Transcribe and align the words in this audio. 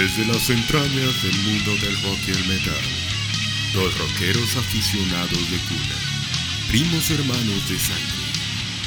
Desde 0.00 0.24
las 0.24 0.48
entrañas 0.48 1.22
del 1.22 1.36
mundo 1.40 1.76
del 1.76 1.94
rock 2.02 2.18
y 2.26 2.30
el 2.30 2.48
metal, 2.48 2.84
dos 3.74 3.98
rockeros 3.98 4.56
aficionados 4.56 5.50
de 5.50 5.58
cuna, 5.68 5.98
primos 6.68 7.10
hermanos 7.10 7.68
de 7.68 7.78
sangre, 7.78 8.32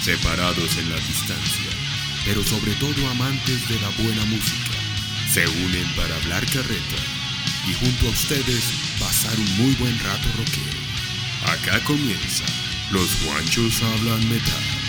separados 0.01 0.75
en 0.75 0.89
la 0.89 0.95
distancia, 0.95 1.69
pero 2.25 2.43
sobre 2.43 2.73
todo 2.77 3.07
amantes 3.11 3.69
de 3.69 3.79
la 3.79 3.89
buena 3.89 4.25
música, 4.25 4.71
se 5.31 5.45
unen 5.47 5.87
para 5.95 6.15
hablar 6.15 6.43
carreta 6.47 7.01
y 7.69 7.73
junto 7.73 8.07
a 8.07 8.09
ustedes 8.09 8.63
pasar 8.99 9.37
un 9.37 9.57
muy 9.57 9.75
buen 9.75 9.99
rato 9.99 10.27
rockero. 10.35 10.79
Acá 11.45 11.79
comienza, 11.83 12.45
los 12.89 13.23
guanchos 13.23 13.83
hablan 13.83 14.27
metal. 14.29 14.82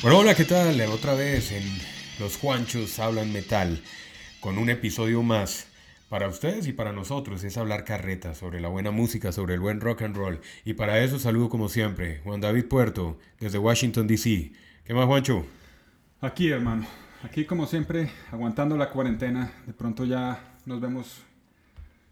Bueno, 0.00 0.18
hola, 0.18 0.36
¿qué 0.36 0.44
tal? 0.44 0.80
Otra 0.82 1.14
vez 1.14 1.50
en 1.50 1.64
Los 2.20 2.36
Juanchos 2.36 3.00
Hablan 3.00 3.32
Metal, 3.32 3.82
con 4.38 4.56
un 4.56 4.70
episodio 4.70 5.24
más. 5.24 5.66
Para 6.08 6.28
ustedes 6.28 6.68
y 6.68 6.72
para 6.72 6.92
nosotros 6.92 7.42
es 7.42 7.56
hablar 7.56 7.82
carreta 7.84 8.32
sobre 8.36 8.60
la 8.60 8.68
buena 8.68 8.92
música, 8.92 9.32
sobre 9.32 9.54
el 9.54 9.60
buen 9.60 9.80
rock 9.80 10.02
and 10.02 10.16
roll. 10.16 10.40
Y 10.64 10.74
para 10.74 11.00
eso 11.00 11.18
saludo 11.18 11.48
como 11.48 11.68
siempre, 11.68 12.20
Juan 12.22 12.40
David 12.40 12.66
Puerto, 12.66 13.18
desde 13.40 13.58
Washington, 13.58 14.06
D.C. 14.06 14.52
¿Qué 14.84 14.94
más, 14.94 15.06
Juancho? 15.06 15.44
Aquí, 16.20 16.48
hermano. 16.48 16.86
Aquí, 17.24 17.44
como 17.44 17.66
siempre, 17.66 18.08
aguantando 18.30 18.76
la 18.76 18.90
cuarentena. 18.90 19.50
De 19.66 19.72
pronto 19.72 20.04
ya 20.04 20.54
nos 20.64 20.80
vemos 20.80 21.22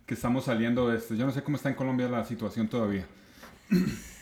que 0.06 0.15
estamos 0.15 0.47
saliendo 0.47 0.89
de 0.89 0.98
esto. 0.98 1.15
Yo 1.15 1.25
no 1.25 1.31
sé 1.31 1.45
cómo 1.45 1.56
está 1.56 1.69
en 1.69 1.77
Colombia 1.77 2.09
la 2.09 2.25
situación 2.25 2.67
todavía. 2.67 3.06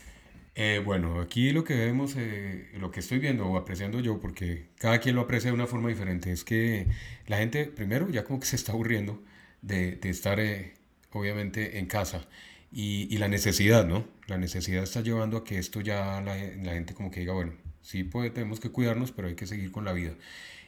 Eh, 0.56 0.80
bueno, 0.84 1.20
aquí 1.20 1.50
lo 1.50 1.64
que 1.64 1.74
vemos, 1.74 2.14
eh, 2.16 2.70
lo 2.78 2.90
que 2.92 3.00
estoy 3.00 3.18
viendo 3.18 3.46
o 3.46 3.56
apreciando 3.56 3.98
yo, 4.00 4.20
porque 4.20 4.68
cada 4.78 5.00
quien 5.00 5.16
lo 5.16 5.22
aprecia 5.22 5.50
de 5.50 5.54
una 5.54 5.66
forma 5.66 5.88
diferente, 5.88 6.30
es 6.30 6.44
que 6.44 6.86
la 7.26 7.38
gente, 7.38 7.66
primero, 7.66 8.08
ya 8.08 8.24
como 8.24 8.38
que 8.38 8.46
se 8.46 8.56
está 8.56 8.72
aburriendo 8.72 9.20
de, 9.62 9.98
estar, 10.04 10.38
eh, 10.40 10.74
obviamente, 11.12 11.78
en 11.78 11.86
casa. 11.86 12.28
Y, 12.72 13.16
la 13.18 13.28
necesidad, 13.28 13.86
¿no? 13.86 14.06
La 14.26 14.38
necesidad 14.38 14.82
está 14.82 15.00
llevando 15.00 15.38
a 15.38 15.44
que 15.44 15.58
esto 15.58 15.80
ya 15.80 16.20
la, 16.20 16.34
gente 16.36 16.94
como 16.94 17.10
que 17.10 17.20
diga, 17.20 17.32
bueno, 17.32 17.52
sí 17.82 18.04
pues, 18.04 18.32
tenemos 18.34 18.60
que 18.60 18.70
cuidarnos, 18.70 19.12
pero 19.12 19.28
hay 19.28 19.34
que 19.36 19.46
seguir 19.46 19.70
con 19.72 19.84
la 19.84 19.92
vida. 19.92 20.14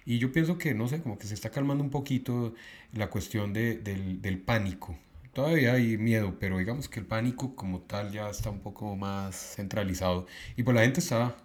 Y 0.04 0.18
yo 0.18 0.32
pienso 0.32 0.58
que, 0.58 0.74
no 0.74 0.88
sé, 0.88 1.00
como 1.02 1.18
que 1.18 1.26
se 1.26 1.34
está 1.34 1.50
calmando 1.50 1.82
un 1.84 1.90
poquito 1.90 2.54
la 2.92 3.08
cuestión 3.10 3.52
de, 3.52 3.76
del, 3.78 4.22
del 4.22 4.38
pánico, 4.38 4.98
todavía 5.36 5.74
hay 5.74 5.98
miedo, 5.98 6.38
pero 6.40 6.56
digamos 6.56 6.88
que 6.88 6.98
el 6.98 7.04
pánico 7.04 7.54
como 7.54 7.82
tal 7.82 8.10
ya 8.10 8.30
está 8.30 8.48
un 8.48 8.60
poco 8.60 8.96
más 8.96 9.36
centralizado. 9.54 10.26
Y 10.56 10.62
pues 10.62 10.74
la 10.74 10.80
gente 10.80 11.00
está 11.00 11.36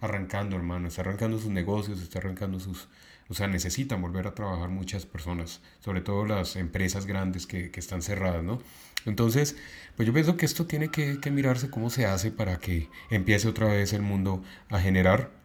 arrancando, 0.00 0.54
hermano, 0.54 0.86
está 0.86 1.00
arrancando 1.00 1.36
sus 1.36 1.50
negocios, 1.50 2.00
está 2.00 2.20
arrancando 2.20 2.60
sus... 2.60 2.86
O 3.28 3.34
sea, 3.34 3.48
necesitan 3.48 4.00
volver 4.00 4.28
a 4.28 4.34
trabajar 4.36 4.68
muchas 4.68 5.04
personas, 5.04 5.62
sobre 5.80 6.00
todo 6.00 6.24
las 6.26 6.54
empresas 6.54 7.06
grandes 7.06 7.48
que, 7.48 7.72
que 7.72 7.80
están 7.80 8.02
cerradas, 8.02 8.44
¿no? 8.44 8.60
Entonces, 9.04 9.56
pues 9.96 10.06
yo 10.06 10.12
pienso 10.12 10.36
que 10.36 10.46
esto 10.46 10.66
tiene 10.66 10.92
que, 10.92 11.18
que 11.20 11.32
mirarse 11.32 11.70
cómo 11.70 11.90
se 11.90 12.06
hace 12.06 12.30
para 12.30 12.58
que 12.58 12.88
empiece 13.10 13.48
otra 13.48 13.66
vez 13.66 13.92
el 13.92 14.02
mundo 14.02 14.44
a 14.68 14.78
generar 14.78 15.39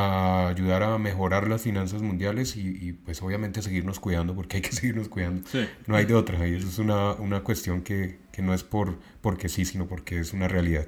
a 0.00 0.46
ayudar 0.46 0.84
a 0.84 0.96
mejorar 0.96 1.48
las 1.48 1.62
finanzas 1.62 2.02
mundiales 2.02 2.56
y, 2.56 2.68
y, 2.68 2.92
pues 2.92 3.20
obviamente 3.20 3.62
seguirnos 3.62 3.98
cuidando 3.98 4.32
porque 4.32 4.58
hay 4.58 4.62
que 4.62 4.70
seguirnos 4.72 5.08
cuidando. 5.08 5.42
Sí. 5.48 5.68
No 5.88 5.96
hay 5.96 6.04
de 6.04 6.14
otra, 6.14 6.46
y 6.46 6.54
eso 6.54 6.68
es 6.68 6.78
una, 6.78 7.14
una 7.14 7.40
cuestión 7.40 7.82
que, 7.82 8.20
que, 8.30 8.40
no 8.40 8.54
es 8.54 8.62
por 8.62 8.96
porque 9.20 9.48
sí, 9.48 9.64
sino 9.64 9.88
porque 9.88 10.20
es 10.20 10.32
una 10.32 10.46
realidad. 10.46 10.86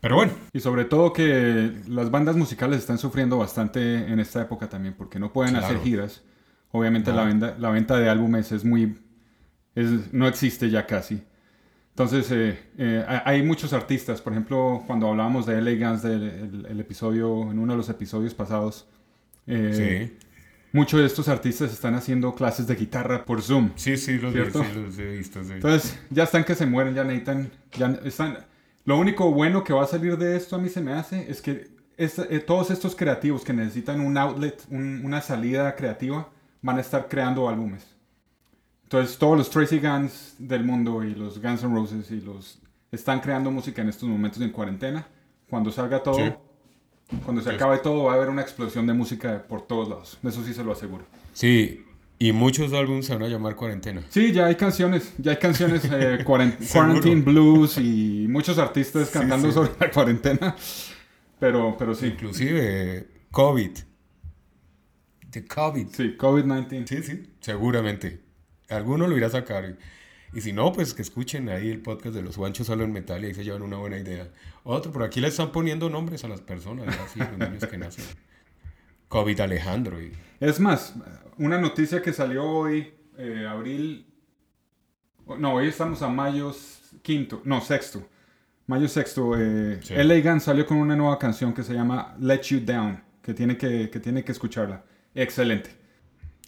Pero 0.00 0.16
bueno. 0.16 0.32
Y 0.52 0.58
sobre 0.58 0.84
todo 0.84 1.12
que 1.12 1.72
las 1.86 2.10
bandas 2.10 2.34
musicales 2.34 2.80
están 2.80 2.98
sufriendo 2.98 3.38
bastante 3.38 4.12
en 4.12 4.18
esta 4.18 4.42
época 4.42 4.68
también 4.68 4.94
porque 4.94 5.20
no 5.20 5.32
pueden 5.32 5.52
claro. 5.54 5.66
hacer 5.66 5.80
giras. 5.82 6.22
Obviamente 6.72 7.12
no. 7.12 7.18
la, 7.18 7.24
venta, 7.24 7.56
la 7.56 7.70
venta 7.70 7.98
de 7.98 8.08
álbumes 8.08 8.50
es 8.50 8.64
muy... 8.64 8.98
Es, 9.76 10.12
no 10.12 10.26
existe 10.26 10.70
ya 10.70 10.86
casi. 10.86 11.22
Entonces, 11.98 12.30
eh, 12.30 12.56
eh, 12.78 13.04
hay 13.24 13.42
muchos 13.42 13.72
artistas, 13.72 14.22
por 14.22 14.32
ejemplo, 14.32 14.84
cuando 14.86 15.08
hablábamos 15.08 15.46
de 15.46 15.60
LA 15.60 15.72
Guns 15.72 16.02
del 16.02 16.22
el, 16.22 16.66
el 16.70 16.78
episodio, 16.78 17.50
en 17.50 17.58
uno 17.58 17.72
de 17.72 17.76
los 17.76 17.88
episodios 17.88 18.34
pasados, 18.34 18.86
eh, 19.48 20.08
sí. 20.08 20.26
muchos 20.72 21.00
de 21.00 21.06
estos 21.06 21.26
artistas 21.26 21.72
están 21.72 21.96
haciendo 21.96 22.36
clases 22.36 22.68
de 22.68 22.76
guitarra 22.76 23.24
por 23.24 23.42
Zoom. 23.42 23.72
Sí, 23.74 23.96
sí, 23.96 24.16
los, 24.16 24.32
¿cierto? 24.32 24.62
sí, 24.62 24.80
los 24.80 24.96
he 24.96 25.16
visto. 25.16 25.42
Sí. 25.42 25.54
Entonces, 25.54 25.98
ya 26.08 26.22
están 26.22 26.44
que 26.44 26.54
se 26.54 26.66
mueren, 26.66 26.94
ya 26.94 27.02
necesitan, 27.02 27.50
ya 27.76 27.98
están... 28.04 28.46
Lo 28.84 28.96
único 28.96 29.32
bueno 29.32 29.64
que 29.64 29.72
va 29.72 29.82
a 29.82 29.88
salir 29.88 30.16
de 30.16 30.36
esto 30.36 30.54
a 30.54 30.60
mí 30.60 30.68
se 30.68 30.80
me 30.80 30.92
hace 30.92 31.28
es 31.28 31.42
que 31.42 31.66
es, 31.96 32.16
eh, 32.20 32.38
todos 32.38 32.70
estos 32.70 32.94
creativos 32.94 33.42
que 33.42 33.52
necesitan 33.52 34.00
un 34.00 34.16
outlet, 34.16 34.62
un, 34.70 35.04
una 35.04 35.20
salida 35.20 35.74
creativa, 35.74 36.30
van 36.62 36.78
a 36.78 36.80
estar 36.80 37.08
creando 37.08 37.48
álbumes. 37.48 37.97
Entonces 38.88 39.18
todos 39.18 39.36
los 39.36 39.50
Tracy 39.50 39.80
Guns 39.80 40.36
del 40.38 40.64
mundo 40.64 41.04
y 41.04 41.14
los 41.14 41.42
Guns 41.42 41.62
N' 41.62 41.74
Roses 41.74 42.10
y 42.10 42.22
los 42.22 42.58
están 42.90 43.20
creando 43.20 43.50
música 43.50 43.82
en 43.82 43.90
estos 43.90 44.08
momentos 44.08 44.40
en 44.40 44.48
cuarentena. 44.48 45.06
Cuando 45.50 45.70
salga 45.70 46.02
todo, 46.02 46.16
sí. 46.16 46.32
cuando 47.22 47.42
se 47.42 47.50
acabe 47.50 47.80
todo, 47.80 48.04
va 48.04 48.12
a 48.12 48.14
haber 48.16 48.30
una 48.30 48.40
explosión 48.40 48.86
de 48.86 48.94
música 48.94 49.44
por 49.46 49.66
todos 49.66 49.90
lados. 49.90 50.18
Eso 50.24 50.42
sí 50.42 50.54
se 50.54 50.64
lo 50.64 50.72
aseguro. 50.72 51.04
Sí, 51.34 51.84
y 52.18 52.32
muchos 52.32 52.72
álbumes 52.72 53.04
se 53.04 53.12
van 53.12 53.24
a 53.24 53.28
llamar 53.28 53.56
cuarentena. 53.56 54.00
Sí, 54.08 54.32
ya 54.32 54.46
hay 54.46 54.54
canciones, 54.54 55.12
ya 55.18 55.32
hay 55.32 55.36
canciones 55.36 55.82
eh, 55.92 56.24
Quarantine 56.24 57.20
Blues 57.20 57.76
y 57.76 58.24
muchos 58.26 58.56
artistas 58.56 59.10
cantando 59.10 59.48
sí, 59.48 59.52
sí. 59.52 59.54
sobre 59.54 59.72
la 59.78 59.90
cuarentena. 59.90 60.56
Pero, 61.38 61.76
pero 61.78 61.94
sí. 61.94 62.06
Inclusive 62.06 63.06
COVID. 63.32 63.80
The 65.28 65.44
COVID. 65.44 65.88
Sí, 65.92 66.16
COVID-19. 66.18 66.86
Sí, 66.88 67.02
sí, 67.02 67.30
seguramente. 67.38 68.27
Alguno 68.68 69.06
lo 69.06 69.16
irá 69.16 69.28
a 69.28 69.30
sacar. 69.30 69.76
Y 70.32 70.40
si 70.40 70.52
no, 70.52 70.72
pues 70.72 70.92
que 70.92 71.02
escuchen 71.02 71.48
ahí 71.48 71.70
el 71.70 71.80
podcast 71.80 72.14
de 72.14 72.22
los 72.22 72.36
guanchos 72.36 72.66
solo 72.66 72.84
en 72.84 72.92
metal 72.92 73.22
y 73.22 73.28
ahí 73.28 73.34
se 73.34 73.44
llevan 73.44 73.62
una 73.62 73.78
buena 73.78 73.98
idea. 73.98 74.28
Otro, 74.62 74.92
por 74.92 75.02
aquí 75.02 75.20
le 75.20 75.28
están 75.28 75.52
poniendo 75.52 75.88
nombres 75.88 76.24
a 76.24 76.28
las 76.28 76.40
personas, 76.42 76.98
así, 76.98 77.18
los 77.18 77.38
niños 77.38 77.66
que 77.66 77.78
nacen. 77.78 78.04
COVID 79.08 79.40
Alejandro. 79.40 80.00
Y... 80.02 80.12
Es 80.38 80.60
más, 80.60 80.94
una 81.38 81.58
noticia 81.58 82.02
que 82.02 82.12
salió 82.12 82.44
hoy, 82.44 82.92
eh, 83.16 83.46
abril. 83.48 84.06
No, 85.38 85.54
hoy 85.54 85.68
estamos 85.68 86.02
a 86.02 86.08
mayo 86.08 86.54
quinto, 87.02 87.40
no, 87.44 87.60
sexto. 87.62 88.06
Mayo 88.66 88.86
sexto. 88.86 89.32
Eh, 89.38 89.80
sí. 89.82 89.94
LA 89.94 90.40
salió 90.40 90.66
con 90.66 90.76
una 90.76 90.94
nueva 90.94 91.18
canción 91.18 91.54
que 91.54 91.62
se 91.62 91.72
llama 91.72 92.14
Let 92.20 92.42
You 92.42 92.60
Down, 92.60 93.02
que 93.22 93.32
tiene 93.32 93.56
que, 93.56 93.88
que, 93.88 93.98
tiene 93.98 94.22
que 94.22 94.32
escucharla. 94.32 94.84
Excelente. 95.14 95.77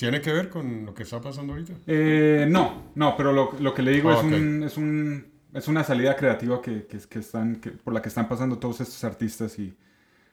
¿Tiene 0.00 0.22
que 0.22 0.32
ver 0.32 0.48
con 0.48 0.86
lo 0.86 0.94
que 0.94 1.02
está 1.02 1.20
pasando 1.20 1.52
ahorita? 1.52 1.74
Eh, 1.86 2.46
no, 2.48 2.90
no, 2.94 3.14
pero 3.18 3.32
lo, 3.32 3.54
lo, 3.60 3.74
que 3.74 3.82
le 3.82 3.90
digo 3.90 4.08
oh, 4.08 4.12
es, 4.12 4.18
okay. 4.20 4.32
un, 4.32 4.62
es, 4.62 4.78
un, 4.78 5.26
es, 5.52 5.68
una 5.68 5.84
salida 5.84 6.16
creativa 6.16 6.62
que, 6.62 6.86
que, 6.86 6.96
que 7.06 7.18
están, 7.18 7.60
por 7.84 7.92
la 7.92 8.00
que 8.00 8.08
están 8.08 8.26
pasando 8.26 8.56
todos 8.56 8.80
estos 8.80 9.04
artistas 9.04 9.58
y 9.58 9.76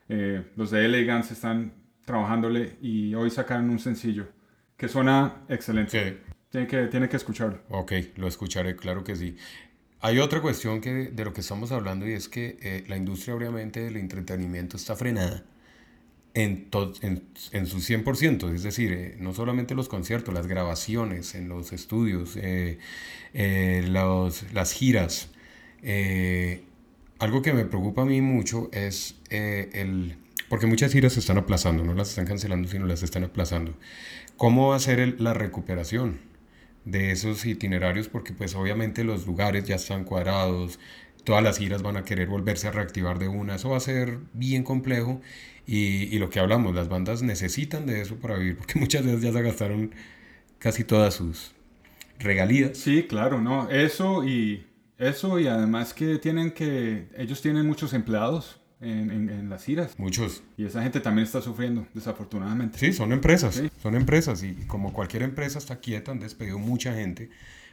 eh, 0.08 0.42
los 0.56 0.72
de 0.72 1.06
Guns 1.06 1.32
están 1.32 1.74
trabajándole 2.06 2.78
y 2.82 3.14
hoy 3.14 3.30
sacaron 3.30 3.70
un 3.70 3.80
sencillo 3.80 4.30
que 4.78 4.88
suena 4.88 5.44
excelente. 5.50 6.12
Sí. 6.12 6.34
Tiene, 6.50 6.68
que, 6.68 6.88
tiene 6.88 7.10
que 7.10 7.18
escucharlo. 7.18 7.60
Ok, 7.68 7.92
lo 8.16 8.30
escucharé, 8.30 8.78
claro 8.78 9.04
que 9.04 9.18
sí. 9.18 9.36
Hay 10.00 10.20
otra 10.20 10.40
cuestión 10.40 10.80
que, 10.80 11.10
de 11.12 11.26
lo 11.26 11.34
que 11.34 11.42
estamos 11.42 11.74
hablando 11.74 12.08
y 12.08 12.14
es 12.14 12.30
que 12.30 12.58
eh, 12.62 12.86
la 12.88 12.96
industria 12.96 13.36
obviamente 13.36 13.82
del 13.82 13.98
entretenimiento 13.98 14.78
está 14.78 14.96
frenada 14.96 15.44
en, 16.38 16.68
en, 17.02 17.24
en, 17.52 17.66
su 17.66 17.78
100%, 17.78 18.54
es 18.54 18.62
decir, 18.62 18.94
eh, 18.94 19.18
no 19.20 19.34
solamente 19.34 19.74
los 19.74 19.90
conciertos, 19.90 20.36
las 20.36 20.46
grabaciones 20.46 21.34
en 21.34 21.50
los 21.50 21.74
estudios, 21.74 22.38
eh, 22.38 22.78
eh, 23.34 23.84
los, 23.88 24.46
las 24.54 24.72
giras. 24.72 25.32
Algo 27.18 27.42
que 27.42 27.54
me 27.54 27.66
preocupa 27.66 28.04
a 28.04 28.06
mí 28.06 28.22
mucho 28.22 28.70
es 28.72 29.16
el... 29.32 30.16
Porque 30.48 30.68
muchas 30.68 30.94
giras 30.94 31.14
se 31.14 31.22
están 31.22 31.40
aplazando, 31.40 31.84
no 31.84 31.96
las 31.96 32.10
están 32.10 32.28
cancelando, 32.28 32.70
sino 32.70 32.86
las 32.86 33.02
están 33.02 33.24
aplazando. 33.24 33.74
¿Cómo 34.38 34.70
va 34.70 34.76
a 34.76 34.80
ser 34.80 35.20
la 35.20 35.34
recuperación 35.34 36.20
de 36.86 37.12
esos 37.12 37.46
itinerarios? 37.48 38.10
Porque 38.10 38.34
pues 38.34 38.54
obviamente 38.54 39.04
los 39.04 39.26
lugares 39.26 39.66
ya 39.66 39.76
están 39.76 40.04
cuadrados, 40.04 40.80
todas 41.24 41.44
las 41.44 41.58
giras 41.58 41.82
van 41.82 41.98
a 41.98 42.06
querer 42.06 42.28
volverse 42.28 42.68
a 42.68 42.72
reactivar 42.72 43.18
de 43.18 43.28
una, 43.28 43.56
eso 43.56 43.72
va 43.72 43.78
a 43.78 43.82
ser 43.82 44.20
bien 44.34 44.64
complejo 44.64 45.20
y, 45.68 46.04
y, 46.16 46.18
lo 46.18 46.30
que 46.30 46.40
hablamos, 46.40 46.74
las 46.74 46.90
bandas 46.90 47.22
necesitan 47.22 47.86
de 47.86 48.02
eso 48.02 48.16
para 48.16 48.38
vivir, 48.38 48.58
porque 48.58 48.80
muchas 48.80 49.06
veces 49.06 49.22
ya 49.22 49.32
se 49.34 49.42
gastaron 49.42 49.94
casi 50.60 50.84
todas 50.84 51.14
sus 51.14 51.52
regalías. 52.20 52.78
Sí, 52.78 53.04
claro, 53.04 53.42
no, 53.42 53.70
eso 53.70 54.24
y 54.24 54.66
eso 54.98 55.40
y 55.40 55.48
además 55.48 55.94
que 55.94 56.18
tienen 56.18 56.52
que, 56.52 57.10
ellos 57.18 57.42
tienen 57.42 57.68
muchos 57.68 57.94
empleados, 57.94 58.60
en, 58.80 59.10
en, 59.12 59.30
en 59.30 59.50
las 59.50 59.68
iras. 59.70 59.98
Muchos. 59.98 60.44
Y 60.56 60.66
esa 60.66 60.84
gente 60.84 61.00
también 61.00 61.26
está 61.26 61.42
sufriendo, 61.42 61.88
desafortunadamente. 61.96 62.78
Sí, 62.78 62.94
son 62.94 63.12
empresas, 63.12 63.56
Sí. 63.56 63.70
son 63.82 63.96
empresas 63.96 64.44
y 64.44 64.54
como 64.68 64.94
cualquier 64.94 65.24
empresa 65.24 65.58
está 65.60 65.80
quieta, 65.80 66.12
han 66.12 66.20
despedido 66.20 66.60
mucha 66.60 66.94
gente, 66.94 67.30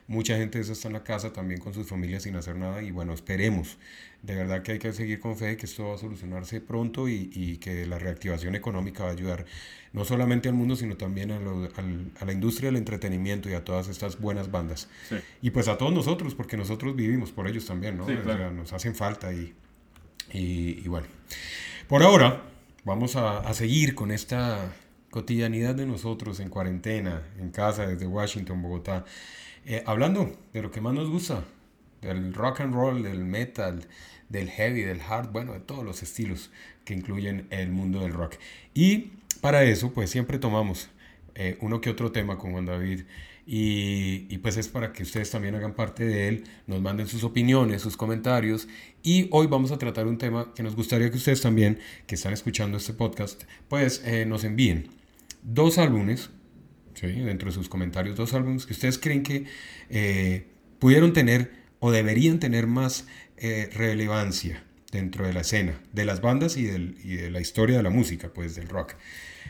mucha 0.07 0.37
gente 0.37 0.59
de 0.59 0.65
esa 0.65 0.73
está 0.73 0.89
en 0.89 0.95
la 0.95 1.03
casa 1.05 1.33
también 1.33 1.61
con 1.61 1.73
sus 1.73 1.87
familias 1.89 2.25
sin 2.25 2.37
hacer 2.37 2.57
nada 2.57 2.83
y 2.83 2.91
bueno, 2.91 3.15
esperemos, 3.15 3.79
de 4.23 4.35
verdad 4.35 4.63
que 4.63 4.73
hay 4.73 4.79
que 4.79 4.93
seguir 4.93 5.19
con 5.21 5.37
fe 5.37 5.57
que 5.57 5.67
esto 5.67 5.89
va 5.89 5.95
a 5.95 5.99
solucionarse 5.99 6.61
pronto 6.61 7.09
y, 7.09 7.31
y 7.33 7.57
que 7.57 7.87
la 7.87 7.99
reactivación 7.99 8.55
económica 8.55 9.05
va 9.05 9.11
a 9.11 9.13
ayudar 9.13 9.47
no 9.93 10.05
solamente 10.05 10.49
al 10.49 10.55
mundo, 10.57 10.77
sino 10.77 10.97
también 10.97 11.31
a, 11.31 11.39
lo- 11.39 11.71
al- 11.77 12.11
a 12.21 12.25
la 12.25 12.33
industria 12.33 12.69
del 12.69 12.77
entretenimiento 12.77 13.49
y 13.49 13.55
a 13.55 13.65
todas 13.65 13.89
estas 13.89 14.19
buenas 14.21 14.51
bandas. 14.51 14.89
Sí. 15.09 15.17
Y 15.41 15.51
pues 15.51 15.69
a 15.69 15.79
todos 15.79 15.93
nosotros, 15.93 16.35
porque 16.35 16.57
nosotros 16.57 16.97
vivimos 16.97 17.31
por 17.33 17.47
ellos 17.47 17.65
también, 17.65 17.97
¿no? 17.97 18.07
Sí, 18.07 18.13
O 18.15 18.23
claro. 18.23 18.39
sea, 18.39 18.51
nos 18.51 18.73
hacen 18.73 18.95
falta 18.95 19.33
y, 19.33 19.55
y, 20.33 20.81
y 20.85 20.89
bueno. 20.89 21.07
Por 21.89 22.03
ahora, 22.03 22.43
vamos 22.85 23.15
a, 23.17 23.39
a 23.39 23.55
seguir 23.55 23.95
con 23.95 24.11
esta 24.11 24.75
cotidianidad 25.11 25.75
de 25.77 25.87
nosotros 25.87 26.41
en 26.41 26.49
cuarentena, 26.49 27.23
en 27.39 27.51
casa, 27.51 27.87
desde 27.87 28.07
Washington, 28.07 28.63
Bogotá, 28.63 29.05
eh, 29.67 29.83
hablando 29.87 30.33
de 30.53 30.63
lo 30.63 30.71
que 30.71 30.81
más 30.81 30.95
nos 30.95 31.09
gusta, 31.09 31.45
del 32.01 32.35
rock 32.35 32.61
and 32.61 32.75
roll, 32.75 33.03
del 33.03 33.25
metal, 33.25 33.87
del 34.29 34.51
heavy, 34.51 34.83
del 34.83 35.01
hard, 35.01 35.31
bueno, 35.33 35.53
de 35.53 35.61
todos 35.61 35.85
los 35.85 36.03
estilos 36.03 36.51
que 36.85 36.95
incluyen 36.95 37.47
el 37.51 37.71
mundo 37.71 38.01
del 38.01 38.13
rock. 38.13 38.35
Y 38.75 39.13
para 39.41 39.65
eso, 39.65 39.93
pues 39.93 40.11
siempre 40.11 40.39
tomamos 40.39 40.89
eh, 41.35 41.57
uno 41.61 41.81
que 41.81 41.91
otro 41.91 42.13
tema 42.13 42.39
con 42.39 42.53
Juan 42.53 42.67
David. 42.67 43.03
Y, 43.47 44.27
y 44.31 44.39
pues 44.39 44.57
es 44.57 44.69
para 44.69 44.93
que 44.93 45.03
ustedes 45.03 45.31
también 45.31 45.55
hagan 45.55 45.75
parte 45.75 46.05
de 46.05 46.29
él, 46.29 46.45
nos 46.67 46.81
manden 46.81 47.07
sus 47.07 47.25
opiniones, 47.25 47.83
sus 47.83 47.97
comentarios. 47.97 48.69
Y 49.03 49.29
hoy 49.33 49.47
vamos 49.47 49.71
a 49.71 49.79
tratar 49.79 50.07
un 50.07 50.17
tema 50.17 50.55
que 50.55 50.63
nos 50.63 50.75
gustaría 50.75 51.11
que 51.11 51.17
ustedes 51.19 51.43
también, 51.43 51.79
que 52.07 52.15
están 52.15 52.33
escuchando 52.33 52.79
este 52.79 52.95
podcast, 52.95 53.45
pues 53.69 54.03
eh, 54.07 54.25
nos 54.25 54.45
envíen 54.45 54.89
dos 55.43 55.77
álbumes, 55.79 56.31
dentro 57.13 57.49
de 57.49 57.55
sus 57.55 57.69
comentarios, 57.69 58.17
dos 58.17 58.35
álbumes 58.35 58.67
que 58.67 58.73
ustedes 58.73 58.99
creen 58.99 59.23
que 59.23 59.45
eh, 59.91 60.47
pudieron 60.79 61.13
tener 61.13 61.51
o 61.81 61.91
deberían 61.91 62.39
tener 62.39 62.67
más 62.67 63.07
eh, 63.37 63.69
relevancia 63.75 64.65
dentro 64.91 65.27
de 65.27 65.33
la 65.33 65.41
escena, 65.41 65.81
de 65.93 66.05
las 66.05 66.21
bandas 66.21 66.57
y, 66.57 66.65
del- 66.65 66.97
y 67.03 67.17
de 67.17 67.31
la 67.31 67.41
historia 67.41 67.77
de 67.77 67.83
la 67.83 67.91
música, 67.91 68.31
pues 68.33 68.55
del 68.55 68.69
rock. 68.69 68.95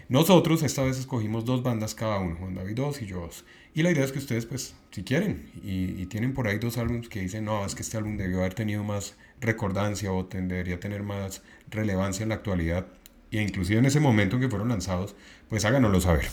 Nosotros 0.08 0.62
esta 0.62 0.82
vez 0.82 0.98
escogimos 0.98 1.44
dos 1.44 1.62
bandas 1.62 1.94
cada 1.94 2.18
uno, 2.18 2.36
Juan 2.36 2.54
David 2.54 2.74
dos 2.76 3.00
y 3.02 3.06
yo 3.06 3.20
dos. 3.20 3.44
Y 3.74 3.82
la 3.82 3.90
idea 3.90 4.04
es 4.04 4.12
que 4.12 4.18
ustedes, 4.18 4.46
pues, 4.46 4.74
si 4.90 5.02
quieren, 5.02 5.50
y, 5.62 6.06
tienen 6.06 6.32
por 6.34 6.46
ahí 6.46 6.58
dos 6.58 6.78
álbumes 6.78 7.08
que 7.08 7.20
dicen, 7.20 7.44
no, 7.44 7.64
es 7.66 7.74
que 7.74 7.82
este 7.82 7.96
álbum 7.96 8.16
debió 8.16 8.38
haber 8.38 8.54
tenido 8.54 8.84
más 8.84 9.16
recordancia 9.40 10.12
o 10.12 10.24
debería 10.24 10.78
tener 10.78 11.02
más 11.02 11.42
relevancia 11.70 12.22
en 12.22 12.28
la 12.28 12.36
actualidad, 12.36 12.86
e 13.32 13.42
inclusive 13.42 13.78
en 13.80 13.86
ese 13.86 13.98
momento 14.00 14.36
en 14.36 14.42
que 14.42 14.48
fueron 14.48 14.68
lanzados, 14.68 15.16
pues 15.48 15.64
háganoslo 15.64 16.00
saber. 16.00 16.26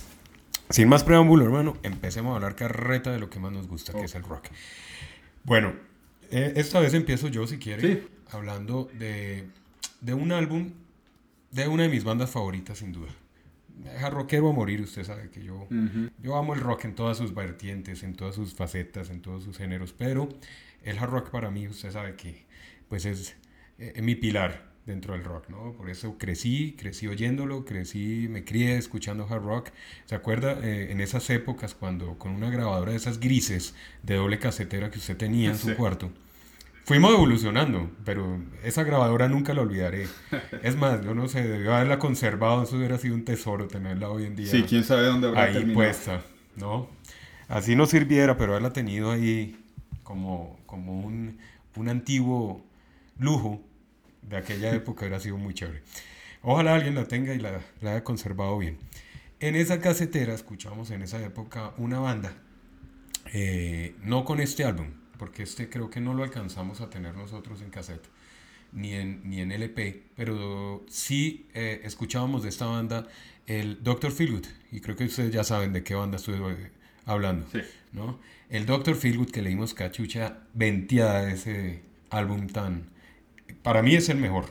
Sin 0.71 0.87
más 0.87 1.03
preámbulo, 1.03 1.43
hermano, 1.45 1.77
empecemos 1.83 2.31
a 2.31 2.35
hablar 2.35 2.55
carreta 2.55 3.11
de 3.11 3.19
lo 3.19 3.29
que 3.29 3.39
más 3.39 3.51
nos 3.51 3.67
gusta, 3.67 3.93
que 3.93 4.03
es 4.05 4.15
el 4.15 4.23
rock. 4.23 4.45
Bueno, 5.43 5.73
eh, 6.29 6.53
esta 6.55 6.79
vez 6.79 6.93
empiezo 6.93 7.27
yo, 7.27 7.45
si 7.47 7.57
quiere, 7.57 7.81
Sí. 7.81 8.07
hablando 8.31 8.89
de, 8.97 9.47
de 9.99 10.13
un 10.13 10.31
álbum 10.31 10.71
de 11.51 11.67
una 11.67 11.83
de 11.83 11.89
mis 11.89 12.03
bandas 12.05 12.29
favoritas, 12.29 12.77
sin 12.77 12.93
duda. 12.93 13.09
Deja 13.83 14.09
rockero 14.09 14.49
a 14.49 14.53
morir, 14.53 14.81
usted 14.81 15.03
sabe 15.03 15.29
que 15.29 15.43
yo, 15.43 15.67
yo 16.21 16.35
amo 16.37 16.53
el 16.53 16.61
rock 16.61 16.85
en 16.85 16.95
todas 16.95 17.17
sus 17.17 17.33
vertientes, 17.33 18.03
en 18.03 18.13
todas 18.15 18.35
sus 18.35 18.53
facetas, 18.53 19.09
en 19.09 19.21
todos 19.21 19.43
sus 19.43 19.57
géneros, 19.57 19.91
pero 19.91 20.29
el 20.83 20.97
hard 20.99 21.09
rock 21.09 21.29
para 21.31 21.51
mí, 21.51 21.67
usted 21.67 21.91
sabe 21.91 22.15
que 22.15 22.45
pues 22.87 23.05
es 23.05 23.35
eh, 23.79 24.01
mi 24.01 24.15
pilar 24.15 24.70
dentro 24.85 25.13
del 25.13 25.23
rock, 25.23 25.49
¿no? 25.49 25.73
Por 25.73 25.89
eso 25.89 26.17
crecí, 26.17 26.75
crecí 26.77 27.07
oyéndolo, 27.07 27.65
crecí, 27.65 28.27
me 28.29 28.43
crié 28.43 28.77
escuchando 28.77 29.27
hard 29.29 29.43
rock. 29.43 29.69
¿Se 30.05 30.15
acuerda 30.15 30.57
eh, 30.63 30.91
en 30.91 31.01
esas 31.01 31.29
épocas 31.29 31.75
cuando 31.75 32.17
con 32.17 32.31
una 32.31 32.49
grabadora 32.49 32.91
de 32.91 32.97
esas 32.97 33.19
grises 33.19 33.75
de 34.03 34.15
doble 34.15 34.39
casetera 34.39 34.89
que 34.89 34.97
usted 34.99 35.17
tenía 35.17 35.49
en 35.51 35.57
su 35.57 35.69
Sí. 35.69 35.75
cuarto? 35.75 36.09
Fuimos 36.83 37.13
evolucionando, 37.13 37.91
pero 38.03 38.41
esa 38.63 38.83
grabadora 38.83 39.27
nunca 39.29 39.53
la 39.53 39.61
olvidaré. 39.61 40.07
Es 40.63 40.75
más, 40.75 41.03
yo 41.05 41.13
no 41.13 41.27
sé, 41.27 41.47
debió 41.47 41.75
haberla 41.75 41.99
conservado, 41.99 42.63
eso 42.63 42.75
hubiera 42.75 42.97
sido 42.97 43.13
un 43.13 43.23
tesoro 43.23 43.67
tenerla 43.67 44.09
hoy 44.09 44.25
en 44.25 44.35
día 44.35 44.47
Sí, 44.47 44.63
quién 44.67 44.83
sabe 44.83 45.03
dónde 45.05 45.27
habrá 45.27 45.43
ahí 45.43 45.53
terminado. 45.53 45.75
puesta, 45.75 46.21
¿no? 46.55 46.89
Así 47.47 47.75
no 47.75 47.85
sirviera, 47.85 48.35
pero 48.35 48.53
haberla 48.53 48.73
tenido 48.73 49.11
ahí 49.11 49.63
como, 50.03 50.59
como 50.65 50.99
un, 51.01 51.37
un 51.75 51.87
antiguo 51.87 52.63
lujo 53.19 53.61
de 54.31 54.37
aquella 54.37 54.73
época 54.73 55.01
hubiera 55.01 55.19
sido 55.19 55.37
muy 55.37 55.53
chévere. 55.53 55.83
Ojalá 56.41 56.73
alguien 56.73 56.95
la 56.95 57.05
tenga 57.05 57.35
y 57.35 57.39
la, 57.39 57.61
la 57.81 57.91
haya 57.91 58.03
conservado 58.03 58.57
bien. 58.57 58.79
En 59.39 59.55
esa 59.55 59.79
casetera 59.79 60.33
escuchamos 60.33 60.89
en 60.91 61.03
esa 61.03 61.23
época 61.23 61.73
una 61.77 61.99
banda, 61.99 62.33
eh, 63.33 63.95
no 64.03 64.25
con 64.25 64.39
este 64.39 64.63
álbum, 64.63 64.87
porque 65.17 65.43
este 65.43 65.69
creo 65.69 65.89
que 65.89 65.99
no 65.99 66.13
lo 66.13 66.23
alcanzamos 66.23 66.81
a 66.81 66.89
tener 66.89 67.15
nosotros 67.15 67.61
en 67.61 67.69
cassette, 67.69 68.07
ni 68.71 68.93
en, 68.93 69.21
ni 69.29 69.41
en 69.41 69.51
LP, 69.51 70.03
pero 70.15 70.85
sí 70.89 71.47
eh, 71.53 71.81
escuchábamos 71.83 72.43
de 72.43 72.49
esta 72.49 72.65
banda 72.65 73.07
el 73.47 73.83
Dr. 73.83 74.11
Feelgood, 74.11 74.45
y 74.71 74.79
creo 74.79 74.95
que 74.95 75.05
ustedes 75.05 75.31
ya 75.33 75.43
saben 75.43 75.73
de 75.73 75.83
qué 75.83 75.93
banda 75.95 76.17
estoy 76.17 76.35
eh, 76.35 76.71
hablando, 77.05 77.45
Sí. 77.51 77.59
¿no? 77.91 78.19
El 78.49 78.65
Dr. 78.65 78.95
Feelgood 78.95 79.29
que 79.31 79.41
leímos 79.41 79.73
cachucha 79.73 80.39
venteada 80.53 81.25
de 81.25 81.33
ese 81.33 81.81
álbum 82.09 82.47
tan... 82.47 82.89
Para 83.63 83.81
mí 83.81 83.95
es 83.95 84.09
el 84.09 84.17
mejor, 84.17 84.45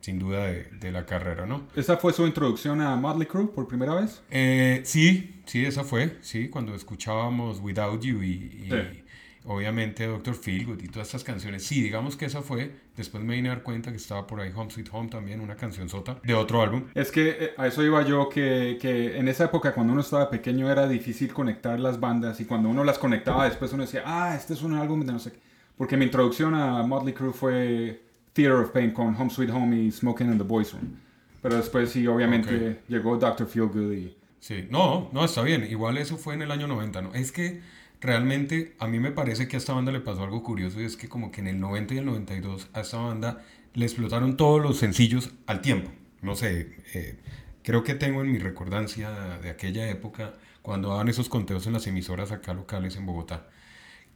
sin 0.00 0.18
duda, 0.18 0.46
de, 0.46 0.64
de 0.80 0.92
la 0.92 1.06
carrera, 1.06 1.46
¿no? 1.46 1.62
¿Esa 1.76 1.96
fue 1.96 2.12
su 2.12 2.26
introducción 2.26 2.80
a 2.80 2.96
Motley 2.96 3.26
Crue 3.26 3.46
por 3.48 3.66
primera 3.68 3.94
vez? 3.94 4.22
Eh, 4.30 4.80
sí, 4.84 5.42
sí, 5.46 5.64
esa 5.64 5.84
fue, 5.84 6.16
sí, 6.20 6.48
cuando 6.48 6.74
escuchábamos 6.74 7.60
Without 7.60 8.00
You 8.02 8.22
y, 8.22 8.28
y 8.32 8.68
Sí. 8.70 9.02
obviamente 9.44 10.06
Dr. 10.06 10.34
Feelgood 10.34 10.82
y 10.82 10.88
todas 10.88 11.06
estas 11.08 11.22
canciones, 11.22 11.64
sí, 11.64 11.80
digamos 11.80 12.16
que 12.16 12.24
esa 12.24 12.42
fue, 12.42 12.72
después 12.96 13.22
me 13.22 13.34
vine 13.36 13.48
a 13.48 13.52
dar 13.52 13.62
cuenta 13.62 13.90
que 13.92 13.96
estaba 13.98 14.26
por 14.26 14.40
ahí 14.40 14.50
Home 14.54 14.70
Sweet 14.70 14.88
Home 14.92 15.08
también, 15.08 15.40
una 15.40 15.54
canción 15.54 15.88
sota 15.88 16.18
de 16.24 16.34
otro 16.34 16.60
álbum. 16.62 16.84
Es 16.94 17.12
que 17.12 17.28
eh, 17.38 17.50
a 17.56 17.68
eso 17.68 17.84
iba 17.84 18.02
yo, 18.02 18.28
que, 18.28 18.78
que 18.80 19.16
en 19.16 19.28
esa 19.28 19.44
época 19.44 19.72
cuando 19.72 19.92
uno 19.92 20.02
estaba 20.02 20.28
pequeño 20.30 20.68
era 20.70 20.88
difícil 20.88 21.32
conectar 21.32 21.78
las 21.78 22.00
bandas 22.00 22.40
y 22.40 22.44
cuando 22.44 22.68
uno 22.68 22.82
las 22.82 22.98
conectaba 22.98 23.44
después 23.44 23.72
uno 23.72 23.84
decía, 23.84 24.02
ah, 24.04 24.34
este 24.36 24.54
es 24.54 24.62
un 24.62 24.74
álbum 24.74 25.06
de 25.06 25.12
no 25.12 25.20
sé 25.20 25.30
qué. 25.32 25.38
Porque 25.76 25.96
mi 25.96 26.06
introducción 26.06 26.54
a 26.54 26.82
Motley 26.82 27.12
Crue 27.14 27.32
fue 27.32 28.05
Theater 28.36 28.58
of 28.58 28.70
Pain 28.70 28.90
con 28.90 29.16
Home 29.16 29.30
Sweet 29.30 29.50
Home 29.50 29.74
y 29.74 29.90
Smoking 29.90 30.30
in 30.30 30.36
the 30.36 30.44
Boys 30.44 30.74
Room. 30.74 31.00
Pero 31.40 31.56
después 31.56 31.90
sí, 31.90 32.06
obviamente 32.06 32.70
Ok. 32.70 32.88
llegó 32.88 33.16
Dr. 33.16 33.46
Feelgood 33.46 33.92
y... 33.92 34.16
Sí, 34.40 34.68
no, 34.70 35.08
no, 35.12 35.24
está 35.24 35.42
bien, 35.42 35.64
igual 35.64 35.96
eso 35.96 36.18
fue 36.18 36.34
en 36.34 36.42
el 36.42 36.50
año 36.50 36.66
90, 36.66 37.00
¿no? 37.02 37.14
Es 37.14 37.32
que 37.32 37.62
realmente 38.00 38.76
a 38.78 38.86
mí 38.86 39.00
me 39.00 39.10
parece 39.10 39.48
que 39.48 39.56
a 39.56 39.58
esta 39.58 39.72
banda 39.72 39.90
le 39.90 40.00
pasó 40.00 40.22
algo 40.24 40.42
curioso 40.42 40.80
y 40.80 40.84
es 40.84 40.96
que 40.98 41.08
como 41.08 41.32
que 41.32 41.40
en 41.40 41.46
el 41.46 41.58
90 41.58 41.94
y 41.94 41.98
el 41.98 42.04
92 42.04 42.68
a 42.74 42.80
esta 42.82 42.98
banda 42.98 43.42
le 43.72 43.86
explotaron 43.86 44.36
todos 44.36 44.60
los 44.60 44.76
sencillos 44.76 45.30
al 45.46 45.62
tiempo. 45.62 45.90
No 46.20 46.36
sé, 46.36 46.76
eh, 46.92 47.18
creo 47.62 47.82
que 47.84 47.94
tengo 47.94 48.20
en 48.20 48.30
mi 48.30 48.38
recordancia 48.38 49.38
de 49.42 49.48
aquella 49.48 49.88
época 49.88 50.34
cuando 50.60 50.90
daban 50.90 51.08
esos 51.08 51.28
conteos 51.30 51.66
en 51.66 51.72
las 51.72 51.86
emisoras 51.86 52.32
acá 52.32 52.52
locales 52.52 52.96
en 52.96 53.06
Bogotá, 53.06 53.48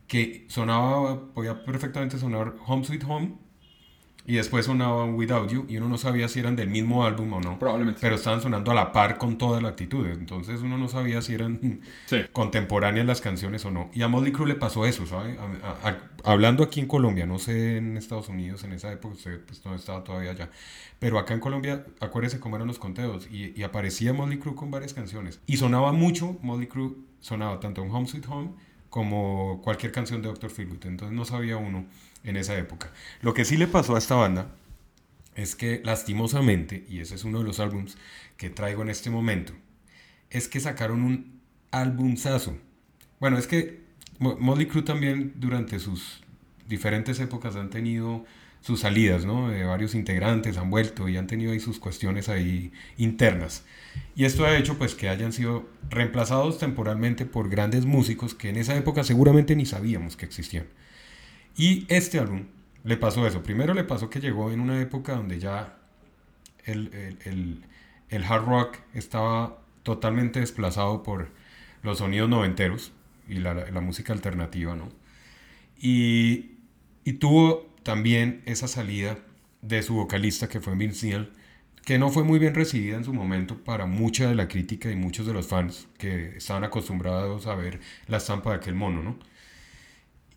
que 0.07 0.45
sonaba, 0.49 1.33
podía 1.33 1.65
perfectamente 1.65 2.19
sonar 2.19 2.55
Home 2.67 2.85
Sweet 2.85 3.05
Home 3.09 3.39
y 4.27 4.35
después 4.37 4.67
sonaba 4.67 5.07
Without 5.07 5.51
You 5.51 5.65
y 5.69 5.79
uno 5.79 5.89
no 5.89 5.99
sabía 5.99 6.29
si 6.29 6.39
eran 6.41 6.55
del 6.55 6.69
mismo 6.69 7.05
álbum 7.05 7.33
o 7.33 7.41
no. 7.41 7.59
Probablemente. 7.59 8.01
Pero 8.01 8.17
estaban 8.17 8.41
sonando 8.41 8.71
a 8.71 8.75
la 8.75 8.93
par 8.93 9.19
con 9.19 9.39
toda 9.39 9.61
la 9.61 9.69
actitud. 9.71 10.07
Entonces 10.07 10.61
uno 10.61 10.77
no 10.79 10.89
sabía 10.89 11.23
si 11.23 11.35
eran 11.35 11.81
Sí. 12.07 12.19
contemporáneas 12.33 13.07
las 13.07 13.21
canciones 13.21 13.65
o 13.65 13.71
no. 13.71 13.91
Y 13.95 14.03
a 14.03 14.09
Motley 14.09 14.33
Crue 14.33 14.47
le 14.47 14.55
pasó 14.55 14.85
eso, 14.87 15.07
¿sabe? 15.07 15.37
A- 15.39 15.67
a- 15.67 15.89
a- 15.91 15.99
hablando 16.31 16.63
aquí 16.63 16.81
en 16.81 16.87
Colombia, 16.87 17.27
no 17.27 17.39
sé 17.39 17.79
en 17.79 17.97
Estados 17.97 18.29
Unidos 18.29 18.63
en 18.65 18.73
esa 18.73 18.93
época, 18.93 19.15
usted 19.15 19.41
pues, 19.47 19.65
no 19.65 19.75
estaba 19.75 20.05
todavía 20.05 20.33
allá. 20.33 20.51
Pero 20.99 21.19
acá 21.19 21.33
en 21.35 21.41
Colombia, 21.41 21.85
acuérdese 22.01 22.39
cómo 22.41 22.57
eran 22.57 22.69
los 22.69 22.79
conteos. 22.79 23.27
Y, 23.33 23.59
y 23.59 23.63
aparecía 23.63 24.13
Motley 24.13 24.39
Crue 24.39 24.55
con 24.55 24.71
varias 24.71 24.93
canciones. 24.95 25.41
Y 25.47 25.57
sonaba 25.57 25.93
mucho, 25.93 26.39
Motley 26.43 26.69
Crue 26.69 26.93
sonaba 27.21 27.59
tanto 27.59 27.83
en 27.83 27.91
Home 27.91 28.07
Sweet 28.07 28.27
Home 28.29 28.51
como 28.91 29.61
cualquier 29.63 29.93
canción 29.93 30.21
de 30.21 30.29
Dr. 30.29 30.51
Philwood. 30.51 30.85
Entonces 30.87 31.17
no 31.17 31.25
sabía 31.25 31.57
uno 31.57 31.87
en 32.25 32.37
esa 32.37 32.57
época. 32.59 32.93
Lo 33.23 33.35
que 33.35 33.45
sí 33.45 33.57
le 33.57 33.67
pasó 33.67 33.95
a 33.95 33.99
esta 33.99 34.15
banda 34.15 34.49
es 35.35 35.55
que 35.57 35.81
lastimosamente, 35.85 36.85
y 36.89 37.01
ese 37.01 37.15
es 37.15 37.25
uno 37.25 37.39
de 37.39 37.45
los 37.45 37.61
álbums 37.61 37.97
que 38.37 38.51
traigo 38.51 38.83
en 38.83 38.91
este 38.91 39.11
momento, 39.11 39.53
es 40.31 40.49
que 40.49 40.61
sacaron 40.61 41.03
un 41.03 41.41
albumzazo. 41.71 42.57
Bueno, 43.21 43.39
es 43.39 43.47
que 43.47 43.81
Mo- 44.19 44.37
Motley 44.39 44.67
Crue 44.67 44.83
también 44.83 45.33
durante 45.37 45.79
sus 45.79 46.23
diferentes 46.69 47.21
épocas 47.21 47.57
han 47.57 47.71
tenido 47.71 48.25
sus 48.61 48.81
salidas, 48.81 49.25
¿no? 49.25 49.49
De 49.49 49.65
varios 49.65 49.95
integrantes 49.95 50.59
han 50.59 50.71
vuelto 50.71 51.09
y 51.09 51.17
han 51.17 51.27
tenido 51.27 51.53
ahí 51.53 51.61
sus 51.61 51.79
cuestiones 51.79 52.29
ahí 52.29 52.73
internas. 52.99 53.65
Y 54.15 54.25
esto 54.25 54.45
ha 54.45 54.57
hecho 54.57 54.77
pues 54.79 54.95
que 54.95 55.09
hayan 55.09 55.33
sido 55.33 55.69
reemplazados 55.89 56.59
temporalmente 56.59 57.25
por 57.25 57.49
grandes 57.49 57.87
músicos 57.87 58.35
que 58.35 58.51
en 58.51 58.57
esa 58.57 58.77
época 58.77 59.05
seguramente 59.05 59.57
ni 59.57 59.65
sabíamos 59.67 60.17
que 60.17 60.27
existían. 60.27 60.67
Y 61.61 61.85
este 61.89 62.19
álbum 62.19 62.47
le 62.85 62.97
pasó 62.97 63.27
eso. 63.27 63.43
Primero 63.43 63.75
le 63.75 63.85
pasó 63.85 64.09
que 64.09 64.19
llegó 64.19 64.51
en 64.51 64.61
una 64.61 64.81
época 64.81 65.15
donde 65.15 65.39
ya 65.39 65.77
el, 66.65 67.19
el, 67.27 67.67
el, 68.09 68.25
hard 68.25 68.47
rock 68.47 68.79
estaba 68.95 69.59
totalmente 69.83 70.41
desplazado 70.41 71.03
por 71.03 71.29
los 71.83 71.99
sonidos 71.99 72.31
noventeros 72.31 72.93
y 73.29 73.41
la, 73.41 73.79
música 73.83 74.15
alternativa, 74.15 74.75
¿no? 74.75 74.89
Y, 75.79 76.53
y, 77.05 77.13
tuvo 77.15 77.69
también 77.83 78.41
esa 78.47 78.67
salida 78.67 79.19
de 79.61 79.83
su 79.83 79.93
vocalista 79.97 80.49
que 80.49 80.61
fue 80.61 80.75
Vince 80.77 81.09
Neil, 81.09 81.31
que 81.85 81.99
no 81.99 82.09
fue 82.09 82.25
muy 82.25 82.39
bien 82.39 82.55
recibida 82.55 82.97
en 82.97 83.05
su 83.05 83.13
momento 83.13 83.59
para 83.63 83.85
mucha 83.85 84.31
de 84.31 84.35
la 84.35 84.49
crítica 84.49 84.91
y 84.91 84.97
muchos 84.97 85.27
de 85.27 85.35
los 85.35 85.47
fans 85.47 85.89
que 85.99 86.39
estaban 86.39 86.65
acostumbrados 86.65 87.47
a 87.47 87.55
ver 87.55 87.81
la 88.07 88.17
estampa 88.17 88.49
de 88.49 88.57
aquel 88.57 88.77
mono, 88.77 89.03
¿no? 89.03 89.19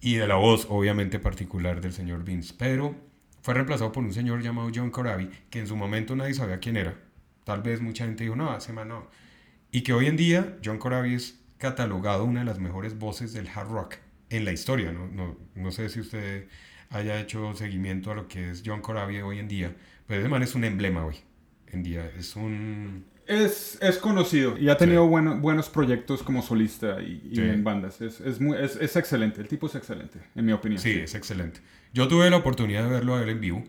Y 0.05 0.15
de 0.15 0.27
la 0.27 0.35
voz, 0.35 0.67
obviamente, 0.69 1.17
particular 1.17 1.79
del 1.79 1.93
señor 1.93 2.25
Vince. 2.25 2.53
Pero 2.57 2.93
fue 3.41 3.53
reemplazado 3.53 3.93
por 3.93 4.03
un 4.03 4.13
señor 4.13 4.41
llamado 4.41 4.69
John 4.75 4.91
Corabi, 4.91 5.29
que 5.49 5.59
en 5.59 5.67
su 5.67 5.77
momento 5.77 6.13
nadie 6.13 6.33
sabía 6.33 6.59
quién 6.59 6.75
era. 6.75 6.99
Tal 7.45 7.61
vez 7.61 7.79
mucha 7.79 8.03
gente 8.03 8.25
dijo, 8.25 8.35
no, 8.35 8.53
ese 8.57 8.73
man 8.73 8.89
no. 8.89 9.07
Y 9.71 9.81
que 9.81 9.93
hoy 9.93 10.07
en 10.07 10.17
día 10.17 10.57
John 10.61 10.77
Corabi 10.77 11.13
es 11.13 11.39
catalogado 11.57 12.25
una 12.25 12.41
de 12.41 12.45
las 12.45 12.59
mejores 12.59 12.99
voces 12.99 13.31
del 13.31 13.47
hard 13.47 13.69
rock 13.69 13.95
en 14.29 14.43
la 14.43 14.51
historia. 14.51 14.91
No, 14.91 15.07
no, 15.07 15.37
no 15.55 15.71
sé 15.71 15.87
si 15.87 16.01
usted 16.01 16.49
haya 16.89 17.17
hecho 17.21 17.55
seguimiento 17.55 18.11
a 18.11 18.15
lo 18.15 18.27
que 18.27 18.49
es 18.49 18.61
John 18.65 18.81
Corabi 18.81 19.21
hoy 19.21 19.39
en 19.39 19.47
día, 19.47 19.73
pero 20.05 20.19
ese 20.19 20.27
man 20.27 20.43
es 20.43 20.53
un 20.53 20.65
emblema 20.65 21.05
hoy 21.05 21.15
en 21.67 21.81
día. 21.81 22.11
Es 22.19 22.35
un... 22.35 23.05
Es, 23.25 23.77
es 23.81 23.97
conocido 23.99 24.57
y 24.57 24.69
ha 24.69 24.77
tenido 24.77 25.07
buenos 25.07 25.69
proyectos 25.69 26.23
como 26.23 26.41
solista 26.41 27.01
y, 27.01 27.39
en 27.39 27.63
bandas. 27.63 28.01
Es, 28.01 28.19
es, 28.19 28.41
muy, 28.41 28.57
es, 28.57 28.75
es, 28.75 28.95
excelente, 28.95 29.39
el 29.39 29.47
tipo 29.47 29.67
es 29.67 29.75
excelente, 29.75 30.19
en 30.35 30.45
mi 30.45 30.51
opinión. 30.51 30.81
Sí, 30.81 30.91
es 30.91 31.15
excelente. 31.15 31.61
Yo 31.93 32.07
tuve 32.07 32.29
la 32.29 32.37
oportunidad 32.37 32.83
de 32.83 32.89
verlo 32.89 33.15
a 33.15 33.23
él 33.23 33.29
en 33.29 33.39
vivo 33.39 33.63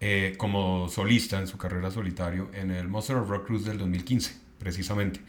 eh, 0.00 0.34
como 0.36 0.88
solista 0.90 1.38
en 1.38 1.46
su 1.46 1.56
carrera 1.56 1.90
solitario 1.90 2.50
en 2.52 2.70
el 2.70 2.88
Monster 2.88 3.16
of 3.16 3.28
Rock 3.28 3.46
Cruise 3.46 3.64
del 3.64 3.78
2015, 3.78 4.34
precisamente. 4.58 5.20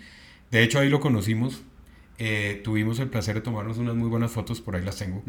De 0.52 0.64
hecho, 0.64 0.80
ahí 0.80 0.90
lo 0.90 1.00
conocimos. 1.00 1.62
Eh, 2.18 2.62
tuvimos 2.64 3.00
el 3.00 3.10
placer 3.10 3.36
de 3.36 3.42
tomarnos 3.42 3.78
unas 3.78 3.96
muy 3.96 4.10
buenas 4.10 4.32
fotos, 4.32 4.60
por 4.60 4.76
ahí 4.76 4.84
las 4.84 4.98
tengo. 4.98 5.24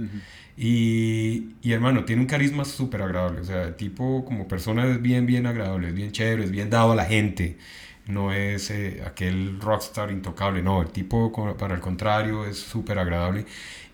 y, 0.56 1.50
y, 1.62 1.72
hermano, 1.72 2.04
tiene 2.04 2.22
un 2.22 2.28
carisma 2.28 2.64
súper 2.64 3.02
agradable. 3.02 3.40
O 3.40 3.44
sea, 3.44 3.64
el 3.64 3.76
tipo 3.76 4.24
como 4.24 4.48
persona 4.48 4.84
es 4.86 5.00
bien, 5.00 5.26
bien 5.26 5.46
agradable, 5.46 5.88
es 5.88 5.94
bien 5.94 6.10
chévere, 6.10 6.42
es 6.42 6.50
bien 6.50 6.68
dado 6.68 6.92
a 6.92 6.96
la 6.96 7.04
gente. 7.04 7.56
No 8.06 8.32
es 8.32 8.70
eh, 8.70 9.02
aquel 9.04 9.60
rockstar 9.60 10.12
intocable, 10.12 10.62
no. 10.62 10.80
El 10.82 10.90
tipo, 10.90 11.32
para 11.56 11.74
el 11.74 11.80
contrario, 11.80 12.46
es 12.46 12.58
súper 12.58 12.98
agradable. 12.98 13.46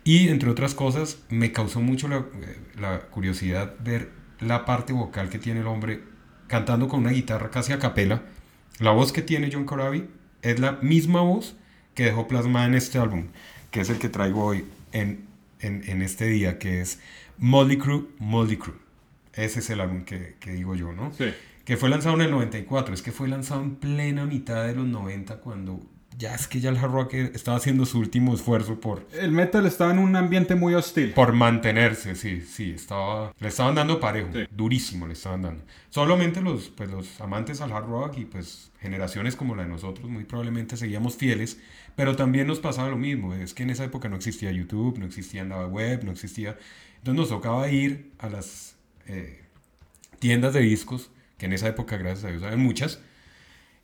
Y 0.03 0.29
entre 0.29 0.49
otras 0.49 0.75
cosas, 0.75 1.19
me 1.29 1.51
causó 1.51 1.81
mucho 1.81 2.07
la, 2.07 2.25
la, 2.79 3.01
curiosidad 3.01 3.75
ver 3.79 4.11
la 4.39 4.65
parte 4.65 4.93
vocal 4.93 5.29
que 5.29 5.39
tiene 5.39 5.61
el 5.61 5.67
hombre 5.67 6.01
cantando 6.47 6.87
con 6.87 6.99
una 6.99 7.11
guitarra 7.11 7.49
casi 7.49 7.73
a 7.73 7.79
capela. 7.79 8.23
La 8.79 8.91
voz 8.91 9.11
que 9.11 9.21
tiene 9.21 9.49
John 9.51 9.65
Corabi 9.65 10.09
es 10.41 10.59
la 10.59 10.73
misma 10.73 11.21
voz 11.21 11.55
que 11.95 12.03
dejó 12.03 12.27
plasmada 12.27 12.65
en 12.65 12.73
este 12.75 12.99
álbum, 12.99 13.27
que 13.71 13.81
es 13.81 13.89
el 13.89 13.97
que 13.97 14.09
traigo 14.09 14.43
hoy 14.43 14.65
en, 14.91 15.25
en, 15.59 15.83
en 15.87 16.01
este 16.01 16.27
día, 16.27 16.59
que 16.59 16.81
es 16.81 16.99
Molly 17.37 17.77
Crew, 17.77 18.09
Molly 18.19 18.57
Crew. 18.57 18.75
Ese 19.33 19.59
es 19.59 19.69
el 19.69 19.79
álbum 19.79 20.03
que, 20.03 20.35
que 20.39 20.51
digo 20.51 20.75
yo, 20.75 20.91
¿no? 20.91 21.11
Sí. 21.13 21.33
Que 21.65 21.77
fue 21.77 21.89
lanzado 21.89 22.15
en 22.15 22.21
el 22.21 22.31
94, 22.31 22.93
es 22.93 23.01
que 23.01 23.11
fue 23.11 23.27
lanzado 23.27 23.61
en 23.61 23.75
plena 23.75 24.25
mitad 24.25 24.65
de 24.65 24.75
los 24.75 24.85
90 24.85 25.37
cuando 25.37 25.79
ya 26.17 26.35
es 26.35 26.47
que 26.47 26.59
ya 26.59 26.69
el 26.69 26.77
hard 26.77 26.91
rock 26.91 27.13
estaba 27.13 27.57
haciendo 27.57 27.85
su 27.85 27.99
último 27.99 28.33
esfuerzo 28.33 28.79
por... 28.79 29.07
El 29.13 29.31
metal 29.31 29.65
estaba 29.65 29.91
en 29.91 29.99
un 29.99 30.15
ambiente 30.15 30.55
muy 30.55 30.73
hostil. 30.73 31.11
Por 31.11 31.33
mantenerse, 31.33 32.15
sí, 32.15 32.41
sí, 32.41 32.71
estaba... 32.71 33.33
Le 33.39 33.47
estaban 33.47 33.75
dando 33.75 33.99
parejo, 33.99 34.29
durísimo 34.51 35.07
le 35.07 35.13
estaban 35.13 35.41
dando. 35.41 35.63
Solamente 35.89 36.41
los, 36.41 36.69
pues, 36.69 36.89
los 36.89 37.19
amantes 37.21 37.61
al 37.61 37.71
hard 37.71 37.87
rock 37.87 38.17
y 38.17 38.25
pues 38.25 38.71
generaciones 38.79 39.35
como 39.35 39.55
la 39.55 39.63
de 39.63 39.69
nosotros 39.69 40.09
muy 40.09 40.25
probablemente 40.25 40.77
seguíamos 40.77 41.15
fieles, 41.15 41.59
pero 41.95 42.15
también 42.15 42.47
nos 42.47 42.59
pasaba 42.59 42.89
lo 42.89 42.97
mismo, 42.97 43.33
es 43.33 43.53
que 43.53 43.63
en 43.63 43.69
esa 43.69 43.85
época 43.85 44.09
no 44.09 44.15
existía 44.15 44.51
YouTube, 44.51 44.97
no 44.99 45.05
existía 45.05 45.43
nada 45.43 45.67
web, 45.67 46.03
no 46.03 46.11
existía... 46.11 46.57
Entonces 46.97 47.19
nos 47.19 47.29
tocaba 47.29 47.69
ir 47.69 48.11
a 48.19 48.29
las 48.29 48.75
eh, 49.07 49.41
tiendas 50.19 50.53
de 50.53 50.61
discos, 50.61 51.11
en 51.45 51.53
esa 51.53 51.67
época 51.67 51.97
gracias 51.97 52.25
a 52.25 52.29
Dios 52.29 52.43
había 52.43 52.57
muchas, 52.57 52.99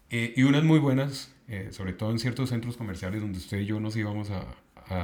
eh, 0.09 0.33
y 0.35 0.43
unas 0.43 0.63
muy 0.63 0.79
buenas 0.79 1.33
eh, 1.51 1.69
sobre 1.71 1.93
todo 1.93 2.11
en 2.11 2.19
ciertos 2.19 2.49
centros 2.49 2.77
comerciales 2.77 3.21
donde 3.21 3.39
usted 3.39 3.57
y 3.57 3.65
yo 3.65 3.79
nos 3.79 3.95
íbamos 3.95 4.29
a, 4.29 4.45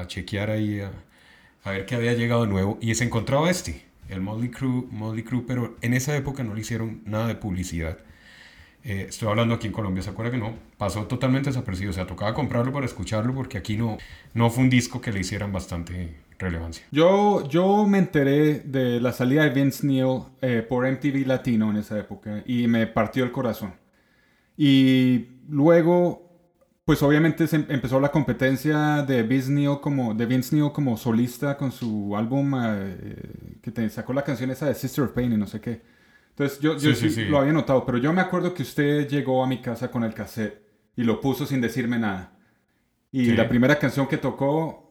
chequear 0.08 0.50
ahí, 0.50 0.80
a, 0.80 1.72
ver 1.72 1.86
qué 1.86 1.96
había 1.96 2.14
llegado 2.14 2.46
nuevo, 2.48 2.80
y 2.82 2.94
se 2.96 3.04
encontraba 3.04 3.52
este, 3.52 3.86
el 4.10 4.22
Motley 4.22 4.50
Crue, 4.50 4.86
Motley 4.90 5.24
Crue, 5.24 5.44
pero 5.46 5.76
en 5.82 5.94
esa 5.94 6.16
época 6.16 6.44
no 6.44 6.56
le 6.56 6.62
hicieron 6.62 7.02
nada 7.06 7.28
de 7.28 7.36
publicidad. 7.36 8.00
Eh, 8.84 9.08
estoy 9.10 9.28
hablando 9.30 9.56
aquí 9.56 9.68
en 9.68 9.74
Colombia, 9.74 10.02
¿se 10.02 10.10
acuerda 10.10 10.32
que 10.32 10.38
no? 10.38 10.56
Pasó 10.78 11.06
totalmente 11.06 11.50
desapercibido, 11.50 11.92
o 11.92 11.94
sea, 11.94 12.08
tocaba 12.08 12.34
comprarlo 12.34 12.72
para 12.74 12.86
escucharlo 12.86 13.34
porque 13.34 13.58
aquí 13.60 13.78
no, 13.78 13.98
no 14.34 14.50
fue 14.50 14.64
un 14.64 14.70
disco 14.70 15.02
que 15.02 15.12
le 15.12 15.20
hicieran 15.20 15.52
bastante 15.52 16.16
relevancia. 16.38 16.86
Yo, 16.92 17.48
yo 17.48 17.86
me 17.86 17.98
enteré 17.98 18.60
de 18.60 19.00
la 19.00 19.12
salida 19.12 19.44
de 19.44 19.50
Vince 19.50 19.86
Neil 19.86 20.24
eh, 20.42 20.66
por 20.68 20.90
MTV 20.90 21.26
Latino 21.26 21.72
en 21.72 21.78
esa 21.78 21.98
época 22.00 22.44
y 22.46 22.68
me 22.68 22.88
partió 22.88 23.24
el 23.24 23.32
corazón. 23.32 23.74
Y 24.58 25.28
luego 25.48 26.26
pues 26.86 27.02
obviamente 27.02 27.48
se 27.48 27.58
em-, 27.58 27.66
empezó 27.70 28.00
la 28.00 28.12
competencia 28.12 29.04
de 29.04 29.24
Vince 29.24 29.52
Neil 29.52 29.80
como, 29.82 30.14
de 30.14 30.26
Vince 30.28 30.56
Neil 30.56 30.72
como 30.72 30.96
solista 30.98 31.58
con 31.58 31.72
su 31.72 32.16
álbum 32.16 32.54
eh, 32.64 33.58
que 33.62 33.72
te 33.72 33.90
sacó 33.90 34.14
la 34.14 34.24
canción 34.24 34.52
esa 34.52 34.68
de 34.68 34.76
Sister 34.76 35.04
of 35.04 35.12
Pain 35.12 35.34
y 35.34 35.38
no 35.38 35.48
sé 35.48 35.60
qué. 35.60 35.82
Entonces 36.30 36.60
yo, 36.60 36.78
yo 36.78 36.94
sí, 36.94 37.26
lo 37.26 37.40
había 37.40 37.54
notado, 37.54 37.86
pero 37.86 37.98
yo 37.98 38.14
me 38.14 38.22
acuerdo 38.22 38.54
que 38.54 38.62
usted 38.62 39.08
llegó 39.08 39.44
a 39.44 39.48
mi 39.48 39.62
casa 39.62 39.90
con 39.90 40.04
el 40.04 40.14
cassette 40.14 40.62
y 40.96 41.04
lo 41.04 41.20
puso 41.22 41.46
sin 41.46 41.62
decirme 41.62 41.98
nada. 41.98 42.34
Y 43.12 43.32
la 43.32 43.48
primera 43.48 43.80
canción 43.80 44.08
que 44.08 44.18
tocó, 44.18 44.85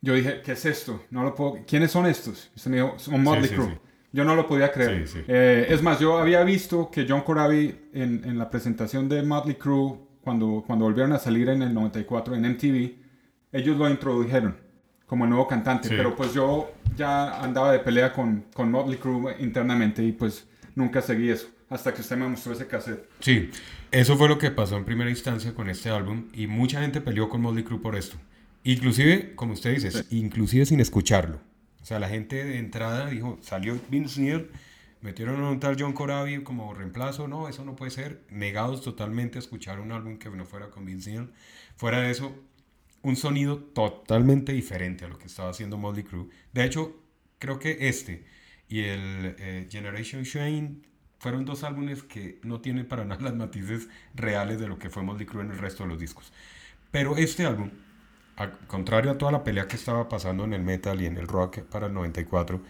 yo 0.00 0.14
dije, 0.14 0.42
¿qué 0.44 0.52
es 0.52 0.64
esto? 0.64 1.02
No 1.10 1.22
lo 1.22 1.34
puedo... 1.34 1.58
¿Quiénes 1.66 1.90
son 1.90 2.06
estos? 2.06 2.50
Y 2.54 2.60
se 2.60 2.70
me 2.70 2.76
dijo, 2.76 2.94
son 2.98 3.22
Motley 3.22 3.50
Crue. 3.50 3.78
Yo 4.12 4.24
no 4.24 4.34
lo 4.34 4.46
podía 4.48 4.72
creer. 4.72 5.06
Eh, 5.26 5.66
es 5.68 5.82
más, 5.82 5.98
yo 6.00 6.18
había 6.18 6.42
visto 6.42 6.90
que 6.90 7.06
John 7.08 7.22
Corabi 7.22 7.88
en, 7.92 8.22
en 8.24 8.38
la 8.38 8.48
presentación 8.48 9.08
de 9.08 9.22
Motley 9.22 9.56
Crue 9.56 9.98
cuando, 10.22 10.64
cuando 10.66 10.84
volvieron 10.84 11.12
a 11.12 11.18
salir 11.18 11.48
en 11.48 11.62
el 11.62 11.74
94 11.74 12.34
en 12.34 12.42
MTV, 12.42 12.94
ellos 13.52 13.76
lo 13.76 13.88
introdujeron 13.88 14.56
como 15.08 15.26
nuevo 15.26 15.48
cantante, 15.48 15.88
pero 15.88 16.14
pues 16.14 16.34
yo 16.34 16.70
ya 16.94 17.42
andaba 17.42 17.72
de 17.72 17.78
pelea 17.78 18.12
con, 18.12 18.44
con 18.52 18.70
Motley 18.70 18.98
Crue 18.98 19.36
internamente 19.40 20.04
y 20.04 20.12
pues 20.12 20.46
nunca 20.74 21.00
seguí 21.00 21.30
eso, 21.30 21.48
hasta 21.70 21.94
que 21.94 22.02
usted 22.02 22.18
me 22.18 22.28
mostró 22.28 22.52
ese 22.52 22.66
cassette. 22.66 23.08
Sí, 23.20 23.50
eso 23.90 24.18
fue 24.18 24.28
lo 24.28 24.36
que 24.36 24.50
pasó 24.50 24.76
en 24.76 24.84
primera 24.84 25.08
instancia 25.08 25.54
con 25.54 25.70
este 25.70 25.88
álbum 25.88 26.28
y 26.34 26.46
mucha 26.46 26.82
gente 26.82 27.00
peleó 27.00 27.30
con 27.30 27.40
Motley 27.40 27.64
Crue 27.64 27.80
por 27.80 27.96
esto. 27.96 28.18
Inclusive, 28.70 29.34
como 29.34 29.54
usted 29.54 29.74
dice, 29.74 30.04
inclusive 30.10 30.66
sin 30.66 30.80
escucharlo. 30.80 31.40
O 31.80 31.86
sea, 31.86 31.98
la 31.98 32.08
gente 32.08 32.44
de 32.44 32.58
entrada 32.58 33.08
dijo, 33.08 33.38
salió 33.40 33.78
Vince 33.88 34.20
Neil 34.20 34.50
Metieron 35.00 35.40
a 35.42 35.50
un 35.50 35.60
tal 35.60 35.76
John 35.78 35.92
Corabi 35.92 36.42
como 36.42 36.74
reemplazo, 36.74 37.28
no, 37.28 37.48
eso 37.48 37.64
no 37.64 37.76
puede 37.76 37.92
ser. 37.92 38.24
Negados 38.30 38.82
totalmente 38.82 39.38
a 39.38 39.40
escuchar 39.40 39.78
un 39.80 39.92
álbum 39.92 40.18
que 40.18 40.28
no 40.28 40.44
fuera 40.44 40.70
con 40.70 40.84
Vince 40.84 41.28
Fuera 41.76 42.00
de 42.00 42.10
eso, 42.10 42.36
un 43.02 43.16
sonido 43.16 43.58
totalmente 43.58 44.52
diferente 44.52 45.06
a 45.06 45.08
lo 45.08 45.18
que 45.18 45.28
estaba 45.28 45.50
haciendo 45.50 45.78
Motley 45.78 46.04
Crue. 46.04 46.28
De 46.52 46.64
hecho, 46.64 47.00
creo 47.38 47.58
que 47.58 47.88
este 47.88 48.26
y 48.68 48.80
el 48.80 49.36
eh, 49.38 49.68
Generation 49.70 50.24
Shane 50.24 50.82
fueron 51.20 51.46
dos 51.46 51.62
álbumes 51.64 52.02
que 52.02 52.38
no 52.42 52.60
tienen 52.60 52.86
para 52.86 53.06
nada 53.06 53.22
las 53.22 53.34
matices 53.34 53.88
reales 54.14 54.60
de 54.60 54.68
lo 54.68 54.78
que 54.78 54.90
fue 54.90 55.04
Motley 55.04 55.26
Crue 55.26 55.42
en 55.42 55.52
el 55.52 55.58
resto 55.58 55.84
de 55.84 55.90
los 55.90 55.98
discos. 55.98 56.32
Pero 56.90 57.16
este 57.16 57.46
álbum, 57.46 57.70
al 58.38 58.58
contrario 58.66 59.10
a 59.10 59.18
toda 59.18 59.32
la 59.32 59.44
pelea 59.44 59.68
que 59.68 59.76
estaba 59.76 60.08
pasando 60.08 60.44
en 60.44 60.54
el 60.54 60.62
metal 60.62 61.00
y 61.02 61.06
en 61.06 61.16
el 61.16 61.28
rock 61.28 61.60
para 61.62 61.86
el 61.86 61.94
94, 61.94 62.60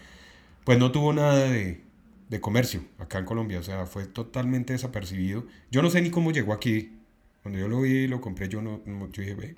pues 0.63 0.77
no 0.77 0.91
tuvo 0.91 1.13
nada 1.13 1.35
de 1.35 1.89
de 2.29 2.39
comercio 2.39 2.81
acá 2.99 3.17
en 3.17 3.25
Colombia, 3.25 3.59
o 3.59 3.63
sea, 3.63 3.85
fue 3.87 4.05
totalmente 4.05 4.73
desapercibido. 4.73 5.45
Yo 5.71 5.81
no 5.81 5.89
sé 5.89 6.01
ni 6.01 6.11
cómo 6.11 6.31
llegó 6.31 6.53
aquí. 6.53 6.95
Cuando 7.41 7.59
yo 7.59 7.67
lo 7.67 7.81
vi 7.81 7.89
y 7.89 8.07
lo 8.07 8.21
compré, 8.21 8.47
yo 8.49 8.61
no, 8.61 8.81
yo 8.85 9.21
dije, 9.21 9.33
ve, 9.33 9.55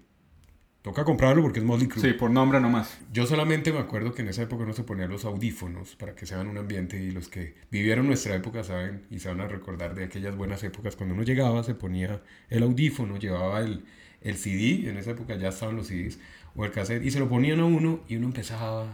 toca 0.82 1.03
comprarlo 1.03 1.41
porque 1.41 1.60
es 1.60 1.65
Motley 1.65 1.88
Crue. 1.88 2.01
Sí, 2.01 2.13
por 2.13 2.32
nombre 2.32 2.60
nomás. 2.62 3.00
Yo 3.12 3.25
solamente 3.25 3.74
me 3.74 3.80
acuerdo 3.80 4.13
que 4.13 4.22
en 4.22 4.30
esa 4.30 4.44
época 4.44 4.65
no 4.65 4.74
se 4.74 4.84
ponían 4.84 5.10
los 5.10 5.25
audífonos 5.25 5.96
para 5.96 6.15
que 6.15 6.25
sean 6.25 6.48
un 6.48 6.58
ambiente 6.58 7.01
y 7.01 7.12
los 7.12 7.27
que 7.27 7.56
vivieron 7.72 8.08
nuestra 8.08 8.36
época 8.36 8.63
saben 8.63 9.06
y 9.10 9.20
se 9.20 9.27
van 9.27 9.41
a 9.41 9.48
recordar 9.48 9.96
de 9.96 10.06
aquellas 10.06 10.38
buenas 10.38 10.63
épocas 10.63 10.96
cuando 10.96 11.15
uno 11.15 11.24
llegaba, 11.24 11.63
se 11.63 11.75
ponía 11.75 12.22
el 12.50 12.63
audífono, 12.63 13.18
llevaba 13.18 13.60
el, 13.60 13.84
el 14.22 14.38
CD, 14.38 14.90
en 14.90 14.98
esa 14.98 15.12
época 15.12 15.36
ya 15.36 15.50
estaban 15.50 15.75
los 15.75 15.88
CDs, 15.88 16.20
o 16.56 16.66
el 16.66 16.72
cassette, 16.72 17.04
y 17.04 17.12
se 17.12 17.20
lo 17.20 17.30
ponían 17.30 17.60
a 17.60 17.66
uno 17.66 18.01
y 18.08 18.16
uno 18.16 18.28
empezaba 18.28 18.86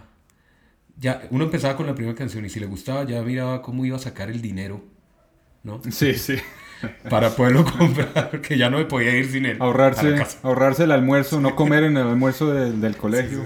ya 0.99 1.27
uno 1.29 1.45
empezaba 1.45 1.75
con 1.75 1.85
la 1.85 1.93
primera 1.93 2.15
canción 2.15 2.45
y 2.45 2.49
si 2.49 2.59
le 2.59 2.65
gustaba 2.65 3.03
ya 3.03 3.21
miraba 3.21 3.61
cómo 3.61 3.85
iba 3.85 3.97
a 3.97 3.99
sacar 3.99 4.29
el 4.29 4.41
dinero, 4.41 4.83
¿no? 5.63 5.81
Sí, 5.91 6.15
sí. 6.15 6.37
Para 7.09 7.35
poderlo 7.35 7.65
comprar, 7.77 8.29
porque 8.31 8.57
ya 8.57 8.69
no 8.69 8.77
me 8.77 8.85
podía 8.85 9.15
ir 9.15 9.31
sin 9.31 9.45
él. 9.45 9.57
Ahorrarse, 9.59 10.23
ahorrarse 10.43 10.83
el 10.83 10.91
almuerzo, 10.91 11.39
no 11.39 11.55
comer 11.55 11.83
en 11.83 11.97
el 11.97 12.07
almuerzo 12.07 12.51
del 12.53 12.97
colegio. 12.97 13.45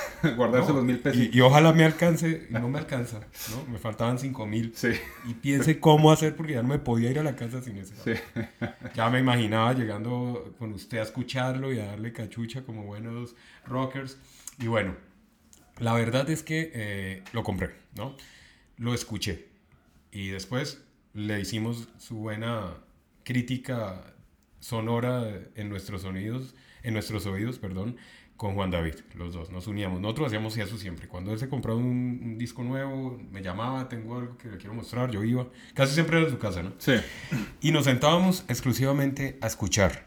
guardarse 0.36 0.72
los 0.72 0.84
mil 0.84 0.98
pesos. 0.98 1.20
Y, 1.20 1.36
y, 1.36 1.40
ojalá 1.40 1.72
me 1.72 1.84
alcance, 1.84 2.46
y 2.48 2.52
no 2.52 2.68
me 2.68 2.78
alcanza, 2.78 3.20
¿no? 3.50 3.72
Me 3.72 3.78
faltaban 3.78 4.18
cinco 4.18 4.46
mil. 4.46 4.72
Sí. 4.74 4.90
Y 5.26 5.34
piense 5.34 5.80
cómo 5.80 6.10
hacer 6.12 6.36
porque 6.36 6.54
ya 6.54 6.62
no 6.62 6.68
me 6.68 6.78
podía 6.78 7.10
ir 7.10 7.18
a 7.18 7.22
la 7.22 7.36
casa 7.36 7.62
sin 7.62 7.78
eso. 7.78 7.94
Sí. 8.04 8.12
Ya 8.94 9.08
me 9.08 9.20
imaginaba 9.20 9.72
llegando 9.72 10.54
con 10.58 10.72
usted 10.72 10.98
a 10.98 11.02
escucharlo 11.02 11.72
y 11.72 11.78
a 11.78 11.86
darle 11.86 12.12
cachucha 12.12 12.62
como 12.62 12.84
buenos 12.84 13.34
rockers. 13.66 14.18
Y 14.58 14.66
bueno, 14.66 14.96
la 15.78 15.94
verdad 15.94 16.28
es 16.28 16.42
que 16.42 16.70
eh, 16.74 17.22
lo 17.32 17.42
compré, 17.42 17.70
¿no? 17.96 18.16
Lo 18.76 18.92
escuché. 18.92 19.48
Y 20.10 20.28
después 20.28 20.84
le 21.14 21.40
hicimos 21.40 21.88
su 21.98 22.16
buena 22.16 22.74
crítica 23.24 24.14
sonora 24.60 25.28
en 25.54 25.68
nuestros 25.68 26.02
sonidos, 26.02 26.54
en 26.82 26.94
nuestros 26.94 27.26
oídos, 27.26 27.58
perdón, 27.58 27.96
con 28.42 28.54
Juan 28.56 28.72
David, 28.72 28.96
los 29.14 29.32
dos, 29.34 29.52
nos 29.52 29.68
uníamos. 29.68 30.00
Nosotros 30.00 30.26
hacíamos 30.26 30.56
eso 30.56 30.76
siempre. 30.76 31.06
Cuando 31.06 31.32
él 31.32 31.38
se 31.38 31.48
compraba 31.48 31.78
un, 31.78 31.86
un, 32.24 32.38
disco 32.38 32.64
nuevo, 32.64 33.16
me 33.30 33.40
llamaba, 33.40 33.88
tengo 33.88 34.18
algo 34.18 34.36
que 34.36 34.48
le 34.48 34.56
quiero 34.56 34.74
mostrar, 34.74 35.12
yo 35.12 35.22
iba. 35.22 35.46
Casi 35.74 35.94
siempre 35.94 36.20
era 36.20 36.28
su 36.28 36.38
casa, 36.38 36.60
¿no? 36.60 36.72
Sí. 36.78 36.94
Y 37.60 37.70
nos 37.70 37.84
sentábamos 37.84 38.44
exclusivamente 38.48 39.38
a 39.40 39.46
escuchar 39.46 40.06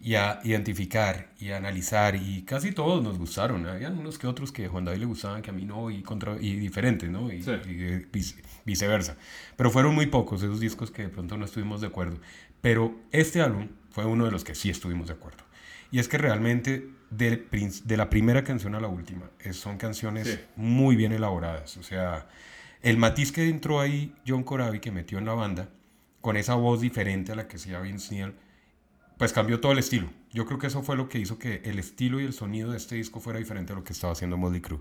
y 0.00 0.14
a 0.14 0.38
identificar 0.44 1.32
y 1.40 1.50
a 1.50 1.56
analizar 1.56 2.14
y 2.14 2.42
casi 2.44 2.70
todos 2.70 3.02
nos 3.02 3.18
gustaron. 3.18 3.66
Había 3.66 3.90
unos 3.90 4.18
que 4.18 4.28
otros 4.28 4.52
que 4.52 4.66
a 4.66 4.68
Juan 4.68 4.84
David 4.84 5.00
le 5.00 5.06
gustaban, 5.06 5.42
que 5.42 5.50
a 5.50 5.52
mí 5.52 5.64
no, 5.64 5.90
y, 5.90 6.02
contra, 6.02 6.36
y 6.40 6.54
diferentes, 6.54 7.10
¿no? 7.10 7.32
Y, 7.32 7.42
Sí. 7.42 7.50
y 7.66 8.06
vice- 8.12 8.40
viceversa. 8.64 9.16
Pero 9.56 9.72
fueron 9.72 9.96
muy 9.96 10.06
pocos 10.06 10.44
esos 10.44 10.60
discos 10.60 10.92
que 10.92 11.02
de 11.02 11.08
pronto 11.08 11.36
no 11.36 11.44
estuvimos 11.44 11.80
de 11.80 11.88
acuerdo. 11.88 12.18
Pero 12.60 12.94
este 13.10 13.40
álbum 13.40 13.66
fue 13.90 14.04
uno 14.04 14.26
de 14.26 14.30
los 14.30 14.44
que 14.44 14.54
sí 14.54 14.70
estuvimos 14.70 15.08
de 15.08 15.14
acuerdo. 15.14 15.42
Y 15.90 15.98
es 15.98 16.08
que 16.08 16.18
realmente 16.18 16.88
de, 17.10 17.46
de 17.84 17.96
la 17.96 18.10
primera 18.10 18.44
canción 18.44 18.74
a 18.74 18.80
la 18.80 18.88
última 18.88 19.30
es- 19.40 19.56
son 19.56 19.78
canciones 19.78 20.26
Sí. 20.28 20.38
muy 20.56 20.96
bien 20.96 21.12
elaboradas. 21.12 21.76
O 21.78 21.82
sea, 21.82 22.28
el 22.82 22.96
matiz 22.98 23.32
que 23.32 23.48
entró 23.48 23.80
ahí 23.80 24.14
John 24.26 24.42
Corabi, 24.44 24.80
que 24.80 24.90
metió 24.92 25.18
en 25.18 25.24
la 25.24 25.34
banda, 25.34 25.68
con 26.20 26.36
esa 26.36 26.54
voz 26.54 26.80
diferente 26.80 27.32
a 27.32 27.34
la 27.36 27.48
que 27.48 27.56
hacía 27.56 27.80
Vince 27.80 28.14
Neil, 28.14 28.34
pues 29.16 29.32
cambió 29.32 29.60
todo 29.60 29.72
el 29.72 29.78
estilo. 29.78 30.08
Yo 30.32 30.44
creo 30.46 30.58
que 30.58 30.66
eso 30.68 30.82
fue 30.82 30.96
lo 30.96 31.08
que 31.08 31.18
hizo 31.18 31.38
que 31.38 31.62
el 31.64 31.78
estilo 31.78 32.20
y 32.20 32.24
el 32.24 32.32
sonido 32.32 32.70
de 32.70 32.76
este 32.76 32.94
disco 32.96 33.18
fuera 33.20 33.38
diferente 33.38 33.72
a 33.72 33.76
lo 33.76 33.82
que 33.82 33.92
estaba 33.92 34.12
haciendo 34.12 34.36
Motley 34.36 34.60
Crue. 34.60 34.80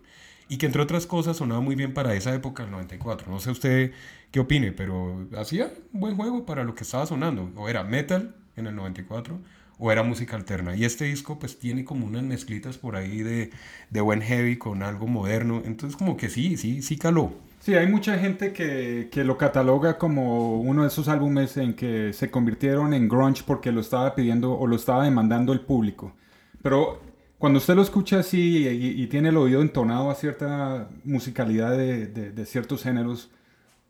Y 0.50 0.58
que 0.58 0.66
entre 0.66 0.82
otras 0.82 1.08
cosas 1.08 1.38
sonaba 1.38 1.62
muy 1.62 1.76
bien 1.76 1.94
para 1.94 2.14
esa 2.14 2.34
época, 2.36 2.64
el 2.64 2.72
94. 2.72 3.32
No 3.32 3.40
sé 3.40 3.52
usted 3.52 3.92
qué 4.32 4.40
opine, 4.40 4.72
pero 4.74 5.28
hacía 5.38 5.72
un 5.94 6.00
buen 6.02 6.16
juego 6.16 6.46
para 6.46 6.64
lo 6.64 6.76
que 6.76 6.84
estaba 6.84 7.06
sonando. 7.06 7.52
O 7.56 7.68
era 7.68 7.84
metal 7.84 8.36
en 8.56 8.68
el 8.68 8.76
94 8.76 9.40
o 9.78 9.92
era 9.92 10.04
música 10.04 10.36
alterna. 10.36 10.76
Y 10.76 10.86
este 10.86 11.06
disco 11.06 11.40
pues 11.40 11.60
tiene 11.60 11.86
como 11.86 12.06
unas 12.08 12.24
mezclitas 12.24 12.78
por 12.78 12.96
ahí 12.96 13.20
de, 13.24 13.52
de 13.90 14.02
buen 14.02 14.22
heavy 14.22 14.58
con 14.58 14.84
algo 14.84 15.08
moderno. 15.08 15.62
Entonces 15.66 15.98
como 15.98 16.18
que 16.18 16.30
sí, 16.30 16.58
sí, 16.58 16.82
sí 16.82 16.98
caló. 16.98 17.34
Sí, 17.60 17.76
hay 17.76 17.88
mucha 17.88 18.18
gente 18.18 18.54
que, 18.54 19.10
que 19.12 19.24
lo 19.24 19.38
cataloga 19.38 19.98
como 19.98 20.62
uno 20.62 20.84
de 20.84 20.88
esos 20.90 21.08
álbumes 21.08 21.58
en 21.58 21.74
que 21.76 22.14
se 22.14 22.30
convirtieron 22.32 22.94
en 22.94 23.10
grunge 23.10 23.44
porque 23.46 23.72
lo 23.72 23.82
estaba 23.82 24.16
pidiendo 24.16 24.54
o 24.58 24.68
lo 24.68 24.76
estaba 24.76 25.04
demandando 25.04 25.52
el 25.54 25.62
público. 25.62 26.14
Pero 26.62 27.02
cuando 27.38 27.58
usted 27.60 27.76
lo 27.76 27.82
escucha 27.82 28.20
así 28.20 28.68
y, 28.68 29.08
tiene 29.08 29.30
el 29.30 29.38
oído 29.38 29.62
entonado 29.62 30.10
a 30.10 30.16
cierta 30.16 30.90
musicalidad 31.04 31.72
de, 31.78 32.08
de- 32.08 32.32
de 32.32 32.46
ciertos 32.46 32.84
géneros, 32.84 33.32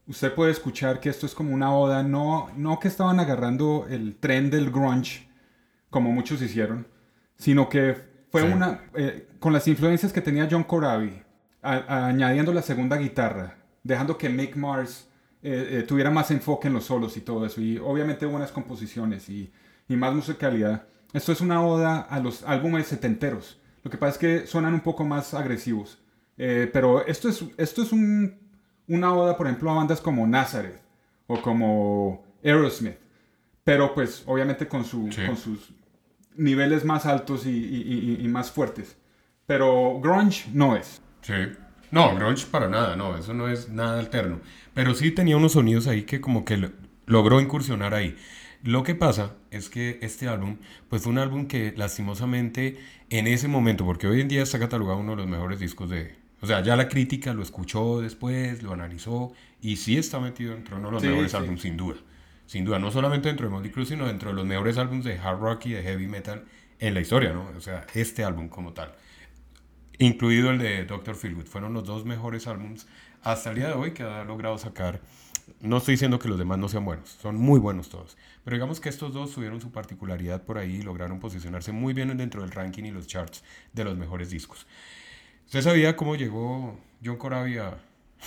usted 0.08 0.34
puede 0.34 0.52
escuchar 0.52 1.00
que 1.00 1.10
esto 1.10 1.26
es 1.26 1.36
como 1.36 1.54
una 1.54 1.74
oda, 1.76 2.04
no, 2.04 2.50
no 2.58 2.80
que 2.80 2.88
estaban 2.88 3.20
agarrando 3.20 3.88
el 3.90 4.16
tren 4.16 4.50
del 4.50 4.72
grunge, 4.72 5.27
como 5.98 6.12
muchos 6.12 6.40
hicieron, 6.44 6.86
sino 7.38 7.68
que 7.70 7.96
fue 8.32 8.42
Sí. 8.42 8.48
una, 8.48 8.82
eh, 8.94 9.28
con 9.40 9.52
las 9.52 9.68
influencias 9.68 10.14
que 10.14 10.22
tenía 10.22 10.48
John 10.50 10.64
Corabi, 10.64 11.24
a- 11.64 11.74
a- 11.74 12.08
añadiendo 12.08 12.54
la 12.54 12.62
segunda 12.62 12.98
guitarra, 12.98 13.56
dejando 13.84 14.16
que 14.16 14.30
Mick 14.30 14.56
Mars 14.56 15.10
eh, 15.42 15.80
eh, 15.80 15.84
tuviera 15.84 16.10
más 16.12 16.30
enfoque 16.32 16.68
en 16.68 16.74
los 16.76 16.86
solos 16.86 17.16
y 17.18 17.22
todo 17.22 17.46
eso, 17.46 17.62
y 17.62 17.78
obviamente 17.80 18.26
buenas 18.28 18.52
composiciones 18.52 19.28
y, 19.30 19.52
y 19.88 19.96
más 19.96 20.14
musicalidad. 20.14 20.84
Esto 21.14 21.32
es 21.32 21.42
una 21.42 21.64
oda 21.66 22.02
a 22.02 22.20
los 22.20 22.44
álbumes 22.44 22.88
setenteros. 22.88 23.60
Lo 23.84 23.90
que 23.90 23.98
pasa 23.98 24.12
es 24.14 24.18
que 24.18 24.48
suenan 24.48 24.74
un 24.74 24.82
poco 24.82 25.04
más 25.06 25.34
agresivos. 25.34 26.00
Eh, 26.38 26.70
pero 26.74 27.06
esto 27.08 27.28
es, 27.30 27.44
esto 27.58 27.82
es 27.82 27.92
un- 27.92 28.36
una 28.88 29.14
oda, 29.14 29.36
por 29.38 29.48
ejemplo, 29.48 29.72
a 29.72 29.76
bandas 29.76 30.02
como 30.02 30.26
Nazareth 30.28 30.80
o 31.28 31.42
como 31.42 32.24
Aerosmith. 32.44 32.98
Pero 33.64 33.94
pues 33.94 34.24
obviamente 34.26 34.68
con, 34.68 34.84
su, 34.86 35.12
Sí. 35.12 35.26
con 35.26 35.38
sus 35.38 35.72
niveles 36.38 36.86
más 36.86 37.06
altos 37.06 37.46
y, 37.46 37.50
y- 37.52 38.18
y- 38.20 38.26
y 38.26 38.28
más 38.28 38.52
fuertes. 38.52 38.98
Pero 39.46 40.00
grunge 40.02 40.46
no 40.54 40.76
es. 40.76 41.02
Sí. 41.22 41.34
No, 41.92 42.14
grunge 42.16 42.46
para 42.52 42.68
nada, 42.68 42.96
no, 42.96 43.18
eso 43.18 43.34
no 43.34 43.48
es 43.48 43.70
nada 43.70 44.00
alterno. 44.00 44.40
Pero 44.74 44.94
sí 44.94 45.12
tenía 45.12 45.38
unos 45.38 45.54
sonidos 45.54 45.88
ahí 45.88 46.04
que 46.04 46.20
como 46.22 46.44
que 46.46 46.58
lo- 46.58 46.72
logró 47.06 47.40
incursionar 47.40 47.94
ahí. 47.94 48.16
Lo 48.64 48.84
que 48.84 48.96
pasa 48.96 49.36
es 49.52 49.70
que 49.70 50.00
este 50.02 50.28
álbum, 50.28 50.58
pues 50.90 51.04
fue 51.04 51.12
un 51.14 51.20
álbum 51.20 51.48
que 51.48 51.74
lastimosamente 51.78 52.78
en 53.10 53.28
ese 53.28 53.48
momento, 53.48 53.86
porque 53.86 54.08
hoy 54.08 54.20
en 54.22 54.28
día 54.28 54.42
está 54.44 54.60
catalogado 54.60 55.00
uno 55.00 55.12
de 55.12 55.18
los 55.18 55.28
mejores 55.28 55.60
discos 55.60 55.90
de... 55.90 56.16
O 56.42 56.46
sea, 56.48 56.62
ya 56.62 56.76
la 56.76 56.88
crítica 56.90 57.34
lo 57.34 57.42
escuchó 57.42 58.02
después, 58.02 58.62
lo 58.64 58.74
analizó 58.74 59.32
y 59.62 59.78
sí 59.78 59.98
está 59.98 60.20
metido 60.20 60.54
dentro 60.54 60.76
de 60.76 60.82
uno 60.82 60.90
de 60.90 60.94
los 60.94 61.02
Sí, 61.02 61.08
mejores 61.08 61.32
sí. 61.32 61.38
álbumes, 61.38 61.62
sin 61.62 61.78
duda. 61.78 61.98
Sin 62.48 62.66
duda, 62.66 62.80
no 62.80 62.90
solamente 62.90 63.28
dentro 63.28 63.46
de 63.46 63.52
Motley 63.52 63.72
Crue, 63.72 63.86
sino 63.86 64.08
dentro 64.08 64.30
de 64.30 64.36
los 64.36 64.46
mejores 64.46 64.78
álbumes 64.80 65.06
de 65.06 65.20
hard 65.20 65.40
rock 65.40 65.68
y 65.68 65.74
de 65.74 65.84
heavy 65.84 66.08
metal 66.08 66.46
en 66.80 66.94
la 66.96 67.02
historia, 67.02 67.34
¿no? 67.34 67.48
O 67.56 67.62
sea, 67.62 67.86
este 67.94 68.24
álbum 68.24 68.50
como 68.50 68.74
tal 68.74 68.96
incluido 70.00 70.52
el 70.52 70.60
de 70.60 70.86
Dr. 70.86 71.16
Feelgood. 71.16 71.46
Fueron 71.46 71.74
los 71.74 71.86
dos 71.86 72.06
mejores 72.06 72.48
álbumes 72.48 72.88
hasta 73.24 73.50
el 73.50 73.58
día 73.58 73.68
de 73.68 73.74
hoy 73.74 73.92
que 73.92 74.04
ha 74.04 74.24
logrado 74.24 74.58
sacar. 74.58 75.02
No 75.62 75.78
estoy 75.78 75.94
diciendo 75.94 76.20
que 76.20 76.28
los 76.28 76.38
demás 76.38 76.58
no 76.58 76.68
sean 76.68 76.84
buenos, 76.84 77.10
son 77.10 77.38
muy 77.38 77.60
buenos 77.60 77.90
todos. 77.90 78.18
Pero 78.44 78.56
digamos 78.56 78.80
que 78.80 78.90
estos 78.90 79.14
dos 79.14 79.34
tuvieron 79.34 79.62
su 79.62 79.72
particularidad 79.72 80.44
por 80.44 80.58
ahí 80.58 80.78
y 80.78 80.82
lograron 80.82 81.20
posicionarse 81.20 81.72
muy 81.72 81.94
bien 81.94 82.16
dentro 82.18 82.42
del 82.42 82.52
ranking 82.52 82.84
y 82.84 82.92
los 82.92 83.08
charts 83.08 83.44
de 83.74 83.84
los 83.86 83.98
mejores 83.98 84.30
discos. 84.30 84.68
¿Usted 85.46 85.62
sabía 85.62 85.96
cómo 85.96 86.16
llegó 86.16 86.78
John 87.04 87.16
Corabi 87.16 87.58
a, 87.60 87.78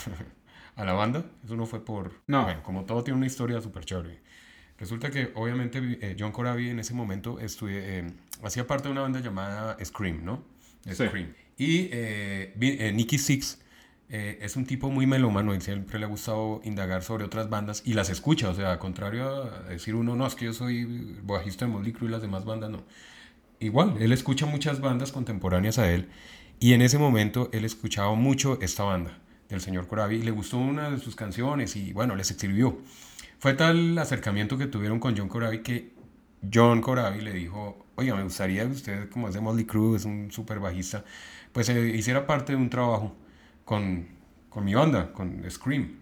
a 0.81 0.85
la 0.85 0.93
banda? 0.93 1.25
Eso 1.45 1.57
no 1.57 1.67
fue 1.67 1.85
por... 1.85 2.13
No. 2.27 2.45
Bueno, 2.45 2.63
como 2.63 2.85
todo 2.85 3.05
tiene 3.05 3.19
una 3.19 3.27
historia 3.27 3.61
súper 3.61 3.85
chévere. 3.85 4.21
Resulta 4.79 5.11
que 5.11 5.31
obviamente 5.35 5.99
eh, 6.01 6.17
John 6.19 6.33
Corabi 6.33 6.71
en 6.71 6.79
ese 6.79 6.95
momento 6.95 7.39
eh, 7.41 8.13
hacía 8.43 8.67
parte 8.67 8.89
de 8.89 8.93
una 8.93 9.03
banda 9.03 9.21
llamada 9.21 9.77
Scream, 9.85 10.25
¿no? 10.25 10.43
Sí. 10.87 11.07
Scream. 11.07 11.35
Y 11.59 11.91
eh, 11.93 12.55
eh, 12.59 12.93
Nicky 12.95 13.19
Six 13.19 13.61
eh, 14.09 14.39
es 14.41 14.57
un 14.57 14.65
tipo 14.65 14.91
muy 14.91 15.07
melómano 15.07 15.55
y 15.55 15.61
siempre 15.61 15.99
le 15.99 16.07
ha 16.07 16.09
gustado 16.09 16.63
indagar 16.65 17.03
sobre 17.03 17.25
otras 17.25 17.51
bandas 17.51 17.83
y 17.85 17.93
las 17.93 18.09
escucha. 18.09 18.49
O 18.49 18.55
sea, 18.55 18.79
contrario 18.79 19.29
a 19.29 19.69
decir 19.69 19.95
uno, 19.95 20.17
no, 20.17 20.27
es 20.27 20.35
que 20.35 20.47
yo 20.47 20.55
soy 20.55 21.19
bajista 21.23 21.67
de 21.67 21.73
Motley 21.73 21.93
Crue 21.93 22.09
y 22.09 22.13
las 22.13 22.23
demás 22.23 22.47
bandas 22.47 22.71
no. 22.71 22.85
Igual, 23.59 23.97
él 24.01 24.13
escucha 24.13 24.47
muchas 24.47 24.81
bandas 24.81 25.13
contemporáneas 25.13 25.79
a 25.79 25.93
él 25.93 26.09
y 26.59 26.73
en 26.73 26.81
ese 26.81 26.97
momento 26.97 27.51
él 27.53 27.67
escuchaba 27.67 28.15
mucho 28.15 28.59
esta 28.63 28.85
banda 28.85 29.19
del 29.51 29.61
señor 29.61 29.87
Corabi 29.87 30.23
le 30.23 30.31
gustó 30.31 30.59
una 30.59 30.91
de 30.91 30.99
sus 30.99 31.17
canciones 31.17 31.77
y 31.77 31.93
bueno, 31.93 32.17
les 32.17 32.31
escribió. 32.31 32.79
Fue 33.39 33.55
tal 33.55 33.99
acercamiento 33.99 34.59
que 34.59 34.67
tuvieron 34.67 35.01
con 35.01 35.17
John 35.17 35.29
Corabi 35.29 35.61
que 35.61 35.93
John 36.53 36.81
Corabi 36.81 37.21
le 37.21 37.33
dijo, 37.33 37.87
oiga, 37.97 38.15
me 38.15 38.23
gustaría 38.23 38.65
que 38.65 38.73
usted, 38.73 39.11
como 39.11 39.29
es 39.29 39.35
de 39.35 39.41
Motley 39.41 39.67
Crue, 39.67 39.97
es 39.97 40.05
un 40.05 40.31
súper 40.31 40.59
bajista, 40.59 41.05
pues 41.53 41.69
eh, 41.69 41.89
hiciera 41.95 42.27
parte 42.27 42.53
de 42.53 42.59
un 42.59 42.71
trabajo 42.71 43.15
con, 43.65 44.09
con 44.49 44.65
mi 44.65 44.75
banda, 44.75 45.13
con 45.13 45.43
Scream. 45.51 46.01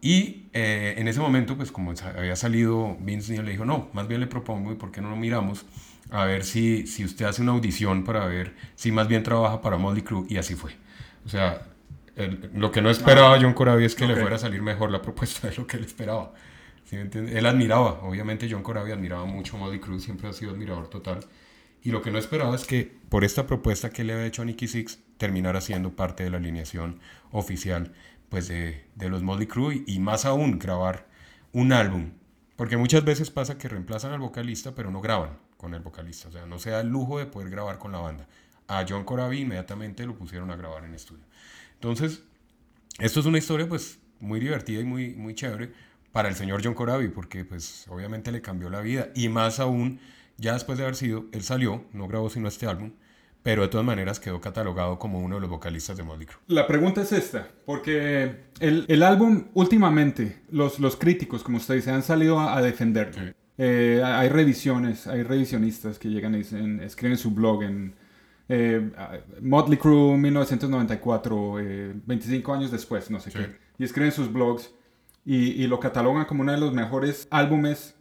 Y 0.00 0.48
eh, 0.52 0.94
en 0.98 1.06
ese 1.06 1.20
momento, 1.20 1.56
pues 1.56 1.70
como 1.70 1.92
había 2.16 2.34
salido 2.34 2.96
Vince 3.00 3.32
Neil, 3.32 3.44
le 3.44 3.52
dijo, 3.52 3.64
no, 3.64 3.88
más 3.92 4.08
bien 4.08 4.20
le 4.20 4.26
propongo, 4.26 4.72
¿y 4.72 4.74
por 4.74 4.90
qué 4.90 5.00
no 5.00 5.10
lo 5.10 5.16
miramos? 5.16 5.64
A 6.10 6.24
ver 6.24 6.44
si, 6.44 6.86
si 6.86 7.04
usted 7.04 7.24
hace 7.26 7.40
una 7.40 7.52
audición 7.52 8.04
para 8.04 8.26
ver 8.26 8.54
si 8.74 8.90
más 8.90 9.06
bien 9.06 9.22
trabaja 9.22 9.60
para 9.60 9.78
Motley 9.78 10.02
Crue, 10.02 10.26
y 10.28 10.36
así 10.38 10.56
fue. 10.56 10.72
O 11.24 11.28
sea, 11.28 11.62
el- 12.16 12.50
lo 12.54 12.70
que 12.70 12.82
no 12.82 12.90
esperaba 12.90 13.38
John 13.40 13.54
Corabi 13.54 13.84
es 13.84 13.94
que 13.94 14.04
Ok. 14.04 14.10
le 14.10 14.16
fuera 14.20 14.36
a 14.36 14.38
salir 14.38 14.62
mejor 14.62 14.90
la 14.90 15.00
propuesta 15.02 15.48
de 15.48 15.56
lo 15.56 15.66
que 15.66 15.76
él 15.76 15.84
esperaba. 15.84 16.32
¿Sí 16.84 16.96
me? 16.96 17.02
Él 17.38 17.46
admiraba, 17.46 18.00
obviamente 18.02 18.48
John 18.50 18.62
Corabi 18.62 18.92
admiraba 18.92 19.24
mucho 19.24 19.56
a 19.56 19.60
Motley 19.60 19.80
Crue, 19.80 20.00
siempre 20.00 20.28
ha 20.28 20.32
sido 20.32 20.50
admirador 20.52 20.88
total. 20.88 21.20
Y 21.84 21.90
lo 21.90 22.00
que 22.02 22.10
no 22.10 22.18
esperaba 22.18 22.54
es 22.54 22.64
que 22.64 22.96
por 23.08 23.24
esta 23.24 23.46
propuesta 23.46 23.90
que 23.90 24.04
le 24.04 24.12
había 24.12 24.26
hecho 24.26 24.42
a 24.42 24.44
Nicky 24.44 24.68
Six 24.68 25.00
terminara 25.16 25.60
siendo 25.60 25.96
parte 25.96 26.22
de 26.24 26.30
la 26.30 26.36
alineación 26.36 27.00
oficial 27.32 27.92
pues 28.28 28.48
de, 28.48 28.84
de 28.94 29.08
los 29.08 29.22
Motley 29.22 29.46
Crue 29.46 29.82
y 29.86 29.98
más 29.98 30.24
aún 30.24 30.58
grabar 30.58 31.06
un 31.52 31.72
álbum. 31.72 32.12
Porque 32.56 32.76
muchas 32.76 33.04
veces 33.04 33.30
pasa 33.30 33.58
que 33.58 33.68
reemplazan 33.68 34.12
al 34.12 34.20
vocalista 34.20 34.74
pero 34.74 34.90
no 34.90 35.00
graban 35.00 35.38
con 35.56 35.74
el 35.74 35.80
vocalista. 35.80 36.28
O 36.28 36.32
sea, 36.32 36.46
no 36.46 36.58
se 36.58 36.70
da 36.70 36.80
el 36.80 36.88
lujo 36.88 37.18
de 37.18 37.26
poder 37.26 37.50
grabar 37.50 37.78
con 37.78 37.92
la 37.92 37.98
banda. 37.98 38.26
A 38.68 38.84
John 38.88 39.04
Corabi 39.04 39.40
inmediatamente 39.40 40.06
lo 40.06 40.14
pusieron 40.16 40.50
a 40.50 40.56
grabar 40.56 40.84
en 40.84 40.94
estudio. 40.94 41.24
Entonces, 41.82 42.22
esto 43.00 43.18
es 43.18 43.26
una 43.26 43.38
historia 43.38 43.68
pues 43.68 43.98
muy 44.20 44.38
divertida 44.38 44.80
y 44.80 44.84
muy, 44.84 45.16
muy 45.16 45.34
chévere 45.34 45.72
para 46.12 46.28
el 46.28 46.36
señor 46.36 46.60
John 46.62 46.74
Corabi 46.74 47.08
porque 47.08 47.44
pues 47.44 47.86
obviamente 47.88 48.30
le 48.30 48.40
cambió 48.40 48.70
la 48.70 48.80
vida 48.80 49.08
y 49.16 49.28
más 49.28 49.58
aún 49.58 49.98
ya 50.36 50.52
después 50.52 50.78
de 50.78 50.84
haber 50.84 50.94
sido, 50.94 51.26
él 51.32 51.42
salió, 51.42 51.84
no 51.92 52.06
grabó 52.06 52.30
sino 52.30 52.46
este 52.46 52.68
álbum, 52.68 52.92
pero 53.42 53.62
de 53.62 53.68
todas 53.68 53.84
maneras 53.84 54.20
quedó 54.20 54.40
catalogado 54.40 55.00
como 55.00 55.18
uno 55.18 55.34
de 55.34 55.40
los 55.40 55.50
vocalistas 55.50 55.96
de 55.96 56.04
Motley 56.04 56.26
Crue. 56.26 56.38
La 56.46 56.68
pregunta 56.68 57.02
es 57.02 57.10
esta, 57.10 57.48
porque 57.66 58.36
el, 58.60 58.84
el 58.86 59.02
álbum 59.02 59.46
últimamente, 59.52 60.40
los, 60.52 60.78
los 60.78 60.94
críticos, 60.94 61.42
como 61.42 61.56
usted 61.56 61.74
dice, 61.74 61.90
han 61.90 62.04
salido 62.04 62.38
a, 62.38 62.56
a 62.56 62.62
defenderlo. 62.62 63.20
Sí. 63.20 63.32
Eh, 63.58 64.00
hay 64.04 64.28
revisiones, 64.28 65.08
hay 65.08 65.24
revisionistas 65.24 65.98
que 65.98 66.10
llegan 66.10 66.36
y 66.36 66.38
dicen, 66.38 66.80
escriben 66.80 67.18
su 67.18 67.32
blog 67.32 67.64
en 67.64 67.94
eh, 68.48 68.90
Motley 69.40 69.78
Crue 69.78 70.16
1994, 70.18 71.60
eh, 71.60 71.92
25 72.06 72.52
años 72.54 72.70
después, 72.70 73.10
no 73.10 73.20
sé 73.20 73.30
Sí. 73.30 73.38
qué. 73.38 73.56
Y 73.78 73.84
escriben 73.84 74.12
sus 74.12 74.32
blogs 74.32 74.70
y, 75.24 75.52
y 75.62 75.66
lo 75.66 75.78
catalogan 75.80 76.24
como 76.24 76.42
uno 76.42 76.52
de 76.52 76.58
los 76.58 76.72
mejores 76.72 77.26
álbumes 77.30 77.94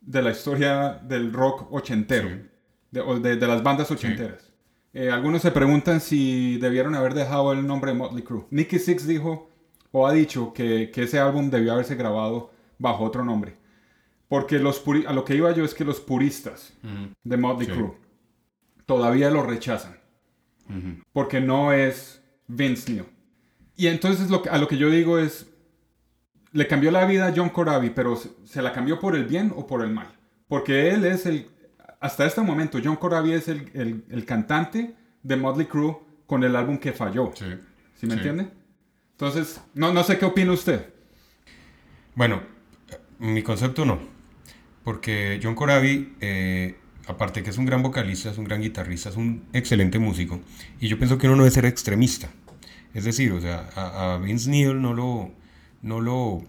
de 0.00 0.22
la 0.22 0.30
historia 0.30 1.00
del 1.02 1.32
rock 1.32 1.72
ochentero, 1.72 2.28
Sí. 2.28 2.40
de, 2.90 3.00
o 3.00 3.18
de- 3.20 3.36
de 3.36 3.46
las 3.46 3.62
bandas 3.62 3.90
ochenteras. 3.90 4.52
Eh, 4.94 5.10
algunos 5.10 5.42
se 5.42 5.50
preguntan 5.50 6.00
si 6.00 6.56
debieron 6.58 6.94
haber 6.94 7.14
dejado 7.14 7.52
el 7.52 7.66
nombre 7.66 7.92
Motley 7.94 8.22
Crue. 8.24 8.46
Nicky 8.50 8.78
Six 8.78 9.06
dijo, 9.06 9.50
o 9.92 10.06
ha 10.06 10.12
dicho, 10.12 10.52
que, 10.52 10.90
que 10.90 11.04
ese 11.04 11.18
álbum 11.18 11.50
debió 11.50 11.72
haberse 11.72 11.94
grabado 11.94 12.50
bajo 12.78 13.04
otro 13.04 13.24
nombre. 13.24 13.54
Porque 14.28 14.58
los 14.58 14.82
a 15.06 15.12
lo 15.12 15.24
que 15.24 15.34
iba 15.36 15.50
yo 15.52 15.64
es 15.64 15.74
que 15.74 15.84
los 15.84 16.00
puristas 16.00 16.72
de 17.24 17.36
Motley 17.36 17.66
Sí. 17.66 17.72
Crue 17.72 17.92
todavía 18.88 19.30
lo 19.30 19.42
rechazan. 19.42 19.98
Porque 21.12 21.40
no 21.42 21.72
es 21.72 22.22
Vince 22.46 22.90
Neil. 22.92 23.04
Y 23.76 23.86
entonces 23.86 24.30
lo 24.30 24.42
que- 24.42 24.48
a 24.48 24.56
lo 24.58 24.66
que 24.66 24.78
yo 24.78 24.88
digo 24.90 25.18
es, 25.18 25.46
le 26.52 26.66
cambió 26.66 26.90
la 26.90 27.04
vida 27.04 27.26
a 27.28 27.32
John 27.36 27.50
Corabi, 27.50 27.90
pero 27.90 28.16
se, 28.16 28.30
se 28.44 28.62
la 28.62 28.72
cambió 28.72 28.98
por 28.98 29.14
el 29.14 29.26
bien 29.26 29.52
o 29.54 29.66
por 29.66 29.82
el 29.84 29.90
mal. 29.90 30.08
Porque 30.48 30.88
él 30.90 31.04
es 31.04 31.26
el, 31.26 31.50
hasta 32.00 32.24
este 32.24 32.40
momento, 32.40 32.78
John 32.82 32.96
Corabi 32.96 33.32
es 33.32 33.48
el, 33.48 33.70
el- 33.74 34.04
el 34.08 34.24
cantante 34.24 34.94
de 35.22 35.36
Motley 35.36 35.66
Crue 35.66 35.98
con 36.26 36.42
el 36.44 36.56
álbum 36.56 36.78
que 36.78 36.92
falló. 36.92 37.30
Sí. 37.34 37.44
¿Sí 37.94 38.06
me 38.06 38.12
Sí. 38.14 38.18
entiende? 38.18 38.50
Entonces, 39.12 39.60
no, 39.74 39.92
no 39.92 40.02
sé 40.02 40.18
qué 40.18 40.24
opina 40.24 40.52
usted. 40.52 40.92
Bueno, 42.14 42.42
mi 43.18 43.42
concepto 43.42 43.84
no. 43.84 43.98
Porque 44.82 45.40
John 45.42 45.54
Corabi, 45.54 46.16
eh, 46.20 46.76
aparte 47.08 47.42
que 47.42 47.50
es 47.50 47.58
un 47.58 47.66
gran 47.66 47.82
vocalista, 47.82 48.30
es 48.30 48.38
un 48.38 48.44
gran 48.44 48.60
guitarrista, 48.60 49.08
es 49.08 49.16
un 49.16 49.44
excelente 49.52 49.98
músico. 49.98 50.40
Y 50.78 50.88
yo 50.88 50.98
pienso 50.98 51.18
que 51.18 51.26
uno 51.26 51.36
no 51.36 51.42
debe 51.42 51.54
ser 51.54 51.64
extremista. 51.64 52.28
Es 52.94 53.04
decir, 53.04 53.32
o 53.32 53.40
sea, 53.40 53.68
a, 53.74 54.14
a 54.14 54.18
Vince 54.18 54.50
Neil 54.50 54.80
no 54.80 54.94
lo, 54.94 55.30
no 55.82 56.00
lo 56.00 56.44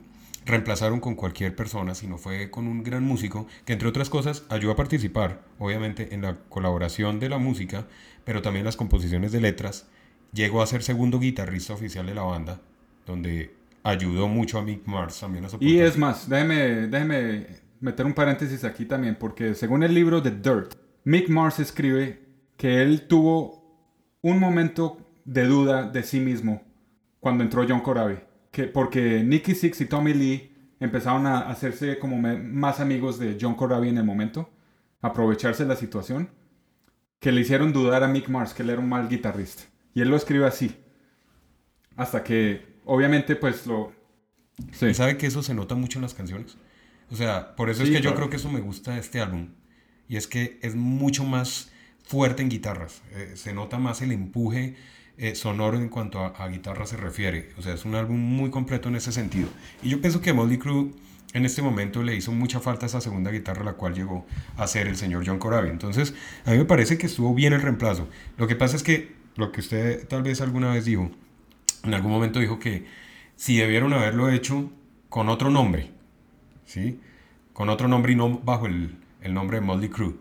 reemplazaron 0.45 1.00
con 1.00 1.15
cualquier 1.15 1.56
persona, 1.56 1.95
sino 1.95 2.17
fue 2.17 2.50
con 2.50 2.67
un 2.67 2.84
gran 2.84 3.04
músico 3.04 3.48
que, 3.65 3.74
entre 3.74 3.88
otras 3.88 4.10
cosas, 4.10 4.43
ayudó 4.50 4.74
a 4.74 4.76
participar, 4.76 5.41
obviamente, 5.58 6.13
en 6.13 6.22
la 6.22 6.36
colaboración 6.50 7.19
de 7.19 7.30
la 7.30 7.38
música, 7.38 7.88
pero 8.26 8.41
también 8.41 8.65
las 8.65 8.76
composiciones 8.76 9.32
de 9.32 9.41
letras. 9.41 9.88
Llegó 10.34 10.62
a 10.62 10.67
ser 10.67 10.84
segundo 10.84 11.19
guitarrista 11.19 11.74
oficial 11.74 12.06
de 12.06 12.15
la 12.15 12.24
banda, 12.24 12.62
donde 13.06 13.56
ayudó 13.84 14.28
mucho 14.28 14.60
a 14.60 14.62
Mick 14.62 14.86
Mars 14.86 15.19
también 15.19 15.45
a 15.45 15.50
soportar. 15.50 15.74
Y 15.74 15.80
es 15.80 15.98
más, 15.98 16.30
déjeme, 16.30 16.88
déjeme 16.88 17.48
meter 17.80 18.06
un 18.06 18.13
paréntesis 18.13 18.63
aquí 18.63 18.86
también, 18.86 19.15
porque 19.15 19.56
según 19.56 19.84
el 19.84 19.94
libro 19.94 20.22
The 20.22 20.32
Dirt, 20.32 20.76
Mick 21.04 21.30
Mars 21.30 21.60
escribe 21.60 22.26
que 22.58 22.82
él 22.82 23.08
tuvo 23.08 23.60
un 24.22 24.39
momento 24.39 24.98
de 25.26 25.46
duda 25.46 25.89
de 25.89 26.04
sí 26.04 26.20
mismo 26.20 26.63
cuando 27.20 27.44
entró 27.44 27.65
John 27.68 27.82
Corabi. 27.82 28.18
Que, 28.52 28.63
porque 28.63 29.24
Nicky 29.24 29.56
Six 29.56 29.82
y 29.82 29.86
Tommy 29.86 30.13
Lee 30.13 30.56
empezaron 30.80 31.28
a 31.28 31.50
hacerse 31.50 32.00
como 32.00 32.18
más 32.18 32.80
amigos 32.80 33.20
de 33.20 33.38
John 33.39 33.56
Corabi 33.56 33.89
en 33.89 33.98
el 33.98 34.04
momento, 34.04 34.50
aprovecharse 35.02 35.63
de 35.63 35.70
la 35.70 35.76
situación, 35.76 36.30
que 37.20 37.32
le 37.32 37.42
hicieron 37.42 37.74
dudar 37.74 38.04
a 38.04 38.08
Mick 38.08 38.28
Mars 38.30 38.54
que 38.54 38.63
él 38.63 38.72
era 38.72 38.80
un 38.80 38.89
mal 38.89 39.08
guitarrista. 39.08 39.63
Y 39.94 40.02
él 40.02 40.10
lo 40.10 40.15
escribe 40.15 40.46
así. 40.46 40.76
Hasta 41.96 42.24
que, 42.24 42.80
obviamente, 42.86 43.36
pues 43.36 43.68
lo... 43.68 43.92
Sí. 44.72 44.88
¿Y 44.88 44.94
sabe 44.94 45.18
que 45.18 45.28
eso 45.28 45.44
se 45.44 45.54
nota 45.54 45.76
mucho 45.76 46.00
en 46.00 46.04
las 46.04 46.13
canciones? 46.13 46.58
O 47.12 47.15
sea, 47.15 47.56
por 47.56 47.69
eso 47.69 47.84
es 47.84 47.89
que 47.89 48.02
yo 48.02 48.15
creo 48.15 48.30
que 48.30 48.38
eso 48.38 48.50
me 48.50 48.60
gusta 48.60 48.93
de 48.93 49.00
este 49.00 49.19
álbum. 49.19 49.50
Y 50.08 50.17
es 50.17 50.28
que 50.28 50.60
es 50.62 50.76
mucho 50.76 51.24
más 51.24 51.72
fuerte 52.04 52.41
en 52.41 52.50
guitarras. 52.50 53.02
Eh, 53.12 53.34
se 53.36 53.54
nota 53.54 53.78
más 53.78 54.02
el 54.02 54.12
empuje 54.12 54.76
eh, 55.17 55.36
sonoro 55.36 55.78
en 55.78 55.89
cuanto 55.89 56.19
a, 56.19 56.28
a 56.30 56.48
guitarra 56.48 56.86
se 56.86 56.98
refiere. 56.98 57.52
O 57.58 57.62
sea, 57.62 57.74
es 57.74 57.86
un 57.86 57.95
álbum 57.95 58.17
muy 58.17 58.50
completo 58.50 58.89
en 58.89 58.95
ese 58.95 59.12
sentido. 59.12 59.50
Y 59.84 59.89
yo 59.89 60.02
pienso 60.02 60.22
que 60.22 60.34
Motley 60.34 60.58
Crue 60.58 60.91
en 61.34 61.45
este 61.45 61.62
momento 61.62 62.02
le 62.02 62.15
hizo 62.15 62.32
mucha 62.32 62.60
falta 62.60 62.88
esa 62.88 63.02
segunda 63.02 63.32
guitarra, 63.32 63.63
la 63.63 63.74
cual 63.74 63.93
llegó 63.93 64.26
a 64.58 64.65
ser 64.67 64.88
el 64.88 64.95
señor 64.95 65.24
John 65.26 65.38
Corabi. 65.38 65.69
Entonces, 65.69 66.15
a 66.45 66.52
mí 66.52 66.58
me 66.58 66.65
parece 66.65 66.98
que 66.98 67.06
estuvo 67.06 67.34
bien 67.34 67.54
el 67.54 67.62
reemplazo. 67.62 68.08
Lo 68.38 68.48
que 68.48 68.56
pasa 68.56 68.76
es 68.76 68.84
que 68.84 69.13
lo 69.36 69.52
que 69.52 69.62
usted 69.62 70.08
tal 70.08 70.24
vez 70.24 70.41
alguna 70.41 70.74
vez 70.74 70.86
dijo, 70.86 71.12
en 71.84 71.93
algún 71.93 72.12
momento 72.12 72.39
dijo 72.39 72.60
que 72.60 72.86
si 73.36 73.58
debieron 73.58 73.93
haberlo 73.93 74.30
hecho 74.30 74.72
con 75.08 75.30
otro 75.30 75.50
nombre, 75.50 75.91
¿sí? 76.69 76.99
Con 77.53 77.69
otro 77.69 77.88
nombre 77.88 78.13
y 78.13 78.15
no 78.15 78.39
bajo 78.39 78.67
el, 78.67 78.95
el 79.21 79.34
nombre 79.34 79.60
de 79.60 79.65
Motley 79.65 79.89
Crue. 79.89 80.15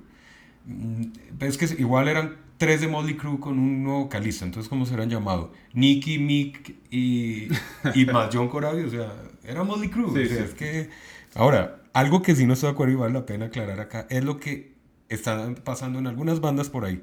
Mm, 0.65 1.03
Es 1.41 1.59
que 1.59 1.67
igual 1.81 2.09
eran 2.09 2.37
tres 2.57 2.81
de 2.81 2.89
Motley 2.89 3.17
Crue 3.17 3.39
con 3.39 3.59
un 3.59 3.85
nuevo 3.85 4.05
vocalista, 4.05 4.45
entonces 4.45 4.69
¿cómo 4.69 4.85
se 4.87 4.93
hubieran 4.93 5.11
llamado? 5.11 5.53
Nicky, 5.75 6.19
Mick 6.19 6.75
y, 6.91 7.49
y 7.95 8.05
más 8.13 8.31
John 8.33 8.49
Corabi, 8.49 8.83
o 8.83 8.91
sea, 8.91 9.13
era 9.45 9.63
Motley 9.63 9.91
Crue. 9.91 10.09
Sí, 10.13 10.33
o 10.33 10.37
sea, 10.37 10.37
sí. 10.39 10.43
es 10.45 10.55
que... 10.55 10.91
Ahora, 11.35 11.83
algo 11.93 12.23
que 12.23 12.35
sí 12.35 12.47
no 12.47 12.55
estoy 12.55 12.69
de 12.69 12.73
acuerdo 12.73 12.95
y 12.95 12.97
vale 12.97 13.13
la 13.15 13.27
pena 13.27 13.47
aclarar 13.47 13.79
acá, 13.81 14.07
es 14.11 14.25
lo 14.25 14.41
que 14.41 14.75
está 15.09 15.55
pasando 15.65 15.99
en 15.99 16.07
algunas 16.07 16.41
bandas 16.41 16.71
por 16.71 16.85
ahí. 16.85 17.03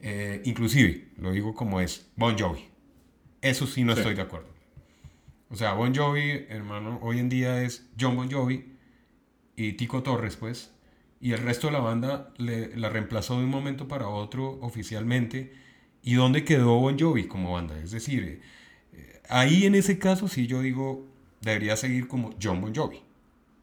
Eh, 0.00 0.40
inclusive, 0.44 1.08
lo 1.18 1.30
digo 1.32 1.54
como 1.54 1.80
es, 1.80 2.10
Bon 2.16 2.36
Jovi. 2.38 2.64
Eso 3.42 3.66
sí 3.66 3.84
no 3.84 3.92
Sí. 3.92 4.00
estoy 4.00 4.14
de 4.14 4.22
acuerdo. 4.22 4.48
O 5.50 5.56
sea, 5.56 5.72
Bon 5.74 5.94
Jovi, 5.94 6.46
hermano, 6.48 6.98
hoy 7.02 7.18
en 7.18 7.28
día 7.28 7.62
es 7.62 7.86
John 8.00 8.16
Bon 8.16 8.30
Jovi 8.30 8.69
y 9.68 9.72
Tico 9.74 10.02
Torres, 10.02 10.36
pues. 10.36 10.72
Y 11.20 11.32
el 11.32 11.38
resto 11.42 11.66
de 11.66 11.74
la 11.74 11.80
banda 11.80 12.32
le- 12.38 12.74
la 12.76 12.88
reemplazó 12.88 13.38
de 13.38 13.44
un 13.44 13.50
momento 13.50 13.88
para 13.88 14.08
otro 14.08 14.58
oficialmente. 14.62 15.52
¿Y 16.02 16.14
dónde 16.14 16.44
quedó 16.44 16.78
Bon 16.80 16.98
Jovi 16.98 17.24
como 17.26 17.52
banda? 17.52 17.78
Es 17.78 17.90
decir, 17.90 18.40
eh, 18.92 19.20
ahí 19.28 19.66
en 19.66 19.74
ese 19.74 19.98
caso 19.98 20.28
sí 20.28 20.46
yo 20.46 20.62
digo, 20.62 21.06
debería 21.42 21.76
seguir 21.76 22.08
como 22.08 22.34
John 22.42 22.60
Bon 22.62 22.74
Jovi, 22.74 23.02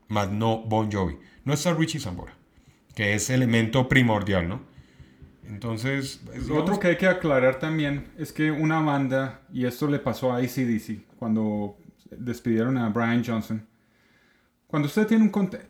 más 0.07 0.29
no 0.31 0.59
Bon 0.63 0.91
Jovi. 0.91 1.17
No 1.45 1.53
está 1.53 1.73
Richie 1.73 1.99
Zambora, 1.99 2.33
que 2.93 3.13
es 3.15 3.29
elemento 3.31 3.87
primordial, 3.89 4.47
¿no? 4.47 4.61
Entonces, 5.47 6.21
es- 6.33 6.47
Lo 6.47 6.57
otro 6.57 6.79
que 6.79 6.87
hay 6.89 6.97
que 6.97 7.07
aclarar 7.07 7.57
también 7.59 8.07
es 8.17 8.33
que 8.33 8.51
una 8.51 8.81
banda, 8.81 9.41
y 9.51 9.65
esto 9.65 9.87
le 9.87 9.97
pasó 9.97 10.31
a 10.33 10.37
ACDC 10.37 11.05
cuando 11.17 11.77
despidieron 12.11 12.77
a 12.77 12.89
Brian 12.89 13.23
Johnson, 13.25 13.65
cuando 14.67 14.87
usted 14.87 15.07
tiene 15.07 15.23
un 15.23 15.29
contrato, 15.29 15.65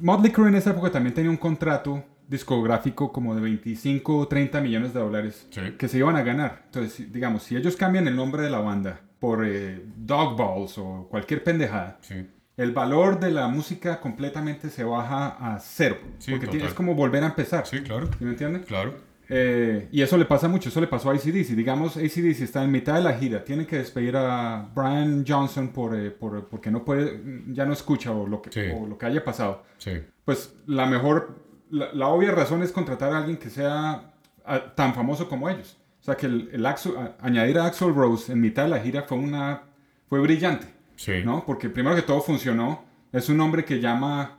Motley 0.00 0.32
Crue 0.32 0.48
en 0.48 0.54
esa 0.56 0.70
época 0.70 0.90
también 0.90 1.14
tenía 1.14 1.30
un 1.30 1.36
contrato 1.36 2.04
discográfico 2.28 3.10
como 3.12 3.34
de 3.34 3.40
25 3.40 4.16
o 4.18 4.28
30 4.28 4.60
millones 4.60 4.92
de 4.94 5.00
dólares 5.00 5.46
Sí. 5.50 5.60
que 5.78 5.88
se 5.88 5.98
iban 5.98 6.16
a 6.16 6.22
ganar. 6.22 6.62
Entonces, 6.66 7.12
digamos, 7.12 7.42
si 7.42 7.56
ellos 7.56 7.76
cambian 7.76 8.06
el 8.06 8.16
nombre 8.16 8.42
de 8.42 8.50
la 8.50 8.60
banda 8.60 9.00
por 9.18 9.44
eh, 9.46 9.82
Dog 9.96 10.36
Balls 10.36 10.78
o 10.78 11.08
cualquier 11.10 11.42
pendejada, 11.42 11.98
Sí. 12.02 12.26
el 12.56 12.72
valor 12.72 13.18
de 13.18 13.30
la 13.30 13.48
música 13.48 14.00
completamente 14.00 14.68
se 14.70 14.84
baja 14.84 15.28
a 15.40 15.58
cero. 15.58 15.96
Sí, 16.18 16.32
porque 16.32 16.46
total. 16.46 16.62
es 16.68 16.74
como 16.74 16.94
volver 16.94 17.22
a 17.24 17.26
empezar. 17.28 17.66
Sí, 17.66 17.80
claro. 17.80 18.06
¿Sí 18.18 18.24
me 18.24 18.30
entiende? 18.30 18.60
Claro. 18.60 18.94
Eh, 19.30 19.88
y 19.92 20.00
eso 20.00 20.16
le 20.16 20.24
pasa 20.24 20.48
mucho, 20.48 20.70
eso 20.70 20.80
le 20.80 20.86
pasó 20.86 21.10
a 21.10 21.14
ACDC. 21.14 21.54
Digamos, 21.54 21.96
ACDC 21.96 22.40
está 22.42 22.64
en 22.64 22.70
mitad 22.72 22.94
de 22.94 23.02
la 23.02 23.12
gira, 23.14 23.44
tiene 23.44 23.66
que 23.66 23.76
despedir 23.76 24.16
a 24.16 24.70
Brian 24.74 25.24
Johnson 25.28 25.68
por, 25.68 25.94
eh, 25.94 26.10
por- 26.10 26.48
porque 26.48 26.70
no 26.70 26.84
puede, 26.84 27.20
ya 27.48 27.66
no 27.66 27.72
escucha 27.74 28.10
o 28.12 28.26
lo 28.26 28.40
que, 28.40 28.50
Sí. 28.50 28.60
o 28.74 28.86
lo 28.86 28.96
que 28.96 29.06
haya 29.06 29.22
pasado. 29.24 29.62
Sí. 29.76 29.92
Pues 30.24 30.54
la 30.66 30.86
mejor, 30.86 31.40
la, 31.70 31.92
la 31.92 32.08
obvia 32.08 32.30
razón 32.32 32.62
es 32.62 32.72
contratar 32.72 33.12
a 33.12 33.18
alguien 33.18 33.36
que 33.36 33.50
sea 33.50 34.12
ah, 34.46 34.72
tan 34.74 34.94
famoso 34.94 35.28
como 35.28 35.48
ellos. 35.50 35.76
O 36.00 36.04
sea, 36.04 36.16
que 36.16 36.24
el, 36.24 36.48
el 36.54 36.64
Axl- 36.64 36.96
a- 36.96 37.16
añadir 37.26 37.58
a 37.58 37.66
Axel 37.66 37.94
Rose 37.94 38.32
en 38.32 38.40
mitad 38.40 38.62
de 38.62 38.70
la 38.70 38.78
gira 38.80 39.02
fue 39.02 39.18
una, 39.18 39.62
fue 40.08 40.20
brillante, 40.20 40.66
Sí. 40.96 41.22
¿no? 41.22 41.44
Porque 41.44 41.68
primero 41.68 41.94
que 41.94 42.00
todo 42.02 42.22
funcionó, 42.22 42.82
es 43.12 43.28
un 43.28 43.38
hombre 43.40 43.64
que 43.66 43.78
llama, 43.78 44.37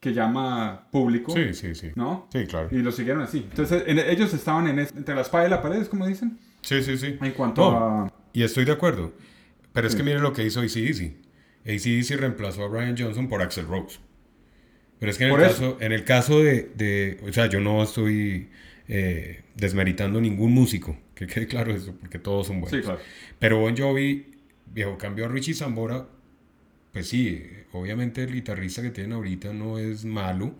que 0.00 0.12
llama 0.12 0.88
público, 0.90 1.32
Sí, 1.32 1.54
sí, 1.54 1.74
sí. 1.74 1.90
¿no? 1.94 2.28
Sí, 2.32 2.46
claro. 2.46 2.68
Y 2.70 2.76
lo 2.78 2.92
siguieron 2.92 3.22
así. 3.22 3.46
Entonces, 3.50 3.84
en- 3.86 3.98
ellos 3.98 4.32
estaban 4.34 4.68
en 4.68 4.78
entre 4.78 5.14
la 5.14 5.22
espada 5.22 5.46
y 5.46 5.50
la 5.50 5.62
pared, 5.62 5.86
como 5.86 6.06
dicen, 6.06 6.38
Sí, 6.60 6.82
sí, 6.82 6.96
sí. 6.98 7.16
en 7.20 7.32
cuanto 7.32 7.70
a... 7.70 8.12
Y 8.32 8.42
estoy 8.42 8.64
de 8.64 8.72
acuerdo. 8.72 9.12
Pero 9.72 9.86
es 9.86 9.92
Sí. 9.94 9.98
que 9.98 10.04
mire 10.04 10.18
lo 10.20 10.32
que 10.32 10.44
hizo 10.44 10.60
ACDC. 10.60 11.16
ACDC 11.64 12.16
reemplazó 12.18 12.64
a 12.64 12.68
Brian 12.68 12.94
Johnson 12.96 13.28
por 13.28 13.42
Axel 13.42 13.66
Rose. 13.66 13.98
Pero 14.98 15.10
es 15.10 15.18
que 15.18 15.24
en 15.24 15.30
el, 15.32 15.40
caso, 15.40 15.76
en 15.80 15.92
el 15.92 16.04
caso 16.04 16.40
de, 16.42 16.70
de- 16.74 17.20
O 17.28 17.32
sea, 17.32 17.46
yo 17.46 17.60
no 17.60 17.82
estoy 17.82 18.48
eh, 18.88 19.42
desmeritando 19.56 20.20
ningún 20.20 20.52
músico. 20.52 20.96
Que 21.14 21.26
quede 21.26 21.46
claro 21.46 21.72
eso, 21.74 21.94
porque 22.00 22.18
todos 22.18 22.46
son 22.46 22.60
buenos. 22.60 22.78
Sí, 22.78 22.84
claro. 22.84 23.00
Pero 23.38 23.58
Bon 23.58 23.76
Jovi, 23.76 24.26
viejo, 24.66 24.96
cambió 24.98 25.24
a 25.24 25.28
Richie 25.28 25.54
Zambora. 25.54 26.06
Pues 26.96 27.08
sí, 27.08 27.42
obviamente 27.72 28.22
el 28.22 28.32
guitarrista 28.32 28.80
que 28.80 28.90
tienen 28.90 29.12
ahorita 29.12 29.52
no 29.52 29.78
es 29.78 30.04
malo. 30.06 30.56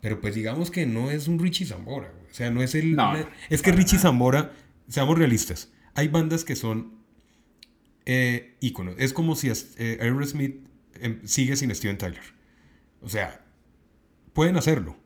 pero 0.00 0.20
pues 0.20 0.34
digamos 0.34 0.70
que 0.70 0.86
no 0.86 1.10
es 1.10 1.28
un 1.28 1.38
Richie 1.38 1.66
Zambora. 1.66 2.12
O 2.30 2.34
sea, 2.34 2.50
no 2.50 2.62
es 2.62 2.74
el... 2.74 2.96
No, 2.96 3.14
es 3.50 3.62
que 3.62 3.72
Richie 3.72 3.98
Zambora, 3.98 4.52
seamos 4.88 5.18
realistas, 5.18 5.72
hay 5.94 6.08
bandas 6.08 6.44
que 6.44 6.56
son 6.56 6.94
eh, 8.06 8.56
íconos. 8.60 8.94
Es 8.98 9.12
como 9.12 9.34
si 9.36 9.50
eh, 9.50 9.98
Aerosmith 10.00 10.66
em, 10.94 11.20
sigue 11.24 11.56
sin 11.56 11.74
Steven 11.74 11.98
Tyler. 11.98 12.22
O 13.00 13.08
sea, 13.08 13.44
pueden 14.32 14.56
hacerlo. 14.56 14.96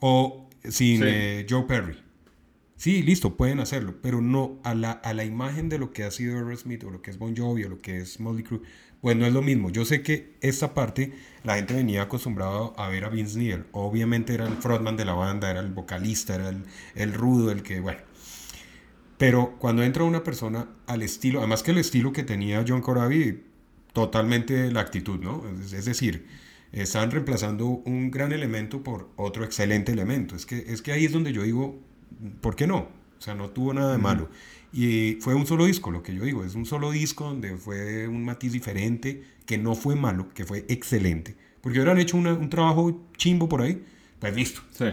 O 0.00 0.48
sin 0.68 1.02
Sí. 1.02 1.04
eh, 1.04 1.46
Joe 1.48 1.64
Perry. 1.64 1.98
Sí, 2.76 3.02
listo, 3.02 3.36
pueden 3.36 3.60
hacerlo, 3.60 4.00
pero 4.02 4.20
no 4.20 4.60
a 4.64 4.74
la, 4.74 4.92
a 4.92 5.14
la 5.14 5.24
imagen 5.24 5.68
de 5.70 5.78
lo 5.78 5.92
que 5.92 6.04
ha 6.04 6.10
sido 6.10 6.36
Aerosmith 6.36 6.84
o 6.84 6.90
lo 6.90 7.00
que 7.02 7.10
es 7.10 7.18
Bon 7.18 7.34
Jovi 7.36 7.64
o 7.64 7.70
lo 7.70 7.80
que 7.80 7.98
es 7.98 8.20
Motley 8.20 8.44
Crue, 8.44 8.62
pues 9.00 9.16
no 9.16 9.26
es 9.26 9.32
lo 9.32 9.42
mismo. 9.42 9.70
Yo 9.70 9.84
sé 9.84 10.02
que 10.02 10.34
esta 10.40 10.74
parte 10.74 11.12
la 11.44 11.56
gente 11.56 11.74
venía 11.74 12.02
acostumbrada 12.02 12.72
a 12.76 12.88
ver 12.88 13.04
a 13.04 13.08
Vince 13.08 13.38
Neil. 13.38 13.64
Obviamente 13.72 14.34
era 14.34 14.46
el 14.46 14.56
frontman 14.56 14.96
de 14.96 15.04
la 15.04 15.14
banda, 15.14 15.50
era 15.50 15.60
el 15.60 15.72
vocalista, 15.72 16.34
era 16.34 16.48
el, 16.48 16.64
el 16.94 17.12
rudo, 17.12 17.50
el 17.50 17.62
que, 17.62 17.80
bueno. 17.80 18.00
Pero 19.18 19.56
cuando 19.58 19.82
entra 19.82 20.04
una 20.04 20.22
persona 20.22 20.68
al 20.86 21.02
estilo, 21.02 21.38
además 21.38 21.62
que 21.62 21.70
el 21.70 21.78
estilo 21.78 22.12
que 22.12 22.22
tenía 22.22 22.64
John 22.66 22.82
Corabi, 22.82 23.44
totalmente 23.92 24.70
la 24.70 24.80
actitud, 24.80 25.20
¿no? 25.20 25.44
Es, 25.62 25.72
es 25.72 25.84
decir, 25.86 26.26
están 26.72 27.10
reemplazando 27.10 27.66
un 27.66 28.10
gran 28.10 28.32
elemento 28.32 28.82
por 28.82 29.08
otro 29.16 29.44
excelente 29.44 29.92
elemento. 29.92 30.36
Es 30.36 30.44
que, 30.46 30.58
es 30.58 30.82
que 30.82 30.92
ahí 30.92 31.04
es 31.06 31.12
donde 31.12 31.32
yo 31.32 31.42
digo, 31.42 31.80
¿por 32.40 32.56
qué 32.56 32.66
no? 32.66 32.88
O 33.18 33.22
sea, 33.22 33.34
no 33.34 33.50
tuvo 33.50 33.72
nada 33.72 33.92
de 33.92 33.98
malo. 33.98 34.28
Y 34.72 35.18
fue 35.20 35.34
un 35.34 35.46
solo 35.46 35.64
disco, 35.66 35.90
lo 35.90 36.02
que 36.02 36.14
yo 36.14 36.24
digo, 36.24 36.44
es 36.44 36.54
un 36.54 36.66
solo 36.66 36.90
disco 36.90 37.24
donde 37.24 37.56
fue 37.56 38.06
un 38.08 38.24
matiz 38.24 38.52
diferente, 38.52 39.22
que 39.46 39.58
no 39.58 39.74
fue 39.74 39.96
malo, 39.96 40.28
que 40.34 40.44
fue 40.44 40.64
excelente. 40.68 41.36
Porque 41.60 41.78
hubieran 41.78 41.98
hecho 41.98 42.16
una- 42.16 42.34
un 42.34 42.50
trabajo 42.50 43.06
chimbo 43.16 43.48
por 43.48 43.62
ahí, 43.62 43.82
pues 44.18 44.34
listo. 44.36 44.60
Sí. 44.72 44.86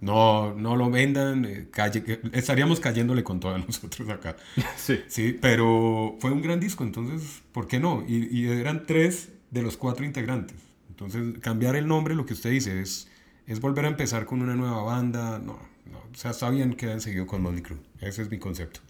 No, 0.00 0.54
no 0.54 0.76
lo 0.76 0.90
vendan, 0.90 1.44
eh, 1.44 1.68
calle, 1.70 2.20
estaríamos 2.32 2.80
cayéndole 2.80 3.22
con 3.22 3.38
todos 3.38 3.58
nosotros 3.66 4.08
acá. 4.08 4.36
Sí. 4.76 5.00
Sí, 5.08 5.38
pero 5.40 6.16
fue 6.20 6.30
un 6.32 6.40
gran 6.42 6.58
disco, 6.60 6.84
entonces, 6.84 7.42
¿por 7.52 7.66
qué 7.68 7.78
no? 7.80 8.04
Y, 8.08 8.26
y 8.34 8.48
eran 8.48 8.86
tres 8.86 9.28
de 9.50 9.62
los 9.62 9.76
cuatro 9.76 10.04
integrantes. 10.04 10.56
Entonces, 10.88 11.38
cambiar 11.40 11.76
el 11.76 11.86
nombre, 11.86 12.14
lo 12.14 12.24
que 12.26 12.32
usted 12.34 12.50
dice, 12.50 12.80
es, 12.80 13.08
es 13.46 13.60
volver 13.60 13.84
a 13.84 13.88
empezar 13.88 14.24
con 14.26 14.42
una 14.42 14.54
nueva 14.54 14.82
banda. 14.82 15.38
No, 15.38 15.58
no, 15.90 15.98
o 15.98 16.14
sea, 16.14 16.30
está 16.32 16.48
bien 16.50 16.74
que 16.74 16.86
hayan 16.86 17.00
seguido 17.00 17.26
con 17.26 17.42
Motley 17.42 17.62
Crue. 17.62 17.78
Ese 18.00 18.22
es 18.22 18.30
mi 18.30 18.38
concepto. 18.38 18.80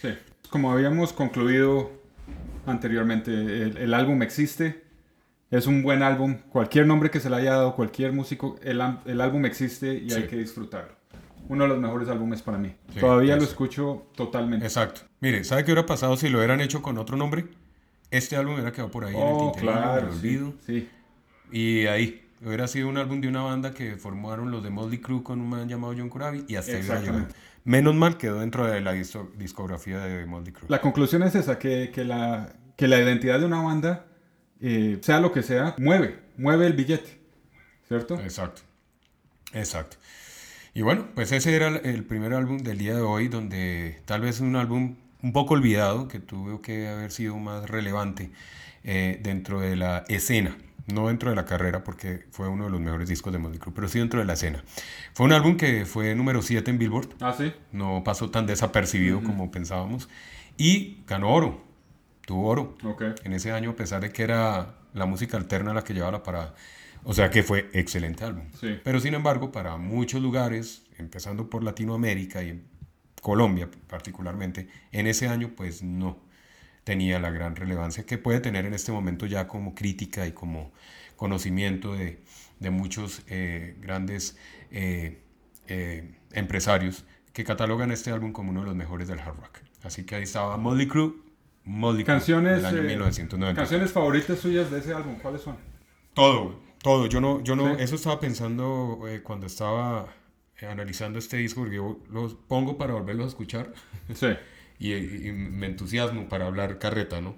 Sí. 0.00 0.08
Como 0.50 0.70
habíamos 0.72 1.12
concluido 1.12 1.90
anteriormente, 2.66 3.30
el, 3.32 3.76
el 3.76 3.94
álbum 3.94 4.22
existe. 4.22 4.84
Es 5.50 5.66
un 5.66 5.82
buen 5.82 6.02
álbum. 6.02 6.36
Cualquier 6.50 6.86
nombre 6.86 7.10
que 7.10 7.20
se 7.20 7.30
le 7.30 7.36
haya 7.36 7.52
dado, 7.52 7.74
cualquier 7.74 8.12
músico, 8.12 8.56
el, 8.62 8.80
álbum 8.80 9.46
existe 9.46 9.94
y 9.94 10.12
hay 10.12 10.24
que 10.26 10.36
disfrutarlo. 10.36 10.92
Uno 11.48 11.64
de 11.64 11.68
los 11.70 11.78
mejores 11.78 12.08
álbumes 12.10 12.42
para 12.42 12.58
mí. 12.58 12.74
Sí, 12.92 13.00
Todavía 13.00 13.36
lo 13.36 13.42
escucho 13.44 14.06
totalmente. 14.14 14.66
Exacto. 14.66 15.00
Mire, 15.20 15.44
¿sabe 15.44 15.64
qué 15.64 15.72
hubiera 15.72 15.86
pasado 15.86 16.16
si 16.18 16.28
lo 16.28 16.38
hubieran 16.38 16.60
hecho 16.60 16.82
con 16.82 16.98
otro 16.98 17.16
nombre? 17.16 17.46
Este 18.10 18.36
álbum 18.36 18.54
hubiera 18.54 18.72
quedado 18.72 18.90
por 18.90 19.04
ahí 19.06 19.14
en 19.14 19.20
el 19.20 19.26
Oh, 19.26 19.52
tintero, 19.54 19.72
en 19.72 19.78
claro. 19.82 20.06
el 20.08 20.12
Sí, 20.12 20.18
olvido. 20.18 20.54
sí. 20.66 20.88
Y 21.50 21.86
ahí, 21.86 22.26
hubiera 22.44 22.68
sido 22.68 22.88
un 22.88 22.98
álbum 22.98 23.22
de 23.22 23.28
una 23.28 23.40
banda 23.40 23.72
que 23.72 23.96
formaron 23.96 24.50
los 24.50 24.62
de 24.62 24.68
Motley 24.68 24.98
Crue 24.98 25.22
con 25.22 25.40
un 25.40 25.48
man 25.48 25.66
llamado 25.66 25.94
John 25.96 26.10
Corabi 26.10 26.44
y 26.46 26.56
hasta 26.56 26.72
ahí. 26.72 26.82
Menos 27.68 27.94
mal 27.94 28.16
quedó 28.16 28.40
dentro 28.40 28.66
de 28.66 28.80
la 28.80 28.92
disco- 28.92 29.30
discografía 29.36 29.98
de 29.98 30.24
Motley 30.24 30.54
Crue. 30.54 30.70
La 30.70 30.80
conclusión 30.80 31.22
es 31.22 31.34
esa, 31.34 31.58
que, 31.58 31.90
que 31.92 32.02
la, 32.02 32.54
que 32.76 32.88
la 32.88 32.96
identidad 32.98 33.38
de 33.38 33.44
una 33.44 33.60
banda, 33.60 34.06
eh, 34.62 34.96
sea 35.02 35.20
lo 35.20 35.32
que 35.32 35.42
sea, 35.42 35.74
mueve, 35.76 36.18
mueve 36.38 36.66
el 36.66 36.72
billete. 36.72 37.20
¿Cierto? 37.86 38.14
Exacto. 38.20 38.62
Exacto. 39.52 39.98
Y 40.72 40.80
bueno, 40.80 41.08
pues 41.14 41.30
ese 41.32 41.54
era 41.54 41.68
el- 41.68 41.84
el 41.84 42.04
primer 42.04 42.32
álbum 42.32 42.56
del 42.56 42.78
día 42.78 42.94
de 42.94 43.02
hoy, 43.02 43.28
donde 43.28 44.00
tal 44.06 44.22
vez 44.22 44.40
un 44.40 44.56
álbum 44.56 44.96
un 45.22 45.32
poco 45.34 45.52
olvidado, 45.52 46.08
que 46.08 46.20
tuvo 46.20 46.62
que 46.62 46.88
haber 46.88 47.10
sido 47.10 47.36
más 47.36 47.68
relevante 47.68 48.30
eh, 48.82 49.20
dentro 49.22 49.60
de 49.60 49.76
la 49.76 50.04
escena, 50.08 50.56
no 50.92 51.08
dentro 51.08 51.30
de 51.30 51.36
la 51.36 51.44
carrera, 51.44 51.84
porque 51.84 52.24
fue 52.30 52.48
uno 52.48 52.64
de 52.64 52.70
los 52.70 52.80
mejores 52.80 53.08
discos 53.08 53.32
de 53.32 53.38
Motley 53.38 53.58
Crue, 53.60 53.74
pero 53.74 53.88
sí 53.88 53.98
dentro 53.98 54.20
de 54.20 54.26
la 54.26 54.32
escena. 54.34 54.62
Fue 55.14 55.26
un 55.26 55.32
álbum 55.32 55.56
que 55.56 55.84
fue 55.86 56.14
número 56.14 56.42
7 56.42 56.70
en 56.70 56.78
Billboard, 56.78 57.08
Ah, 57.20 57.34
sí. 57.36 57.52
no 57.72 58.02
pasó 58.04 58.30
tan 58.30 58.46
desapercibido 58.46 59.22
como 59.22 59.50
pensábamos, 59.50 60.08
y 60.56 61.02
ganó 61.06 61.30
oro, 61.32 61.62
tuvo 62.26 62.48
oro 62.48 62.76
Ok. 62.84 63.02
en 63.24 63.32
ese 63.32 63.52
año, 63.52 63.70
a 63.70 63.76
pesar 63.76 64.00
de 64.02 64.10
que 64.12 64.22
era 64.22 64.74
la 64.94 65.06
música 65.06 65.36
alterna 65.36 65.72
la 65.74 65.84
que 65.84 65.94
llevaba 65.94 66.12
la 66.12 66.22
parada. 66.22 66.54
O 67.04 67.14
sea 67.14 67.30
que 67.30 67.42
fue 67.42 67.68
excelente 67.74 68.24
álbum. 68.24 68.44
Sí. 68.60 68.80
Pero 68.82 68.98
sin 69.00 69.14
embargo, 69.14 69.52
para 69.52 69.76
muchos 69.76 70.20
lugares, 70.20 70.82
empezando 70.98 71.48
por 71.48 71.62
Latinoamérica 71.62 72.42
y 72.42 72.60
Colombia 73.22 73.68
particularmente, 73.86 74.68
en 74.92 75.06
ese 75.06 75.28
año 75.28 75.52
pues 75.56 75.82
no 75.82 76.18
tenía 76.88 77.18
la 77.18 77.28
gran 77.30 77.54
relevancia 77.54 78.06
que 78.06 78.16
puede 78.16 78.40
tener 78.40 78.64
en 78.64 78.72
este 78.72 78.92
momento 78.92 79.26
ya 79.26 79.46
como 79.46 79.74
crítica 79.74 80.26
y 80.26 80.32
como 80.32 80.72
conocimiento 81.16 81.92
de, 81.94 82.22
de 82.60 82.70
muchos 82.70 83.20
eh, 83.28 83.76
grandes 83.78 84.38
eh, 84.70 85.20
eh, 85.66 86.14
empresarios 86.32 87.04
que 87.34 87.44
catalogan 87.44 87.90
este 87.92 88.10
álbum 88.10 88.32
como 88.32 88.52
uno 88.52 88.60
de 88.60 88.66
los 88.68 88.74
mejores 88.74 89.06
del 89.06 89.18
hard 89.20 89.36
rock. 89.36 89.58
Así 89.82 90.04
que 90.06 90.14
ahí 90.14 90.22
estaba 90.22 90.56
Motley 90.56 90.88
Crue, 90.88 91.12
Motley 91.64 92.04
Crue, 92.04 92.14
Canciones, 92.14 92.56
del 92.62 92.64
año 92.64 92.78
eh, 92.78 92.86
1990. 92.94 93.60
canciones 93.60 93.92
favoritas 93.92 94.38
suyas 94.38 94.70
de 94.70 94.78
ese 94.78 94.94
álbum, 94.94 95.16
¿cuáles 95.16 95.42
son? 95.42 95.58
Todo, 96.14 96.58
todo. 96.82 97.04
Yo 97.06 97.20
no, 97.20 97.42
yo 97.44 97.54
no, 97.54 97.76
Sí. 97.76 97.82
eso 97.82 97.96
estaba 97.96 98.18
pensando 98.18 98.98
cuando 99.24 99.46
estaba 99.46 100.08
analizando 100.66 101.18
este 101.18 101.36
disco, 101.36 101.60
porque 101.60 101.76
yo 101.76 101.98
los 102.10 102.34
pongo 102.34 102.78
para 102.78 102.94
volverlos 102.94 103.26
a 103.26 103.28
escuchar 103.28 103.74
Sí. 104.14 104.28
y, 104.78 104.92
y 104.94 105.32
me 105.32 105.66
entusiasmo 105.66 106.28
para 106.28 106.46
hablar 106.46 106.78
carreta, 106.78 107.20
¿no? 107.20 107.36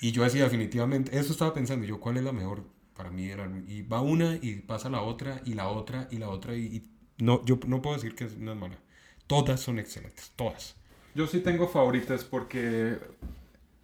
Y 0.00 0.12
yo 0.12 0.22
decía 0.24 0.44
definitivamente, 0.44 1.18
eso 1.18 1.32
estaba 1.32 1.52
pensando 1.54 1.86
yo, 1.86 2.00
¿cuál 2.00 2.16
es 2.16 2.24
la 2.24 2.32
mejor 2.32 2.64
para 2.96 3.10
mí? 3.10 3.28
Era, 3.28 3.50
y 3.68 3.82
va 3.82 4.00
una 4.00 4.36
y 4.40 4.56
pasa 4.56 4.88
la 4.88 5.02
otra 5.02 5.40
y 5.44 5.54
la 5.54 5.68
otra 5.68 6.08
y 6.10 6.16
la 6.18 6.28
otra 6.30 6.54
y, 6.56 6.64
y 6.76 6.90
no, 7.22 7.44
yo 7.44 7.58
no 7.66 7.82
puedo 7.82 7.96
decir 7.96 8.14
que 8.14 8.24
es 8.24 8.32
una 8.34 8.54
mala. 8.54 8.78
Todas 9.26 9.60
son 9.60 9.78
excelentes, 9.78 10.32
todas. 10.36 10.74
Yo 11.14 11.26
sí 11.26 11.40
tengo 11.40 11.68
favoritas 11.68 12.24
porque 12.24 12.96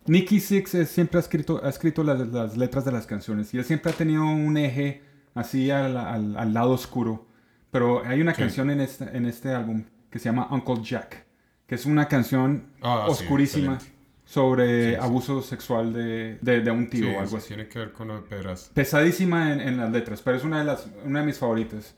Nicky 0.07 0.41
Six 0.41 0.75
es- 0.75 0.89
siempre 0.91 1.19
ha 1.19 1.21
escrito, 1.21 1.61
ha 1.65 1.69
escrito 1.69 2.03
las, 2.05 2.27
las 2.29 2.57
letras 2.57 2.85
de 2.85 2.93
las 2.93 3.07
canciones 3.07 3.53
y 3.53 3.59
él 3.59 3.65
siempre 3.65 3.93
ha 3.93 3.95
tenido 3.95 4.25
un 4.25 4.57
eje 4.57 5.03
así 5.35 5.71
al, 5.71 5.97
al- 5.97 6.37
al 6.37 6.55
lado 6.55 6.71
oscuro. 6.71 7.27
Pero 7.71 8.05
hay 8.07 8.21
una 8.21 8.35
Sí. 8.35 8.41
canción 8.43 8.71
en 8.71 8.81
este, 8.81 9.05
en 9.17 9.27
este 9.27 9.51
álbum 9.53 9.85
que 10.11 10.19
se 10.19 10.27
llama 10.27 10.49
Uncle 10.51 10.83
Jack, 10.83 11.26
que 11.67 11.75
es 11.75 11.87
una 11.87 12.09
canción 12.09 12.69
Ah, 12.83 13.05
sí, 13.07 13.13
oscurísima 13.13 13.75
excelente. 13.75 13.99
sobre 14.25 14.85
Sí, 14.85 14.91
sí. 14.91 14.97
abuso 15.01 15.43
sexual 15.43 15.93
de, 15.93 16.39
de- 16.41 16.61
de 16.61 16.71
un 16.71 16.89
tío 16.89 17.09
Sí, 17.11 17.15
o 17.15 17.21
algo 17.21 17.37
así. 17.39 17.49
tiene 17.49 17.69
que 17.69 17.79
ver 17.79 17.93
con 17.93 18.09
Pedras. 18.29 18.71
Pesadísima 18.75 19.53
en, 19.53 19.61
en 19.61 19.77
las 19.77 19.91
letras, 19.91 20.23
pero 20.23 20.37
es 20.37 20.45
una 20.45 20.59
de, 20.61 20.65
las, 20.65 20.89
una 21.05 21.21
de 21.21 21.27
mis 21.27 21.39
favoritas. 21.39 21.95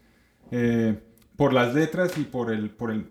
Eh, 0.51 0.99
por 1.37 1.53
las 1.53 1.75
letras 1.75 2.17
y 2.19 2.25
por 2.25 2.51
el, 2.53 2.71
por, 2.71 2.91
el, 2.91 3.11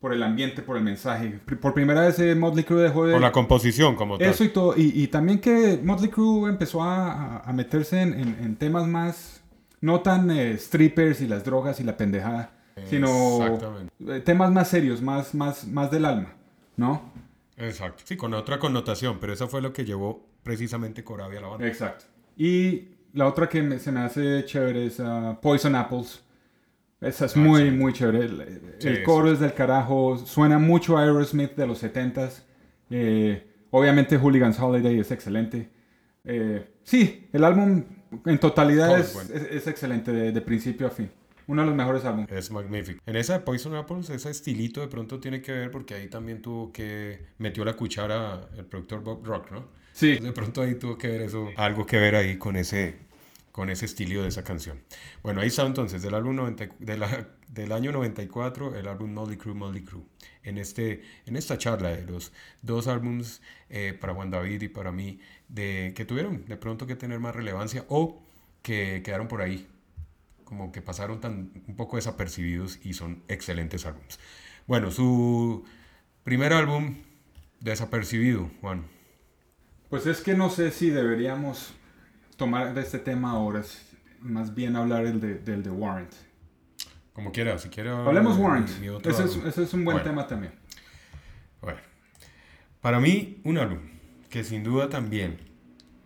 por 0.00 0.12
el 0.12 0.22
ambiente, 0.22 0.62
por 0.62 0.76
el 0.76 0.84
mensaje. 0.84 1.40
Por 1.60 1.74
primera 1.74 2.02
vez 2.02 2.18
eh, 2.20 2.34
Motley 2.34 2.64
Crue 2.64 2.82
dejó 2.82 3.06
de... 3.06 3.12
Por 3.14 3.20
la 3.22 3.32
composición 3.32 3.96
como 3.96 4.16
tal. 4.18 4.28
Eso 4.28 4.44
y 4.44 4.48
todo. 4.50 4.74
Y, 4.76 4.92
y 4.94 5.08
también 5.08 5.40
que 5.40 5.80
Motley 5.82 6.10
Crue 6.10 6.48
empezó 6.48 6.82
a, 6.82 7.12
a- 7.12 7.38
a 7.40 7.52
meterse 7.52 8.00
en, 8.00 8.12
en- 8.14 8.36
en 8.42 8.56
temas 8.56 8.86
más, 8.86 9.42
no 9.80 10.00
tan 10.00 10.30
eh, 10.30 10.56
strippers 10.58 11.20
y 11.22 11.26
las 11.26 11.44
drogas 11.44 11.80
y 11.80 11.84
la 11.84 11.96
pendejada, 11.96 12.52
sino 12.86 13.58
eh, 14.08 14.20
temas 14.20 14.50
más 14.52 14.68
serios, 14.68 15.00
más, 15.02 15.34
más, 15.34 15.66
más 15.66 15.90
del 15.90 16.04
alma, 16.04 16.34
¿no? 16.76 17.12
Exacto. 17.56 18.02
Sí, 18.06 18.16
con 18.16 18.34
otra 18.34 18.58
connotación, 18.58 19.18
pero 19.20 19.32
eso 19.32 19.48
fue 19.48 19.60
lo 19.60 19.72
que 19.72 19.84
llevó 19.84 20.24
precisamente 20.42 21.02
Corabi 21.04 21.36
a 21.36 21.40
la 21.40 21.48
banda. 21.48 21.66
Exacto. 21.66 22.04
Y 22.36 22.88
la 23.14 23.26
otra 23.26 23.48
que 23.48 23.62
me- 23.62 23.78
se 23.78 23.90
me 23.90 24.00
hace 24.00 24.44
chévere 24.44 24.86
es 24.86 25.00
ah, 25.00 25.38
Poison 25.42 25.74
Apples. 25.74 26.22
Esa 27.00 27.26
es 27.26 27.36
Ah, 27.36 27.40
muy, 27.40 27.70
muy 27.70 27.92
chévere. 27.92 28.24
El, 28.24 28.40
el 28.40 28.74
Sí, 28.78 29.02
coro 29.04 29.32
es 29.32 29.40
del 29.40 29.54
carajo. 29.54 30.18
Suena 30.18 30.58
mucho 30.58 30.96
a 30.96 31.02
Aerosmith 31.02 31.54
de 31.56 31.66
los 31.66 31.82
70s. 31.82 32.42
Eh, 32.90 33.46
obviamente 33.70 34.16
Hooligans 34.16 34.58
Holiday 34.60 34.98
es 35.00 35.10
excelente. 35.10 35.68
Eh, 36.24 36.66
sí, 36.84 37.28
el 37.32 37.44
álbum 37.44 37.84
en 38.24 38.38
totalidad 38.38 38.98
es, 38.98 39.08
es 39.08 39.14
bueno. 39.14 39.30
es- 39.34 39.52
es 39.52 39.66
excelente 39.66 40.12
de, 40.12 40.32
de 40.32 40.40
principio 40.40 40.86
a 40.86 40.90
fin. 40.90 41.10
Uno 41.48 41.62
de 41.62 41.66
los 41.68 41.74
mejores 41.76 42.04
álbumes. 42.04 42.30
Es 42.30 42.50
magnífico. 42.50 43.02
En 43.06 43.16
esa 43.16 43.32
de 43.32 43.40
Poison 43.40 43.74
Apples, 43.74 44.10
ese 44.10 44.30
estilito 44.30 44.82
de 44.82 44.88
pronto 44.88 45.18
tiene 45.18 45.40
que 45.40 45.50
ver 45.50 45.70
porque 45.70 45.94
ahí 45.94 46.08
también 46.08 46.42
tuvo 46.42 46.70
que... 46.72 47.24
Metió 47.38 47.64
la 47.64 47.72
cuchara 47.74 48.48
el 48.56 48.66
productor 48.66 49.02
Bob 49.02 49.24
Rock, 49.24 49.50
¿no? 49.52 49.64
Sí, 49.92 50.18
De 50.18 50.30
pronto 50.32 50.60
ahí 50.60 50.74
tuvo 50.74 50.96
que 50.98 51.08
ver 51.08 51.22
eso, 51.22 51.48
algo 51.56 51.86
que 51.86 51.98
ver 51.98 52.14
ahí 52.16 52.36
con 52.36 52.54
ese, 52.54 52.98
con 53.50 53.70
ese 53.70 53.86
estilo 53.86 54.22
de 54.22 54.28
esa 54.28 54.44
canción. 54.44 54.78
Bueno, 55.22 55.40
ahí 55.40 55.48
está 55.48 55.66
entonces, 55.66 56.02
del, 56.02 56.14
álbum 56.14 56.36
90 56.36 56.68
de 56.78 56.98
la- 56.98 57.28
del 57.48 57.72
año 57.72 57.92
94, 57.92 58.76
el 58.76 58.86
álbum 58.86 59.12
Molly 59.14 59.38
Crew, 59.38 59.54
Molly 59.54 59.82
Crew. 59.82 60.04
En, 60.42 60.58
este, 60.58 61.02
en 61.26 61.34
esta 61.36 61.56
charla 61.56 61.88
de 61.88 62.04
los 62.04 62.30
dos 62.62 62.86
álbums 62.86 63.40
eh, 63.70 63.96
para 63.98 64.12
Juan 64.14 64.30
David 64.30 64.62
y 64.62 64.68
para 64.68 64.92
mí, 64.92 65.18
de, 65.48 65.92
que 65.96 66.04
tuvieron 66.04 66.44
de 66.44 66.56
pronto 66.58 66.86
que 66.86 66.94
tener 66.94 67.18
más 67.20 67.34
relevancia 67.34 67.84
o 67.88 68.22
que 68.62 69.00
quedaron 69.02 69.28
por 69.28 69.40
ahí 69.40 69.66
como 70.48 70.72
que 70.72 70.80
pasaron 70.80 71.20
tan 71.20 71.52
un 71.66 71.76
poco 71.76 71.96
desapercibidos 71.96 72.78
y 72.82 72.94
son 72.94 73.22
excelentes 73.28 73.84
álbumes. 73.84 74.18
Bueno, 74.66 74.90
su 74.90 75.62
primer 76.24 76.54
álbum 76.54 76.96
desapercibido, 77.60 78.50
Juan. 78.62 78.86
Pues 79.90 80.06
es 80.06 80.22
que 80.22 80.32
no 80.32 80.48
sé 80.48 80.70
si 80.70 80.88
deberíamos 80.88 81.74
tomar 82.38 82.72
de 82.72 82.80
este 82.80 82.98
tema 82.98 83.32
ahora, 83.32 83.62
más 84.20 84.54
bien 84.54 84.74
hablar 84.74 85.04
el 85.04 85.20
de, 85.20 85.34
del 85.34 85.62
de 85.62 85.68
Warrant. 85.68 86.14
Como 87.12 87.30
quiera, 87.30 87.58
si 87.58 87.68
quiera. 87.68 88.06
Hablemos 88.06 88.38
Warrant. 88.38 88.70
Ese 89.04 89.24
es, 89.24 89.36
ese 89.36 89.62
es, 89.64 89.74
un 89.74 89.84
buen 89.84 90.02
tema 90.02 90.26
también. 90.26 90.54
Bueno, 91.60 91.80
para 92.80 93.00
mí, 93.00 93.42
un 93.44 93.58
álbum 93.58 93.80
que 94.30 94.44
sin 94.44 94.64
duda 94.64 94.88
también 94.88 95.40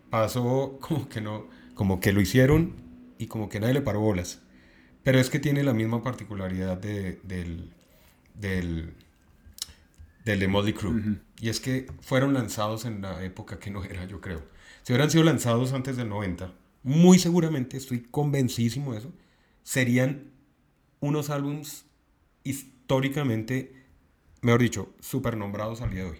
pasó 0.09 0.79
como 0.81 1.07
que 1.07 1.21
no, 1.21 1.47
como 1.75 2.01
que 2.01 2.11
lo 2.11 2.19
hicieron 2.19 2.82
y 3.17 3.27
como 3.27 3.49
que 3.49 3.59
nadie 3.59 3.73
le 3.73 3.81
paró 3.81 3.99
bolas. 3.99 4.41
Pero 5.03 5.19
es 5.19 5.29
que 5.29 5.39
tiene 5.39 5.63
la 5.63 5.73
misma 5.73 6.01
particularidad 6.01 6.77
de, 6.77 7.19
del, 7.23 7.73
del, 8.33 8.93
del 10.23 10.39
de 10.39 10.47
Motley 10.47 10.73
Crue. 10.73 11.19
Y 11.39 11.49
es 11.49 11.59
que 11.59 11.87
fueron 12.01 12.33
lanzados 12.33 12.85
en 12.85 13.01
la 13.01 13.23
época 13.23 13.59
que 13.59 13.69
no 13.69 13.83
era, 13.83 14.05
yo 14.05 14.21
creo. 14.21 14.43
Si 14.83 14.93
hubieran 14.93 15.11
sido 15.11 15.23
lanzados 15.23 15.73
antes 15.73 15.97
del 15.97 16.09
90, 16.09 16.53
muy 16.83 17.19
seguramente, 17.19 17.77
estoy 17.77 18.01
convencidísimo 18.01 18.93
de 18.93 18.99
eso, 18.99 19.13
serían 19.63 20.31
unos 20.99 21.29
álbums 21.29 21.85
históricamente, 22.43 23.73
mejor 24.41 24.61
dicho, 24.61 24.93
super 24.99 25.37
nombrados 25.37 25.81
al 25.81 25.91
día 25.91 26.03
de 26.03 26.11
hoy. 26.11 26.17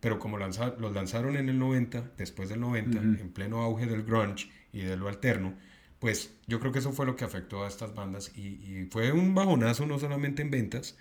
Pero 0.00 0.18
como 0.18 0.38
los 0.38 0.92
lanzaron 0.94 1.36
en 1.36 1.48
el 1.48 1.58
90, 1.58 2.12
después 2.16 2.48
del 2.48 2.60
90, 2.60 2.98
en 2.98 3.32
pleno 3.32 3.62
auge 3.62 3.86
del 3.86 4.04
grunge 4.04 4.50
y 4.72 4.82
de 4.82 4.96
lo 4.96 5.08
alterno, 5.08 5.54
pues 5.98 6.34
yo 6.46 6.60
creo 6.60 6.72
que 6.72 6.78
eso 6.78 6.92
fue 6.92 7.06
lo 7.06 7.16
que 7.16 7.24
afectó 7.24 7.64
a 7.64 7.68
estas 7.68 7.94
bandas 7.94 8.36
y, 8.36 8.86
fue 8.90 9.12
un 9.12 9.34
bajonazo 9.34 9.86
no 9.86 9.98
solamente 9.98 10.42
en 10.42 10.50
ventas, 10.50 10.96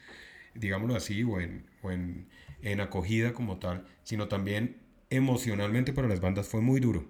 digámoslo 0.55 0.95
así, 0.95 1.23
o 1.23 1.39
en, 1.39 1.65
o 1.81 1.91
en, 1.91 2.27
en 2.61 2.81
acogida 2.81 3.33
como 3.33 3.57
tal, 3.57 3.85
sino 4.03 4.27
también 4.27 4.77
emocionalmente 5.09 5.93
para 5.93 6.07
las 6.07 6.19
bandas 6.19 6.47
fue 6.47 6.61
muy 6.61 6.79
duro. 6.79 7.05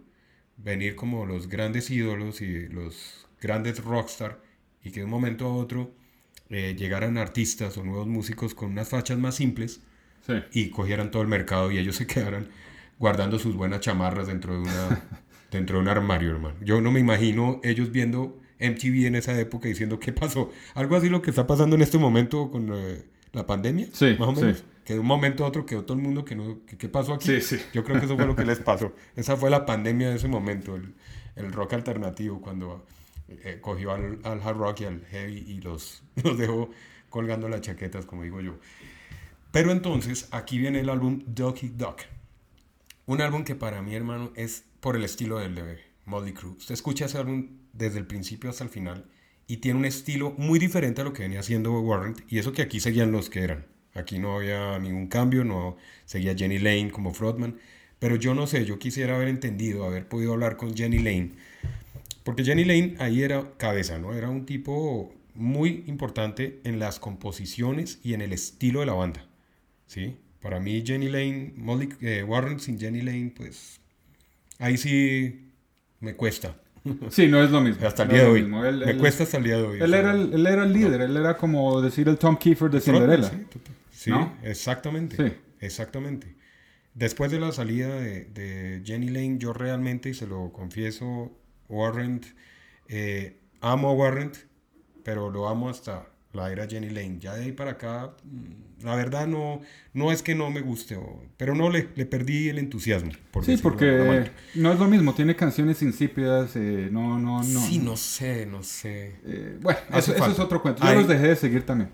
Venir 0.58 0.95
como 0.95 1.26
los 1.26 1.47
grandes 1.47 1.89
ídolos 1.89 2.41
y 2.41 2.67
los 2.67 3.28
grandes 3.41 3.84
rockstar 3.84 4.41
y 4.84 4.91
que 4.91 5.02
de 5.02 5.06
un 5.06 5.12
momento 5.12 5.45
a 5.45 5.56
otro 5.56 5.91
eh, 6.50 6.76
llegaran 6.78 7.17
artistas 7.17 7.78
o 7.78 7.84
nuevos 7.84 8.08
músicos 8.08 8.56
con 8.56 8.71
unas 8.71 8.89
fachas 8.89 9.17
más 9.17 9.36
simples 9.36 9.82
y 10.52 10.69
cogieran 10.69 11.10
todo 11.12 11.21
el 11.21 11.28
mercado 11.28 11.71
y 11.71 11.78
ellos 11.78 11.95
se 11.95 12.08
quedaran 12.08 12.50
guardando 13.00 13.39
sus 13.39 13.56
buenas 13.56 13.82
chamarras 13.82 14.28
dentro 14.28 14.54
de 14.54 14.60
una 14.60 15.04
dentro 15.51 15.77
de 15.77 15.83
un 15.83 15.88
armario, 15.88 16.31
hermano. 16.31 16.55
Yo 16.62 16.81
no 16.81 16.91
me 16.91 16.99
imagino 16.99 17.60
ellos 17.63 17.91
viendo 17.91 18.39
MTV 18.60 19.07
en 19.07 19.15
esa 19.15 19.39
época 19.39 19.67
diciendo 19.67 19.99
qué 19.99 20.13
pasó. 20.13 20.51
Algo 20.73 20.95
así 20.95 21.10
lo 21.10 21.21
que 21.21 21.29
está 21.29 21.47
pasando 21.47 21.75
en 21.75 21.81
este 21.81 21.97
momento 21.97 22.49
con 22.51 22.71
eh, 22.73 23.03
la 23.33 23.45
pandemia, 23.45 23.88
sí, 23.91 24.15
más 24.19 24.29
o 24.29 24.33
menos. 24.33 24.63
Que 24.83 24.93
de 24.93 24.99
un 24.99 25.05
momento 25.05 25.43
a 25.43 25.47
otro 25.47 25.65
quedó 25.65 25.83
todo 25.83 25.97
el 25.97 26.03
mundo 26.03 26.23
que 26.23 26.36
no, 26.36 26.60
¿qué 26.65 26.88
pasó 26.88 27.13
aquí? 27.13 27.39
Yo 27.73 27.83
creo 27.83 27.99
que 27.99 28.05
eso 28.05 28.15
fue 28.15 28.25
lo 28.25 28.36
que 28.36 28.45
les 28.45 28.60
pasó. 28.71 28.93
Esa 29.15 29.36
fue 29.36 29.49
la 29.49 29.65
pandemia 29.65 30.10
de 30.10 30.15
ese 30.15 30.29
momento, 30.29 30.75
el, 30.75 30.93
el 31.36 31.51
rock 31.51 31.73
alternativo, 31.73 32.39
cuando 32.39 32.86
eh, 33.27 33.60
cogió 33.60 33.91
al, 33.91 34.19
al, 34.23 34.41
hard 34.41 34.57
rock 34.57 34.81
y 34.81 34.86
al 34.86 35.01
heavy 35.12 35.43
y 35.45 35.60
los, 35.60 36.03
los 36.23 36.38
dejó 36.38 36.69
colgando 37.10 37.49
las 37.49 37.62
chaquetas, 37.62 38.05
como 38.05 38.23
digo 38.23 38.39
yo. 38.39 38.57
Pero 39.51 39.71
entonces, 39.71 40.27
aquí 40.31 40.57
viene 40.57 40.79
el 40.79 40.89
álbum 40.89 41.21
Ducky 41.25 41.69
Duck. 41.69 42.01
Un 43.07 43.21
álbum 43.21 43.45
que 43.45 43.55
para 43.55 43.81
mi 43.81 43.95
hermano 43.95 44.33
es 44.35 44.65
por 44.81 44.97
el 44.97 45.05
estilo 45.05 45.39
del 45.39 45.55
de 45.55 45.79
Molly 46.03 46.33
Crew. 46.33 46.57
Usted 46.57 46.73
escucha 46.73 47.05
ese 47.05 47.17
álbum 47.17 47.47
desde 47.71 47.99
el 47.99 48.05
principio 48.05 48.49
hasta 48.49 48.65
el 48.65 48.69
final 48.69 49.05
y 49.47 49.57
tiene 49.57 49.79
un 49.79 49.85
estilo 49.85 50.35
muy 50.37 50.59
diferente 50.59 50.99
a 50.99 51.03
lo 51.05 51.13
que 51.13 51.23
venía 51.23 51.39
haciendo 51.39 51.79
Warrant 51.79 52.19
y 52.27 52.37
eso 52.37 52.51
que 52.51 52.61
aquí 52.61 52.81
seguían 52.81 53.13
los 53.13 53.29
que 53.29 53.43
eran. 53.43 53.65
Aquí 53.93 54.19
no 54.19 54.35
había 54.35 54.77
ningún 54.79 55.07
cambio, 55.07 55.45
no 55.45 55.77
seguía 56.03 56.35
Jenny 56.35 56.59
Lane 56.59 56.91
como 56.91 57.13
frontman, 57.13 57.57
pero 57.97 58.17
yo 58.17 58.33
no 58.33 58.45
sé, 58.45 58.65
yo 58.65 58.77
quisiera 58.77 59.15
haber 59.15 59.29
entendido, 59.29 59.85
haber 59.85 60.09
podido 60.09 60.33
hablar 60.33 60.57
con 60.57 60.75
Jenny 60.75 60.97
Lane, 60.97 61.31
porque 62.25 62.43
Jenny 62.43 62.65
Lane 62.65 62.95
ahí 62.99 63.23
era 63.23 63.53
cabeza, 63.55 63.99
¿no? 63.99 64.15
Era 64.15 64.29
un 64.29 64.45
tipo 64.45 65.13
muy 65.33 65.85
importante 65.87 66.59
en 66.65 66.77
las 66.77 66.99
composiciones 66.99 68.01
y 68.03 68.15
en 68.15 68.21
el 68.21 68.33
estilo 68.33 68.81
de 68.81 68.85
la 68.85 68.93
banda, 68.95 69.25
¿sí? 69.85 70.17
Para 70.41 70.60
mí 70.60 70.84
Jenny 70.86 71.10
Lane, 71.10 71.54
Molly, 71.56 71.89
eh, 72.02 72.23
Warren 72.23 72.60
sin 72.60 72.80
Jenny 72.80 73.02
Lane, 73.02 73.34
pues 73.36 73.80
ahí 74.60 74.78
sí 74.78 75.52
me 76.00 76.15
cuesta. 76.15 76.56
Sí, 77.10 77.28
no 77.28 77.43
es 77.43 77.52
lo 77.52 77.60
mismo. 77.62 77.86
Hasta 77.86 78.04
el 78.04 78.10
día 78.10 78.23
de 78.23 78.30
hoy. 78.30 78.43
me 78.43 78.97
cuesta 78.97 79.23
hasta 79.23 79.38
el 79.38 79.43
día 79.43 79.58
de 79.58 79.63
hoy. 79.63 79.82
Él, 79.82 79.93
era, 79.93 80.12
el, 80.12 80.34
él 80.34 80.47
era 80.47 80.63
el 80.63 80.71
líder, 80.71 81.02
él 81.02 81.17
era 81.17 81.36
como 81.36 81.82
decir 81.82 82.08
el 82.08 82.17
Tom 82.17 82.38
Kiefer 82.38 82.69
de 82.69 82.80
Cinderella. 82.80 83.32
Sí, 83.91 84.12
exactamente. 84.43 85.39
Exactamente. 85.60 86.36
Después 86.93 87.32
de 87.32 87.39
la 87.39 87.52
salida 87.52 87.93
de, 87.93 88.82
Jenny 88.86 89.10
Lane, 89.10 89.38
yo 89.38 89.54
realmente, 89.54 90.10
y 90.10 90.13
se 90.13 90.28
lo 90.28 90.52
confieso, 90.52 91.32
Warrant, 91.67 92.26
eh, 92.88 93.38
amo 93.62 93.89
a 93.89 93.93
Warrant, 93.93 94.36
pero 95.04 95.30
lo 95.30 95.47
amo 95.47 95.69
hasta 95.69 96.08
la 96.38 96.52
era 96.52 96.67
Jenny 96.67 96.89
Lane. 96.89 97.17
Ya 97.19 97.36
de 97.36 97.45
ahí 97.45 97.52
para 97.52 97.71
acá, 97.71 98.13
mm, 98.23 98.86
la 98.86 98.95
verdad 98.95 99.28
no, 99.28 99.62
no 99.93 100.12
es 100.12 100.21
que 100.21 100.36
no 100.36 100.50
me 100.50 100.62
guste, 100.62 100.97
pero 101.36 101.56
no 101.56 101.69
le, 101.69 101.89
le 101.95 102.06
perdí 102.06 102.50
el 102.50 102.60
entusiasmo. 102.60 103.12
sí, 103.43 103.58
porque 103.58 104.32
no 104.56 104.71
es 104.71 104.80
lo 104.80 104.88
mismo, 104.88 105.13
tiene 105.13 105.36
canciones 105.36 105.82
insípidas, 105.82 106.56
eh, 106.56 106.89
no, 106.91 107.19
no, 107.19 107.43
no. 107.43 107.62
Sí, 107.62 107.80
no 107.80 107.97
sé, 107.97 108.45
no 108.45 108.63
sé. 108.63 109.19
Eh, 109.26 109.58
bueno, 109.62 109.80
eso, 109.93 110.13
es 110.13 110.39
otro 110.39 110.62
cuento. 110.62 110.86
Yo 110.86 110.93
los 110.93 111.08
dejé 111.08 111.28
de 111.28 111.36
seguir 111.36 111.65
también. 111.65 111.89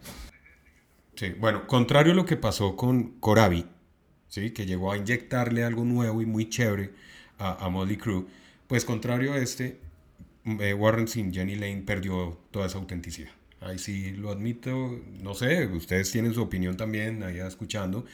Sí, 1.16 1.30
bueno, 1.40 1.66
contrario 1.68 2.12
a 2.14 2.16
lo 2.16 2.26
que 2.26 2.38
pasó 2.38 2.76
con 2.76 3.20
Corabi, 3.20 3.66
¿sí? 4.28 4.52
que 4.52 4.66
llegó 4.66 4.92
a 4.92 4.98
inyectarle 4.98 5.64
algo 5.64 5.86
nuevo 5.86 6.22
y 6.22 6.26
muy 6.26 6.50
chévere 6.50 6.92
a, 7.38 7.66
a 7.66 7.70
Molly 7.70 7.98
Crew, 7.98 8.28
pues 8.68 8.84
contrario 8.84 9.34
a 9.34 9.38
este, 9.38 9.80
eh, 10.46 10.74
Warren 10.74 11.08
sin 11.08 11.34
Jenny 11.34 11.56
Lane 11.56 11.84
perdió 11.86 12.38
toda 12.52 12.66
esa 12.66 12.78
autenticidad. 12.78 13.32
Ahí 13.66 13.80
sí 13.80 14.12
lo 14.12 14.32
admito, 14.32 15.00
no 15.22 15.34
sé, 15.36 15.68
ustedes 15.68 16.12
tienen 16.12 16.34
su 16.34 16.42
opinión 16.42 16.76
también, 16.76 17.24
allá 17.24 17.48
escuchando. 17.48 18.06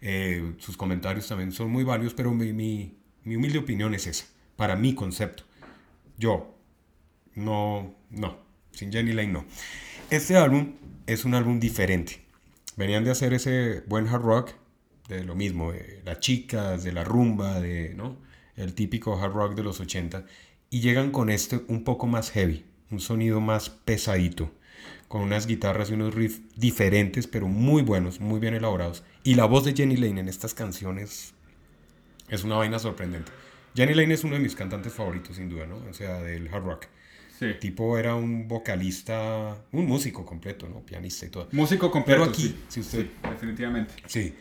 Eh, 0.00 0.54
sus 0.58 0.76
comentarios 0.76 1.28
también 1.28 1.52
son 1.52 1.70
muy 1.70 1.84
válidos, 1.84 2.14
pero 2.14 2.32
mi, 2.32 2.52
mi, 2.52 2.96
mi, 3.24 3.36
humilde 3.36 3.58
opinión 3.58 3.94
es 3.94 4.06
esa, 4.06 4.26
para 4.56 4.76
mi 4.76 4.94
concepto. 4.94 5.44
Yo, 6.16 6.54
no, 7.34 7.94
no, 8.10 8.38
sin 8.70 8.92
Jenny 8.92 9.12
Lane 9.12 9.32
no. 9.32 9.44
Este 10.10 10.36
álbum 10.36 10.74
es 11.06 11.24
un 11.24 11.34
álbum 11.34 11.60
diferente. 11.60 12.22
Venían 12.76 13.04
de 13.04 13.10
hacer 13.10 13.34
ese 13.34 13.82
buen 13.86 14.08
hard 14.08 14.22
rock, 14.22 14.50
de 15.08 15.22
lo 15.24 15.34
mismo, 15.34 15.72
de 15.72 16.02
las 16.04 16.20
chicas, 16.20 16.82
de 16.82 16.92
la 16.92 17.04
rumba, 17.04 17.60
de, 17.60 17.94
¿no? 17.94 18.16
El 18.56 18.74
típico 18.74 19.20
hard 19.20 19.32
rock 19.32 19.54
de 19.54 19.64
los 19.64 19.80
80. 19.80 20.24
Y 20.70 20.80
llegan 20.80 21.10
con 21.10 21.28
este 21.28 21.60
un 21.68 21.84
poco 21.84 22.06
más 22.06 22.30
heavy, 22.30 22.64
un 22.90 23.00
sonido 23.00 23.40
más 23.40 23.68
pesadito 23.68 24.50
con 25.14 25.22
unas 25.22 25.46
guitarras 25.46 25.90
y 25.90 25.94
unos 25.94 26.12
riffs 26.12 26.40
diferentes, 26.56 27.28
pero 27.28 27.46
muy 27.46 27.82
buenos, 27.82 28.18
muy 28.18 28.40
bien 28.40 28.52
elaborados. 28.52 29.04
Y 29.22 29.36
la 29.36 29.44
voz 29.44 29.64
de 29.64 29.72
Jenny 29.72 29.96
Lane 29.96 30.18
en 30.18 30.28
estas 30.28 30.54
canciones 30.54 31.34
es 32.28 32.42
una 32.42 32.56
vaina 32.56 32.80
sorprendente. 32.80 33.30
Jenny 33.76 33.94
Lane 33.94 34.12
es 34.12 34.24
uno 34.24 34.34
de 34.34 34.40
mis 34.40 34.56
cantantes 34.56 34.92
favoritos, 34.92 35.36
sin 35.36 35.48
duda, 35.48 35.66
¿no? 35.66 35.76
O 35.88 35.94
sea, 35.94 36.20
del 36.20 36.52
hard 36.52 36.64
rock. 36.64 36.86
Sí. 37.38 37.44
El 37.44 37.60
tipo 37.60 37.96
era 37.96 38.16
un 38.16 38.48
vocalista, 38.48 39.56
un 39.70 39.86
músico 39.86 40.26
completo, 40.26 40.68
¿no? 40.68 40.80
Pianista 40.80 41.26
y 41.26 41.28
todo. 41.28 41.46
Músico 41.52 41.92
completo. 41.92 42.22
Pero 42.22 42.32
aquí, 42.32 42.56
si 42.66 42.80
usted. 42.80 43.06
definitivamente. 43.30 43.94
Sí. 44.06 44.34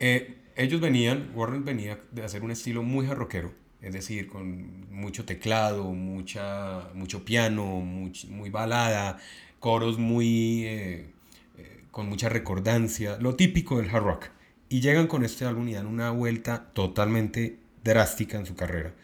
Eh, 0.00 0.34
ellos 0.56 0.80
venían, 0.80 1.30
Warren 1.34 1.66
venía 1.66 2.00
de 2.10 2.24
hacer 2.24 2.42
un 2.42 2.52
estilo 2.52 2.82
muy 2.82 3.06
jarroquero, 3.06 3.52
es 3.82 3.92
decir, 3.92 4.28
con 4.28 4.90
mucho 4.90 5.26
teclado, 5.26 5.92
mucha, 5.92 6.88
mucho 6.94 7.22
piano, 7.24 7.64
muy 7.76 8.48
balada, 8.48 9.18
coros 9.60 9.98
muy 9.98 10.64
eh, 10.66 11.10
eh, 11.58 11.84
con 11.90 12.08
mucha 12.08 12.28
recordancia, 12.28 13.18
lo 13.18 13.34
típico 13.36 13.78
del 13.78 13.90
hard 13.90 14.04
rock. 14.04 14.26
Y 14.68 14.80
llegan 14.80 15.06
con 15.06 15.24
este 15.24 15.44
álbum 15.44 15.68
y 15.68 15.74
dan 15.74 15.86
una 15.86 16.10
vuelta 16.10 16.70
totalmente 16.72 17.58
drástica 17.84 18.38
en 18.38 18.46
su 18.46 18.54
carrera. 18.54 18.94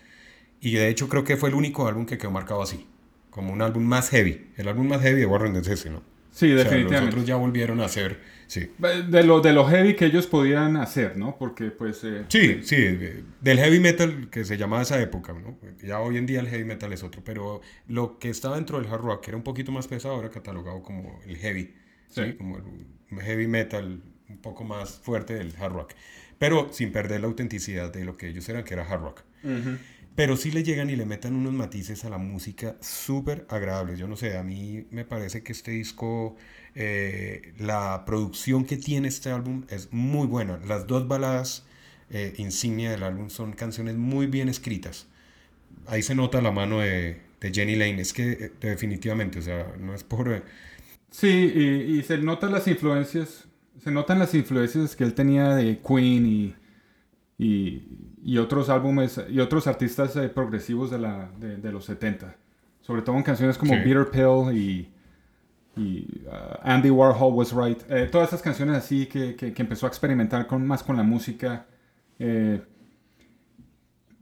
Y 0.60 0.72
de 0.72 0.88
hecho 0.88 1.08
creo 1.08 1.24
que 1.24 1.36
fue 1.36 1.48
el 1.48 1.54
único 1.54 1.86
álbum 1.86 2.06
que 2.06 2.18
quedó 2.18 2.30
marcado 2.30 2.62
así, 2.62 2.86
como 3.30 3.52
un 3.52 3.62
álbum 3.62 3.82
más 3.82 4.10
heavy. 4.10 4.50
El 4.56 4.68
álbum 4.68 4.88
más 4.88 5.00
heavy 5.02 5.20
de 5.20 5.26
Warren 5.26 5.56
es 5.56 5.68
ese, 5.68 5.90
¿no? 5.90 6.13
Sí, 6.34 6.48
definitivamente. 6.48 7.00
los 7.00 7.08
otros 7.10 7.26
ya 7.26 7.36
volvieron 7.36 7.80
a 7.80 7.84
hacer, 7.84 8.18
sí. 8.48 8.68
De 9.08 9.22
lo, 9.22 9.40
de 9.40 9.52
lo 9.52 9.66
heavy 9.66 9.94
que 9.94 10.06
ellos 10.06 10.26
podían 10.26 10.76
hacer, 10.76 11.16
¿no? 11.16 11.36
Porque 11.38 11.66
pues... 11.70 12.02
Eh, 12.02 12.24
sí, 12.26 12.60
sí, 12.64 12.98
del 13.40 13.58
heavy 13.58 13.78
metal 13.78 14.28
que 14.30 14.44
se 14.44 14.56
llamaba 14.56 14.82
esa 14.82 15.00
época, 15.00 15.32
¿no? 15.32 15.56
Ya 15.80 16.00
hoy 16.00 16.16
en 16.16 16.26
día 16.26 16.40
el 16.40 16.48
heavy 16.48 16.64
metal 16.64 16.92
es 16.92 17.04
otro, 17.04 17.22
pero 17.24 17.60
lo 17.86 18.18
que 18.18 18.30
estaba 18.30 18.56
dentro 18.56 18.80
del 18.80 18.90
hard 18.90 19.02
rock, 19.02 19.24
que 19.24 19.30
era 19.30 19.36
un 19.36 19.44
poquito 19.44 19.70
más 19.70 19.86
pesado, 19.86 20.18
era 20.18 20.28
catalogado 20.28 20.82
como 20.82 21.20
el 21.24 21.36
heavy, 21.36 21.72
¿sí? 22.08 22.32
Como 22.32 22.56
el 22.56 23.20
heavy 23.20 23.46
metal 23.46 24.02
un 24.28 24.38
poco 24.38 24.64
más 24.64 24.98
fuerte 24.98 25.34
del 25.34 25.54
hard 25.56 25.72
rock, 25.72 25.92
pero 26.40 26.68
sin 26.72 26.90
perder 26.90 27.20
la 27.20 27.28
autenticidad 27.28 27.92
de 27.92 28.04
lo 28.04 28.16
que 28.16 28.26
ellos 28.26 28.48
eran, 28.48 28.64
que 28.64 28.74
era 28.74 28.82
hard 28.82 29.02
rock. 29.02 29.22
Pero 30.14 30.36
sí 30.36 30.50
le 30.50 30.62
llegan 30.62 30.90
y 30.90 30.96
le 30.96 31.06
metan 31.06 31.34
unos 31.34 31.52
matices 31.52 32.04
a 32.04 32.10
la 32.10 32.18
música 32.18 32.76
súper 32.80 33.46
agradables. 33.48 33.98
Yo 33.98 34.06
no 34.06 34.16
sé, 34.16 34.36
a 34.36 34.42
mí 34.42 34.86
me 34.90 35.04
parece 35.04 35.42
que 35.42 35.52
este 35.52 35.72
disco, 35.72 36.36
eh, 36.74 37.54
la 37.58 38.04
producción 38.06 38.64
que 38.64 38.76
tiene 38.76 39.08
este 39.08 39.30
álbum 39.30 39.64
es 39.70 39.92
muy 39.92 40.26
buena. 40.26 40.58
Las 40.66 40.86
dos 40.86 41.08
baladas 41.08 41.64
eh, 42.10 42.34
insignia 42.36 42.90
del 42.90 43.02
álbum 43.02 43.30
son 43.30 43.52
canciones 43.52 43.96
muy 43.96 44.26
bien 44.26 44.48
escritas. 44.48 45.08
Ahí 45.86 46.02
se 46.02 46.14
nota 46.14 46.40
la 46.40 46.52
mano 46.52 46.80
de, 46.80 47.20
de 47.40 47.52
Jenny 47.52 47.76
Lane, 47.76 48.00
es 48.00 48.12
que 48.12 48.32
eh, 48.32 48.52
definitivamente, 48.60 49.38
o 49.38 49.42
sea, 49.42 49.74
no 49.78 49.94
es 49.94 50.04
por... 50.04 50.44
Sí, 51.10 51.28
y, 51.28 52.02
se 52.02 52.18
notan 52.18 52.52
las 52.52 52.66
influencias, 52.66 53.46
se 53.82 53.90
notan 53.90 54.18
las 54.18 54.34
influencias 54.34 54.96
que 54.96 55.04
él 55.04 55.14
tenía 55.14 55.54
de 55.54 55.78
Queen 55.78 56.54
y, 57.38 57.82
y 58.24 58.38
otros 58.38 58.70
álbumes 58.70 59.20
y 59.28 59.38
otros 59.40 59.66
artistas 59.66 60.16
eh, 60.16 60.28
progresivos 60.28 60.90
de, 60.90 60.98
la, 60.98 61.30
de, 61.38 61.58
de, 61.58 61.70
los 61.72 61.84
70. 61.84 62.34
Sobre 62.80 63.02
todo 63.02 63.16
en 63.16 63.22
canciones 63.22 63.58
como 63.58 63.74
Sí. 63.74 63.80
Bitter 63.80 64.10
Pill 64.10 64.56
y, 64.56 64.90
y 65.76 66.22
uh, 66.26 66.58
Andy 66.62 66.90
Warhol 66.90 67.34
Was 67.34 67.52
Right. 67.52 67.82
Eh, 67.90 68.08
todas 68.10 68.28
esas 68.28 68.40
canciones 68.42 68.76
así 68.76 69.06
que, 69.06 69.34
que, 69.36 69.52
que 69.52 69.62
empezó 69.62 69.86
a 69.86 69.88
experimentar 69.90 70.46
con, 70.46 70.66
más 70.66 70.82
con 70.82 70.96
la 70.96 71.02
música. 71.02 71.66
eh, 72.18 72.62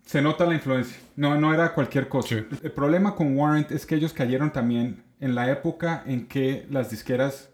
se 0.05 0.21
nota 0.21 0.45
la 0.47 0.55
influencia. 0.55 0.97
No, 1.17 1.39
no 1.41 1.55
era 1.55 1.73
cualquier 1.75 2.09
cosa. 2.09 2.29
Sí. 2.29 2.45
El 2.63 2.73
problema 2.73 3.15
con 3.15 3.37
Warrant 3.37 3.71
es 3.71 3.87
que 3.87 3.95
ellos 3.95 4.13
cayeron 4.13 4.53
también 4.53 5.05
en 5.21 5.35
la 5.37 5.49
época 5.51 6.03
en 6.07 6.27
que 6.27 6.67
las 6.71 6.91
disqueras 6.91 7.51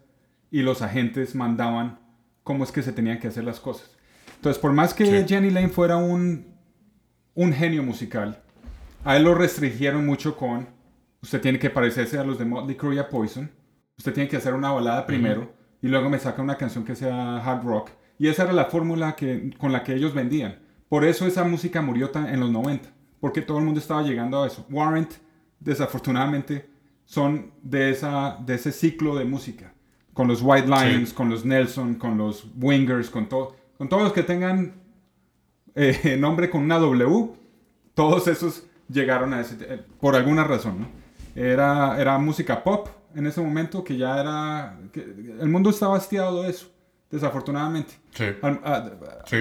y 0.51 0.63
los 0.63 0.81
agentes 0.81 1.35
mandaban 1.35 1.99
cómo 2.43 2.65
es 2.65 2.73
que 2.73 2.83
se 2.83 2.93
tenían 2.93 3.19
que 3.19 3.29
hacer 3.29 3.45
las 3.45 3.61
cosas. 3.61 3.91
Entonces, 4.39 4.61
por 4.61 4.73
más 4.73 4.95
que 4.95 5.05
Sí. 5.05 5.25
Jenny 5.29 5.51
Lane 5.51 5.69
fuera 5.69 5.97
un, 5.97 6.47
un 7.35 7.53
genio 7.53 7.83
musical, 7.83 8.41
a 9.05 9.17
él 9.17 9.25
lo 9.25 9.35
restringieron 9.35 10.07
mucho 10.07 10.37
con, 10.37 10.69
usted 11.23 11.41
tiene 11.41 11.59
que 11.59 11.71
parecerse 11.71 12.19
a 12.19 12.25
los 12.25 12.39
de 12.39 12.45
Motley 12.45 12.77
Crue 12.77 12.95
y 12.95 12.99
a 12.99 13.09
Poison, 13.09 13.51
usted 13.97 14.13
tiene 14.15 14.29
que 14.29 14.37
hacer 14.37 14.55
una 14.55 14.71
balada 14.71 15.07
primero 15.07 15.53
y 15.83 15.89
luego 15.89 16.09
me 16.09 16.19
saca 16.19 16.41
una 16.43 16.57
canción 16.57 16.85
que 16.85 16.95
sea 16.95 17.39
hard 17.39 17.65
rock. 17.65 17.91
Y 18.19 18.29
esa 18.29 18.45
era 18.45 18.53
la 18.53 18.67
fórmula 18.67 19.15
que, 19.17 19.51
con 19.59 19.73
la 19.73 19.83
que 19.85 19.95
ellos 19.95 20.15
vendían. 20.15 20.59
Por 20.89 21.05
eso 21.05 21.27
esa 21.27 21.45
música 21.45 21.83
murió 21.83 22.11
en 22.15 22.41
los 22.41 22.51
90, 22.51 22.89
porque 23.21 23.43
todo 23.43 23.59
el 23.59 23.65
mundo 23.65 23.79
estaba 23.81 24.03
llegando 24.03 24.43
a 24.43 24.47
eso. 24.47 24.67
Warrant, 24.71 25.13
desafortunadamente, 25.61 26.69
son 27.05 27.53
de, 27.63 27.91
esa, 27.91 28.39
de 28.45 28.55
ese 28.55 28.73
ciclo 28.73 29.17
de 29.17 29.25
música. 29.25 29.73
Con 30.15 30.27
los 30.27 30.43
White 30.43 30.67
Lions, 30.67 31.11
Sí. 31.11 31.15
con 31.15 31.29
los 31.31 31.45
Nelson, 31.45 31.95
con 31.95 32.19
los 32.19 32.47
Wingers, 32.57 33.11
con, 33.11 33.29
todo 33.29 33.57
con 33.79 33.89
todos 33.89 34.03
los 34.03 34.13
que 34.13 34.23
tengan 34.23 34.75
eh, 35.75 36.17
nombre 36.21 36.51
con 36.51 36.63
una 36.63 36.79
W, 36.79 37.31
todos 37.95 38.29
esos 38.29 38.65
llegaron 38.89 39.33
a 39.35 39.41
ese, 39.41 39.57
eh, 39.61 39.81
por 40.01 40.17
alguna 40.17 40.45
razón, 40.45 40.81
¿no? 40.81 40.89
Era, 41.35 42.01
era 42.01 42.19
música 42.19 42.63
pop 42.65 42.89
en 43.15 43.27
ese 43.27 43.41
momento 43.41 43.85
que 43.85 43.97
ya 43.97 44.21
era, 44.21 44.79
que 44.93 45.01
el 45.41 45.49
mundo 45.49 45.71
estaba 45.71 45.97
hastiado 45.97 46.43
de 46.43 46.51
eso, 46.51 46.71
desafortunadamente. 47.11 47.95
Sí, 48.13 48.25
Al- 48.43 48.61
a- 48.65 48.91
sí. 49.27 49.37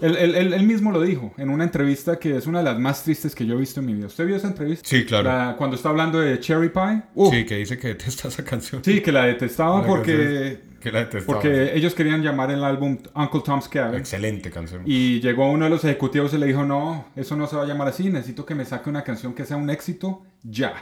él, 0.00 0.16
él- 0.16 0.34
él- 0.34 0.52
él 0.54 0.62
mismo 0.66 0.90
lo 0.90 1.00
dijo 1.02 1.32
en 1.36 1.50
una 1.50 1.64
entrevista 1.64 2.18
que 2.18 2.36
es 2.36 2.46
una 2.46 2.58
de 2.58 2.64
las 2.64 2.78
más 2.78 3.02
tristes 3.04 3.34
que 3.34 3.44
yo 3.46 3.54
he 3.54 3.58
visto 3.58 3.80
en 3.80 3.86
mi 3.86 3.94
vida. 3.94 4.06
¿Usted 4.06 4.26
vio 4.26 4.36
esa 4.36 4.48
entrevista? 4.48 4.88
Sí, 4.88 5.04
claro. 5.04 5.24
La- 5.28 5.54
cuando 5.56 5.76
está 5.76 5.90
hablando 5.90 6.18
de 6.20 6.38
Cherry 6.40 6.70
Pie. 6.70 7.02
Uh, 7.14 7.30
Sí, 7.30 7.44
que 7.44 7.56
dice 7.56 7.78
que 7.78 7.88
detesta 7.88 8.28
esa 8.28 8.44
canción. 8.44 8.82
sí, 8.84 9.00
que 9.00 9.12
la 9.12 9.24
detestaba 9.26 9.80
La 9.82 9.86
porque, 9.86 10.60
Que 10.84 10.92
la 10.92 11.08
porque 11.24 11.72
ellos 11.74 11.94
querían 11.94 12.22
llamar 12.22 12.50
el 12.50 12.62
álbum 12.62 12.98
Uncle 13.14 13.40
Tom's 13.42 13.68
Cabin. 13.70 13.98
Excelente 13.98 14.50
canción. 14.50 14.82
Y 14.84 15.18
llegó 15.20 15.50
uno 15.50 15.64
de 15.64 15.70
los 15.70 15.82
ejecutivos 15.84 16.34
y 16.34 16.38
le 16.38 16.44
dijo, 16.46 16.62
no, 16.64 17.06
eso 17.16 17.36
no 17.36 17.46
se 17.46 17.56
va 17.56 17.62
a 17.62 17.66
llamar 17.66 17.88
así, 17.88 18.10
necesito 18.10 18.44
que 18.44 18.54
me 18.54 18.66
saque 18.66 18.90
una 18.90 19.02
canción 19.02 19.32
que 19.32 19.46
sea 19.46 19.56
un 19.56 19.70
éxito 19.70 20.22
ya. 20.42 20.74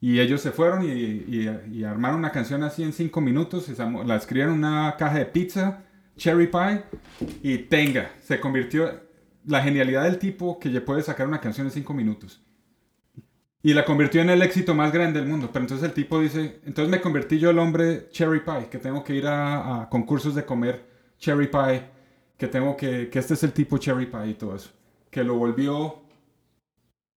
Y 0.00 0.20
ellos 0.20 0.40
se 0.40 0.50
fueron 0.50 0.82
y, 0.82 0.92
y- 0.92 1.60
y 1.72 1.84
armaron 1.84 2.20
una 2.20 2.32
canción 2.32 2.62
así 2.62 2.82
en 2.82 2.94
cinco 2.94 3.20
minutos, 3.20 3.68
y 3.68 3.74
la 4.06 4.16
escribieron 4.16 4.54
en 4.54 4.60
una 4.60 4.96
caja 4.96 5.18
de 5.18 5.26
pizza, 5.26 5.82
cherry 6.16 6.46
pie, 6.46 6.84
y 7.42 7.58
tenga, 7.58 8.10
se 8.22 8.40
convirtió 8.40 8.90
la 9.44 9.62
genialidad 9.62 10.04
del 10.04 10.18
tipo 10.18 10.58
que 10.58 10.70
puede 10.80 11.02
sacar 11.02 11.26
una 11.26 11.40
canción 11.40 11.66
en 11.66 11.72
cinco 11.72 11.92
minutos. 11.92 12.40
Y 13.62 13.74
la 13.74 13.84
convirtió 13.84 14.20
en 14.22 14.30
el 14.30 14.40
éxito 14.42 14.74
más 14.74 14.92
grande 14.92 15.18
del 15.20 15.28
mundo. 15.28 15.50
Pero 15.52 15.64
entonces 15.64 15.86
el 15.88 15.92
tipo 15.94 16.20
dice, 16.20 16.60
entonces 16.64 16.90
me 16.90 17.00
convertí 17.00 17.38
yo 17.40 17.50
el 17.50 17.58
hombre 17.58 18.08
cherry 18.10 18.40
pie, 18.40 18.68
que 18.70 18.78
tengo 18.78 19.02
que 19.02 19.14
ir 19.14 19.26
a, 19.26 19.82
a 19.82 19.88
concursos 19.88 20.34
de 20.34 20.44
comer 20.44 20.84
cherry 21.18 21.48
pie, 21.48 21.82
que 22.36 22.46
tengo 22.46 22.76
que, 22.76 23.08
que 23.10 23.18
este 23.18 23.34
es 23.34 23.42
el 23.42 23.52
tipo 23.52 23.76
cherry 23.78 24.06
pie 24.06 24.28
y 24.28 24.34
todo 24.34 24.54
eso. 24.54 24.70
Que 25.10 25.24
lo 25.24 25.34
volvió 25.34 26.02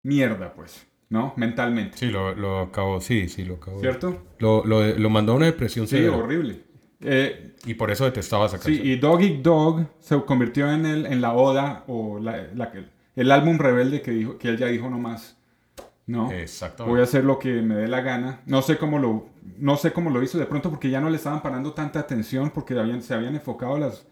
mierda, 0.02 0.52
pues, 0.52 0.86
¿no? 1.08 1.32
Mentalmente. 1.36 1.96
Sí, 1.96 2.06
lo, 2.06 2.34
lo 2.34 2.60
acabó, 2.60 3.00
sí, 3.00 3.28
sí, 3.28 3.44
lo 3.44 3.54
acabó. 3.54 3.80
¿Cierto? 3.80 4.22
Lo, 4.38 4.64
lo, 4.64 4.82
lo 4.98 5.10
mandó 5.10 5.32
a 5.32 5.36
una 5.36 5.46
depresión 5.46 5.86
Sí, 5.86 5.96
severa. 5.96 6.16
horrible. 6.16 6.60
Eh, 7.00 7.54
Y 7.66 7.74
por 7.74 7.90
eso 7.90 8.04
detestaba 8.04 8.46
esa 8.46 8.58
sí, 8.58 8.64
canción. 8.64 8.86
y 8.86 8.96
Dog 8.96 9.20
Eat 9.22 9.42
Dog 9.42 9.86
se 10.00 10.20
convirtió 10.24 10.70
en, 10.72 10.86
el, 10.86 11.06
en 11.06 11.20
la 11.20 11.34
oda 11.34 11.84
o 11.86 12.18
la, 12.18 12.48
la- 12.54 12.72
el 13.14 13.30
álbum 13.30 13.58
rebelde 13.58 14.00
que, 14.02 14.10
dijo, 14.12 14.38
que 14.38 14.48
él 14.48 14.56
ya 14.58 14.66
dijo 14.66 14.88
nomás. 14.88 15.36
No. 16.06 16.30
Exactamente. 16.32 16.90
Voy 16.90 17.00
a 17.00 17.04
hacer 17.04 17.24
lo 17.24 17.38
que 17.38 17.62
me 17.62 17.76
dé 17.76 17.88
la 17.88 18.00
gana. 18.00 18.40
No 18.46 18.60
sé 18.62 18.76
cómo 18.76 18.98
lo, 18.98 19.28
no 19.58 19.76
sé 19.76 19.92
cómo 19.92 20.10
lo 20.10 20.22
hizo 20.22 20.38
de 20.38 20.46
pronto 20.46 20.68
porque 20.70 20.90
ya 20.90 21.00
no 21.00 21.08
le 21.10 21.16
estaban 21.16 21.42
parando 21.42 21.72
tanta 21.72 22.00
atención 22.00 22.50
porque 22.50 22.78
habían, 22.78 23.02
se 23.02 23.14
habían 23.14 23.34
enfocado 23.34 23.76
a, 23.76 23.78
las, 23.78 24.06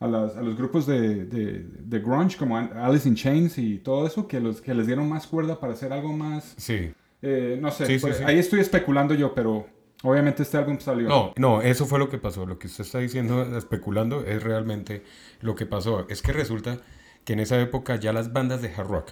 a, 0.00 0.06
las- 0.06 0.36
a 0.36 0.42
los 0.42 0.56
grupos 0.56 0.86
de, 0.86 1.24
de, 1.24 1.64
de 1.64 1.98
grunge 2.00 2.36
como 2.38 2.56
Alice 2.56 3.08
in 3.08 3.14
Chains 3.16 3.58
y 3.58 3.78
todo 3.78 4.06
eso 4.06 4.28
que, 4.28 4.40
los, 4.40 4.60
que 4.60 4.72
les 4.74 4.86
dieron 4.86 5.08
más 5.08 5.26
cuerda 5.26 5.58
para 5.58 5.72
hacer 5.72 5.92
algo 5.92 6.12
más... 6.12 6.54
Sí. 6.58 6.92
eh, 7.22 7.58
no 7.60 7.70
sé, 7.70 7.86
Sí, 7.86 7.94
sí, 7.98 8.00
pues, 8.02 8.18
sí. 8.18 8.24
ahí 8.24 8.38
estoy 8.38 8.60
especulando 8.60 9.12
yo, 9.14 9.34
pero 9.34 9.66
obviamente 10.04 10.44
este 10.44 10.56
álbum 10.58 10.78
salió. 10.78 11.08
No, 11.08 11.32
no, 11.36 11.60
eso 11.60 11.86
fue 11.86 11.98
lo 11.98 12.08
que 12.08 12.18
pasó. 12.18 12.46
Lo 12.46 12.58
que 12.58 12.68
usted 12.68 12.84
está 12.84 12.98
diciendo, 13.00 13.56
especulando, 13.58 14.24
es 14.24 14.42
realmente 14.42 15.02
lo 15.40 15.54
que 15.56 15.66
pasó. 15.66 16.06
Es 16.08 16.22
que 16.22 16.32
resulta 16.32 16.78
que 17.24 17.32
en 17.34 17.40
esa 17.40 17.60
época 17.60 17.96
ya 17.96 18.12
las 18.12 18.32
bandas 18.32 18.62
de 18.62 18.72
hard 18.74 18.86
rock 18.88 19.10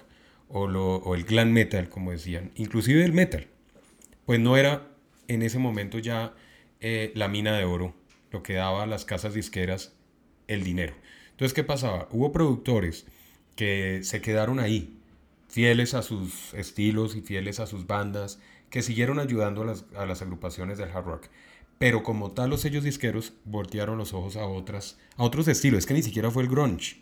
o, 0.51 0.66
lo, 0.66 0.96
o 0.96 1.14
el 1.14 1.24
glam 1.24 1.53
metal, 1.53 1.88
como 1.88 2.11
decían, 2.11 2.53
inclusive 2.57 3.05
el 3.05 3.12
metal, 3.12 3.46
pues 4.26 4.40
no 4.40 4.57
era 4.57 4.88
en 5.28 5.42
ese 5.42 5.59
momento 5.59 5.98
ya 5.98 6.34
eh, 6.80 7.12
la 7.14 7.28
mina 7.28 7.57
de 7.57 7.64
oro 7.64 7.94
lo 8.30 8.42
que 8.42 8.55
daba 8.55 8.82
a 8.82 8.86
las 8.86 9.05
casas 9.05 9.34
disqueras 9.34 9.92
el 10.48 10.64
dinero. 10.64 10.94
Entonces, 11.30 11.55
¿qué 11.55 11.64
pasaba? 11.64 12.09
Hubo 12.11 12.32
productores 12.32 13.07
que 13.57 14.01
se 14.03 14.20
quedaron 14.20 14.61
ahí, 14.61 14.98
fieles 15.48 15.94
a 15.94 16.03
sus 16.03 16.55
estilos 16.55 17.16
y 17.16 17.22
fieles 17.22 17.61
a 17.61 17.66
sus 17.66 17.86
bandas, 17.86 18.40
que 18.70 18.82
siguieron 18.82 19.18
ayudando 19.18 19.62
a 19.62 19.66
las, 19.66 19.84
a 19.96 20.07
las 20.07 20.22
agrupaciones 20.22 20.78
del 20.78 20.90
hard 20.90 21.05
rock. 21.05 21.26
Pero 21.78 22.03
como 22.03 22.32
tal, 22.32 22.51
los 22.51 22.61
sellos 22.61 22.84
disqueros 22.84 23.32
voltearon 23.44 23.98
los 23.98 24.12
ojos 24.12 24.36
a, 24.36 24.46
otras, 24.46 24.98
a 25.16 25.24
otros 25.24 25.48
estilos. 25.48 25.78
Es 25.78 25.86
que 25.86 25.94
ni 25.94 26.03
siquiera 26.03 26.30
fue 26.30 26.42
el 26.42 26.48
grunge. 26.48 27.01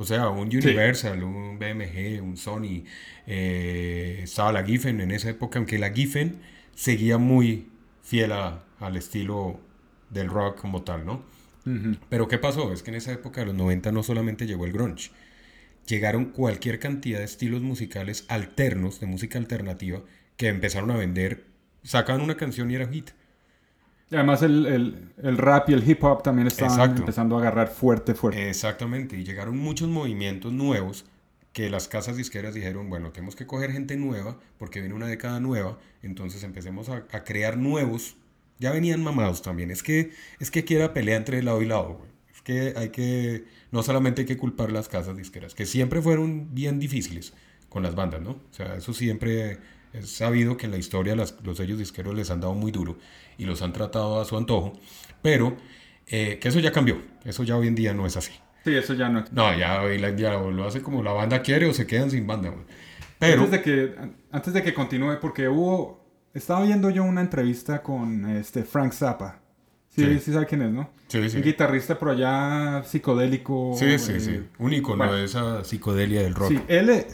O 0.00 0.04
sea, 0.04 0.30
un 0.30 0.48
Universal, 0.48 1.22
un 1.22 1.58
BMG, 1.58 2.22
un 2.22 2.36
Sony, 2.36 2.84
eh, 3.26 4.20
estaba 4.22 4.50
la 4.52 4.64
Giffen 4.64 5.00
en 5.00 5.10
esa 5.10 5.28
época, 5.30 5.58
aunque 5.58 5.78
la 5.78 5.92
Giffen 5.92 6.40
seguía 6.74 7.18
muy 7.18 7.66
fiel 8.02 8.32
a- 8.32 8.64
al 8.80 8.96
estilo 8.96 9.60
del 10.08 10.28
rock 10.28 10.58
como 10.60 10.82
tal, 10.82 11.04
¿no? 11.04 11.22
Pero 12.08 12.28
¿qué 12.28 12.38
pasó? 12.38 12.72
Es 12.72 12.82
que 12.82 12.90
en 12.90 12.96
esa 12.96 13.12
época 13.12 13.42
de 13.42 13.48
los 13.48 13.54
90 13.54 13.92
no 13.92 14.02
solamente 14.02 14.46
llegó 14.46 14.64
el 14.64 14.72
grunge, 14.72 15.10
llegaron 15.86 16.26
cualquier 16.26 16.78
cantidad 16.78 17.18
de 17.18 17.24
estilos 17.26 17.60
musicales 17.60 18.24
alternos, 18.28 19.00
de 19.00 19.06
música 19.06 19.38
alternativa, 19.38 20.00
que 20.38 20.48
empezaron 20.48 20.90
a 20.90 20.96
vender, 20.96 21.44
sacaban 21.82 22.22
una 22.22 22.36
canción 22.38 22.70
y 22.70 22.74
era 22.76 22.88
hit. 22.88 23.10
Y 24.10 24.16
además 24.16 24.42
el, 24.42 24.66
el, 24.66 25.12
el 25.22 25.38
rap 25.38 25.70
y 25.70 25.72
el 25.72 25.88
hip 25.88 26.02
hop 26.02 26.22
también 26.22 26.48
estaban 26.48 26.72
Exacto. 26.72 27.00
empezando 27.00 27.36
a 27.36 27.40
agarrar 27.40 27.68
fuerte, 27.68 28.14
fuerte. 28.14 28.48
Exactamente, 28.50 29.16
y 29.16 29.24
llegaron 29.24 29.56
muchos 29.56 29.88
movimientos 29.88 30.52
nuevos 30.52 31.06
que 31.52 31.70
las 31.70 31.88
casas 31.88 32.16
disqueras 32.16 32.54
dijeron, 32.54 32.88
bueno, 32.90 33.10
tenemos 33.10 33.36
que 33.36 33.46
coger 33.46 33.72
gente 33.72 33.96
nueva 33.96 34.38
porque 34.58 34.80
viene 34.80 34.94
una 34.94 35.06
década 35.06 35.40
nueva, 35.40 35.78
entonces 36.02 36.42
empecemos 36.42 36.88
a, 36.88 37.04
a 37.12 37.24
crear 37.24 37.56
nuevos. 37.56 38.16
Ya 38.58 38.72
venían 38.72 39.02
mamados 39.02 39.42
también, 39.42 39.70
es 39.70 39.82
que 39.82 40.10
es 40.38 40.50
que 40.50 40.60
aquí 40.60 40.74
era 40.74 40.92
pelea 40.92 41.16
entre 41.16 41.42
lado 41.42 41.62
y 41.62 41.66
lado, 41.66 41.94
güey. 41.94 42.10
Es 42.34 42.42
que 42.42 42.74
hay 42.76 42.90
que, 42.90 43.44
no 43.70 43.82
solamente 43.82 44.22
hay 44.22 44.26
que 44.26 44.36
culpar 44.36 44.72
las 44.72 44.88
casas 44.88 45.16
disqueras, 45.16 45.54
que 45.54 45.66
siempre 45.66 46.02
fueron 46.02 46.54
bien 46.54 46.78
difíciles 46.78 47.32
con 47.68 47.82
las 47.82 47.94
bandas, 47.94 48.20
¿no? 48.20 48.30
O 48.30 48.52
sea, 48.52 48.76
eso 48.76 48.92
siempre 48.92 49.58
es 49.92 50.10
sabido 50.10 50.56
que 50.56 50.66
en 50.66 50.72
la 50.72 50.78
historia 50.78 51.16
las- 51.16 51.34
los 51.42 51.56
sellos 51.56 51.78
disqueros 51.78 52.14
les 52.14 52.30
han 52.30 52.40
dado 52.40 52.54
muy 52.54 52.70
duro 52.72 52.96
y 53.38 53.44
los 53.44 53.62
han 53.62 53.72
tratado 53.72 54.20
a 54.20 54.24
su 54.24 54.36
antojo, 54.36 54.72
pero 55.22 55.56
eh, 56.06 56.38
que 56.40 56.48
eso 56.48 56.58
ya 56.60 56.72
cambió, 56.72 57.00
eso 57.24 57.42
ya 57.44 57.56
hoy 57.56 57.68
en 57.68 57.74
día 57.74 57.92
no 57.94 58.06
es 58.06 58.16
así. 58.16 58.32
Sí, 58.64 58.74
eso 58.74 58.94
ya 58.94 59.08
no. 59.08 59.24
No, 59.32 59.56
ya 59.56 59.82
hoy 59.82 59.98
la 59.98 60.14
ya 60.14 60.32
lo 60.34 60.66
hace 60.66 60.82
como 60.82 61.02
la 61.02 61.12
banda 61.12 61.40
quiere 61.42 61.66
o 61.66 61.72
se 61.72 61.86
quedan 61.86 62.10
sin 62.10 62.26
banda. 62.26 62.52
Pero, 63.18 63.42
Antes 63.44 63.50
de 63.52 63.62
que, 63.62 63.94
antes 64.32 64.52
de 64.54 64.62
que 64.62 64.74
continúe, 64.74 65.18
porque 65.20 65.48
hubo... 65.48 66.00
Estaba 66.32 66.62
viendo 66.64 66.90
yo 66.90 67.02
una 67.04 67.22
entrevista 67.22 67.82
con 67.82 68.24
este 68.30 68.62
Frank 68.64 68.92
Zappa. 68.92 69.40
Sí, 69.88 70.04
sí, 70.04 70.18
Sí. 70.20 70.32
sabe 70.32 70.46
quién 70.46 70.62
es, 70.62 70.70
¿no? 70.70 70.88
sí, 71.08 71.28
sí. 71.28 71.38
Un 71.38 71.42
guitarrista 71.42 71.98
por 71.98 72.10
allá 72.10 72.84
psicodélico. 72.84 73.74
Sí, 73.76 73.98
sí, 73.98 74.12
eh, 74.12 74.20
sí. 74.20 74.40
Un 74.58 74.72
icono 74.72 74.98
bueno. 74.98 75.14
de 75.14 75.24
esa 75.24 75.64
psicodelia 75.64 76.22
del 76.22 76.34
rock. 76.36 76.50
Sí, 76.50 76.60
él, 76.68 77.04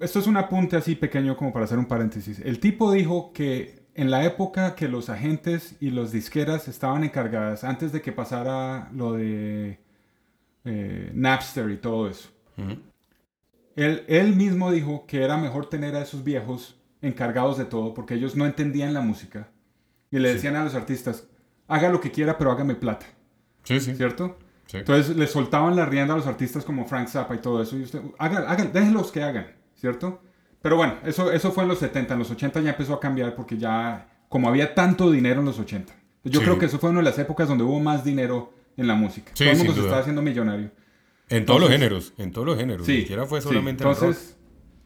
esto 0.00 0.18
es 0.18 0.26
un 0.26 0.36
apunte 0.36 0.76
así 0.76 0.94
pequeño 0.94 1.36
como 1.36 1.52
para 1.52 1.64
hacer 1.64 1.78
un 1.78 1.86
paréntesis. 1.86 2.40
El 2.40 2.58
tipo 2.58 2.92
dijo 2.92 3.32
que 3.32 3.80
en 3.94 4.10
la 4.10 4.24
época 4.24 4.74
que 4.74 4.88
los 4.88 5.10
agentes 5.10 5.76
y 5.80 5.90
los 5.90 6.12
disqueras 6.12 6.68
estaban 6.68 7.04
encargadas, 7.04 7.64
antes 7.64 7.92
de 7.92 8.00
que 8.00 8.12
pasara 8.12 8.90
lo 8.92 9.12
de 9.12 9.78
eh, 10.64 11.10
Napster 11.14 11.70
y 11.70 11.76
todo 11.76 12.08
eso, 12.08 12.30
él, 13.76 14.04
él 14.08 14.36
mismo 14.36 14.70
dijo 14.70 15.06
que 15.06 15.22
era 15.22 15.36
mejor 15.36 15.68
tener 15.68 15.94
a 15.96 16.02
esos 16.02 16.24
viejos 16.24 16.80
encargados 17.02 17.58
de 17.58 17.64
todo 17.64 17.94
porque 17.94 18.14
ellos 18.14 18.36
no 18.36 18.46
entendían 18.46 18.94
la 18.94 19.00
música. 19.00 19.48
Y 20.10 20.18
le 20.18 20.34
decían 20.34 20.56
a 20.56 20.64
los 20.64 20.74
artistas, 20.74 21.28
haga 21.68 21.88
lo 21.88 22.00
que 22.00 22.10
quiera, 22.10 22.36
pero 22.36 22.50
hágame 22.50 22.74
plata. 22.74 23.06
Sí, 23.62 23.78
sí. 23.80 23.94
¿Cierto? 23.94 24.36
Entonces 24.72 25.16
le 25.16 25.26
soltaban 25.26 25.76
la 25.76 25.86
rienda 25.86 26.14
a 26.14 26.16
los 26.16 26.26
artistas 26.26 26.64
como 26.64 26.86
Frank 26.86 27.08
Zappa 27.08 27.34
y 27.34 27.38
todo 27.38 27.62
eso. 27.62 27.76
Y 27.76 27.82
usted, 27.82 28.00
hagan, 28.18 28.44
hagan, 28.46 28.72
déjenlos 28.72 29.10
que 29.10 29.22
hagan, 29.22 29.46
¿cierto? 29.80 30.20
Pero 30.62 30.76
bueno, 30.76 30.96
eso, 31.04 31.32
eso 31.32 31.52
fue 31.52 31.62
en 31.62 31.70
los 31.70 31.78
70. 31.78 32.12
En 32.12 32.18
los 32.18 32.30
80 32.30 32.60
ya 32.60 32.70
empezó 32.70 32.94
a 32.94 33.00
cambiar 33.00 33.34
porque 33.34 33.56
ya, 33.56 34.08
como 34.28 34.48
había 34.48 34.74
tanto 34.74 35.10
dinero 35.10 35.40
en 35.40 35.46
los 35.46 35.58
80. 35.58 35.92
Yo 36.24 36.42
creo 36.42 36.58
que 36.58 36.66
eso 36.66 36.78
fue 36.78 36.90
una 36.90 36.98
de 36.98 37.06
las 37.06 37.18
épocas 37.18 37.48
donde 37.48 37.64
hubo 37.64 37.80
más 37.80 38.04
dinero 38.04 38.52
en 38.76 38.86
la 38.86 38.94
música. 38.94 39.32
Todo 39.34 39.48
el 39.48 39.56
mundo 39.56 39.72
se 39.72 39.80
estaba 39.80 40.00
haciendo 40.00 40.20
millonario. 40.20 40.70
En 41.30 41.46
todos 41.46 41.60
los 41.60 41.70
géneros, 41.70 42.12
en 42.18 42.30
todos 42.30 42.46
los 42.46 42.58
géneros. 42.58 42.84
Sí, 42.84 42.92
Ni 42.92 43.00
siquiera 43.00 43.24
fue 43.24 43.40
solamente 43.40 43.82
entonces, 43.82 44.36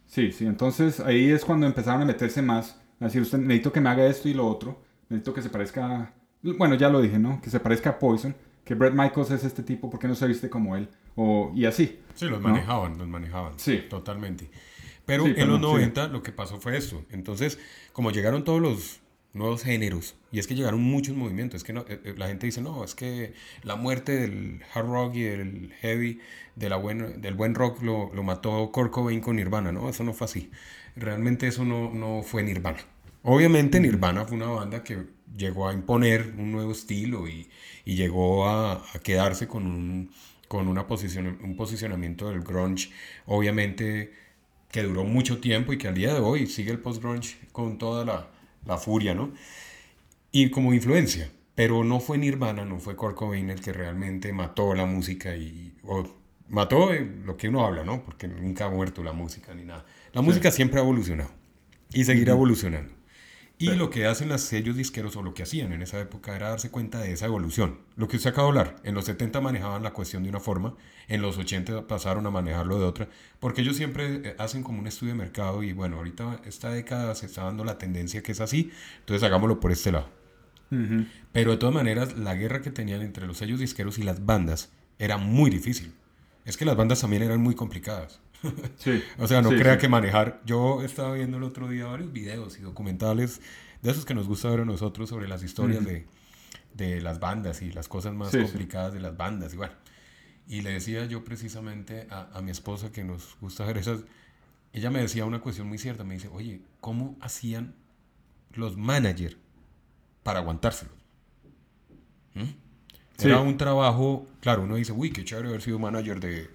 Sí, 0.07 0.31
sí, 0.31 0.47
entonces 0.47 1.01
ahí 1.01 1.31
es 1.31 1.45
cuando 1.45 1.67
empezaron 1.67 2.03
a 2.03 2.05
meterse 2.05 2.41
más. 2.41 2.81
A 3.01 3.07
decir, 3.07 3.23
usted 3.23 3.39
necesito 3.39 3.73
que 3.73 3.81
me 3.81 3.89
haga 3.89 4.07
esto 4.07 4.29
y 4.29 4.35
lo 4.35 4.47
otro. 4.47 4.81
Necesito 5.09 5.35
que 5.35 5.43
se 5.43 5.49
parezca. 5.49 6.15
Bueno, 6.43 6.77
ya 6.77 6.89
lo 6.89 7.01
dije, 7.01 7.19
¿no? 7.19 7.41
Que 7.43 7.51
se 7.51 7.59
parezca 7.59 7.91
a 7.91 7.99
Poison 7.99 8.35
que 8.65 8.75
Brett 8.75 8.95
Michaels 8.95 9.31
es 9.31 9.45
este 9.45 9.63
tipo, 9.63 9.91
¿por 9.91 10.01
qué 10.01 10.09
no 10.09 10.15
se 10.15 10.27
viste 10.27 10.49
como 10.49 10.75
él? 10.75 10.89
O, 11.15 11.53
y 11.55 11.67
así. 11.67 12.01
Sí, 12.15 12.27
los 12.27 12.41
manejaban, 12.41 12.97
los 12.99 13.07
manejaban. 13.07 13.59
Sí. 13.59 13.85
Totalmente. 13.89 14.51
Pero 15.07 15.27
en 15.27 15.49
los 15.49 15.61
90 15.61 16.09
lo 16.09 16.23
que 16.23 16.33
pasó 16.33 16.61
fue 16.61 16.77
esto. 16.77 17.05
Entonces, 17.11 17.59
como 17.93 18.11
llegaron 18.11 18.45
todos 18.45 18.61
los 18.61 19.01
nuevos 19.35 19.63
géneros, 19.65 20.15
y 20.31 20.39
es 20.39 20.47
que 20.47 20.55
llegaron 20.55 20.81
muchos 20.81 21.17
movimientos, 21.17 21.59
es 21.59 21.65
que 21.65 21.73
no, 21.73 21.81
eh, 21.89 22.01
eh, 22.05 22.15
la 22.17 22.29
gente 22.29 22.47
dice, 22.47 22.63
no, 22.63 22.85
es 22.85 22.95
que 22.95 23.35
la 23.63 23.77
muerte 23.77 24.13
del 24.13 24.63
hard 24.73 24.87
rock 24.87 25.15
y 25.17 25.23
del 25.23 25.73
heavy, 25.81 26.21
de 26.57 26.69
la 26.69 26.77
buen, 26.77 27.21
del 27.21 27.35
buen 27.35 27.55
rock 27.55 27.83
lo, 27.83 28.13
lo 28.15 28.23
mató 28.23 28.71
Kurt 28.73 28.93
Cobain 28.93 29.21
con 29.21 29.37
Nirvana, 29.37 29.73
no, 29.73 29.89
eso 29.89 30.05
no 30.05 30.13
fue 30.15 30.27
así. 30.27 30.51
Realmente 30.97 31.49
eso 31.49 31.65
no, 31.65 31.93
no 31.93 32.23
fue 32.23 32.45
Nirvana. 32.45 32.79
Obviamente 33.25 33.81
Nirvana 33.81 34.25
fue 34.25 34.37
una 34.37 34.47
banda 34.47 34.85
que 34.85 35.05
llegó 35.37 35.69
a 35.69 35.73
imponer 35.73 36.35
un 36.39 36.53
nuevo 36.53 36.71
estilo 36.71 37.27
y, 37.27 37.51
y 37.85 37.97
llegó 37.97 38.47
a, 38.47 38.75
a, 38.75 38.99
quedarse 39.03 39.49
con 39.49 39.67
un, 39.67 40.11
con 40.47 40.69
una 40.69 40.87
posición, 40.87 41.39
un 41.43 41.57
posicionamiento 41.57 42.31
del 42.31 42.43
grunge, 42.43 42.91
obviamente 43.27 44.13
que 44.75 44.83
duró 44.83 45.05
mucho 45.05 45.39
tiempo 45.39 45.73
y 45.73 45.79
que 45.79 45.87
al 45.87 45.95
día 45.95 46.13
de 46.13 46.19
hoy 46.19 46.49
sigue 46.49 46.73
el 46.73 46.81
post-grunge 46.81 47.37
con 47.53 47.79
toda 47.79 48.05
la, 48.05 48.29
la, 48.67 48.77
furia, 48.77 49.15
¿no? 49.15 49.33
Y 50.33 50.51
como 50.51 50.75
influencia, 50.75 51.31
pero 51.55 51.85
no 51.85 52.01
fue 52.01 52.19
Nirvana, 52.19 52.65
no 52.65 52.81
fue 52.81 52.97
Kurt 52.97 53.15
Cobain 53.15 53.51
el 53.51 53.61
que 53.61 53.73
realmente 53.73 54.33
mató 54.33 54.75
la 54.75 54.85
música 54.85 55.37
y... 55.37 55.73
O, 55.85 56.03
mató 56.49 56.93
lo 56.93 57.37
que 57.37 57.51
uno 57.51 57.65
habla, 57.65 57.85
¿no? 57.85 58.03
Porque 58.03 58.27
nunca 58.27 58.65
ha 58.65 58.69
muerto 58.69 59.05
la 59.05 59.13
música 59.13 59.55
ni 59.55 59.65
nada. 59.65 59.87
La 60.13 60.23
música 60.23 60.51
siempre 60.51 60.81
ha 60.81 60.83
evolucionado 60.83 61.31
y 61.93 62.03
seguirá 62.05 62.33
evolucionando. 62.33 62.93
Y 63.57 63.71
lo 63.71 63.89
que 63.89 64.07
hacen 64.07 64.29
los 64.29 64.41
sellos 64.41 64.77
disqueros, 64.77 65.17
o 65.17 65.23
lo 65.23 65.33
que 65.33 65.45
hacían 65.45 65.73
en 65.73 65.81
esa 65.81 66.01
época, 66.01 66.35
era 66.35 66.49
darse 66.49 66.71
cuenta 66.71 66.99
de 66.99 67.13
esa 67.13 67.27
evolución. 67.27 67.79
Lo 67.97 68.09
que 68.09 68.17
usted 68.17 68.31
acaba 68.31 68.53
de 68.53 68.59
hablar, 68.59 68.77
en 68.83 68.95
los 68.95 69.05
70 69.05 69.41
manejaban 69.41 69.83
la 69.83 69.93
cuestión 69.93 70.25
de 70.25 70.29
una 70.29 70.41
forma, 70.41 70.75
en 71.07 71.23
los 71.23 71.39
80 71.39 71.87
pasaron 71.87 72.27
a 72.27 72.31
manejarlo 72.31 72.79
de 72.79 72.85
otra, 72.85 73.09
porque 73.39 73.63
ellos 73.63 73.77
siempre 73.77 74.23
eh, 74.25 74.37
hacen 74.39 74.65
como 74.65 74.81
un 74.81 74.87
estudio 74.89 75.13
de 75.13 75.19
mercado 75.19 75.63
y 75.63 75.73
bueno, 75.73 75.97
ahorita 75.97 76.41
esta 76.47 76.71
década 76.71 77.15
se 77.15 77.27
está 77.27 77.45
dando 77.45 77.65
la 77.65 77.79
tendencia 77.79 78.23
que 78.23 78.33
es 78.33 78.41
así, 78.41 78.73
entonces 78.99 79.23
hagámoslo 79.23 79.61
por 79.61 79.71
este 79.71 79.93
lado. 79.93 80.09
Pero 81.31 81.53
de 81.53 81.57
todas 81.57 81.75
maneras, 81.75 82.19
la 82.19 82.35
guerra 82.35 82.61
que 82.61 82.73
tenían 82.73 83.03
entre 83.03 83.29
los 83.29 83.37
sellos 83.37 83.61
disqueros 83.61 83.99
y 83.99 84.03
las 84.03 84.27
bandas 84.27 84.73
era 84.99 85.19
muy 85.19 85.49
difícil. 85.49 85.95
Es 86.45 86.57
que 86.57 86.65
las 86.65 86.77
bandas 86.77 87.01
también 87.01 87.23
eran 87.23 87.41
muy 87.41 87.55
complicadas. 87.55 88.21
Sí, 88.77 89.03
o 89.19 89.27
sea, 89.27 89.43
no 89.43 89.51
crea 89.51 89.79
que 89.79 89.89
manejar. 89.89 90.41
Yo 90.45 90.83
estaba 90.83 91.15
viendo 91.15 91.37
el 91.37 91.43
otro 91.43 91.69
día 91.69 91.87
varios 91.87 92.13
videos 92.13 92.59
y 92.59 92.63
documentales 92.63 93.41
de 93.83 93.91
esos 93.91 94.05
que 94.05 94.15
nos 94.15 94.27
gusta 94.27 94.51
ver 94.51 94.61
a 94.61 94.65
nosotros 94.65 95.09
sobre 95.09 95.29
las 95.29 95.43
historias 95.43 95.85
de, 95.85 96.07
de, 96.75 97.01
las 97.01 97.21
bandas 97.21 97.63
y 97.63 97.71
las 97.73 97.89
cosas 97.89 98.15
más 98.15 98.31
complicadas 98.35 98.93
de 98.93 99.01
las 99.01 99.17
bandas. 99.17 99.55
Y 99.55 99.57
bueno, 99.57 99.75
y 100.49 100.63
le 100.63 100.73
decía 100.73 101.07
yo 101.07 101.25
precisamente 101.25 102.07
a, 102.11 102.29
a, 102.33 102.43
mi 102.43 102.51
esposa 102.51 102.93
que 102.93 103.05
nos 103.05 103.37
gusta 103.41 103.65
ver 103.65 103.79
esas. 103.79 104.05
Ella 104.73 104.91
me 104.91 105.01
decía 105.01 105.25
una 105.25 105.41
cuestión 105.41 105.69
muy 105.69 105.79
cierta. 105.79 106.05
Me 106.05 106.15
dice, 106.15 106.29
oye, 106.33 106.61
¿cómo 106.81 107.17
hacían 107.21 107.75
los 108.53 108.77
managers 108.77 109.37
para 110.23 110.41
aguantárselos? 110.41 110.95
¿Mm? 112.35 112.65
Era 113.19 113.41
un 113.41 113.57
trabajo, 113.57 114.27
claro, 114.41 114.63
uno 114.63 114.77
dice, 114.77 114.93
uy, 114.93 115.11
qué 115.11 115.25
chévere 115.25 115.49
haber 115.49 115.63
sido 115.63 115.79
manager 115.79 116.21
de 116.21 116.51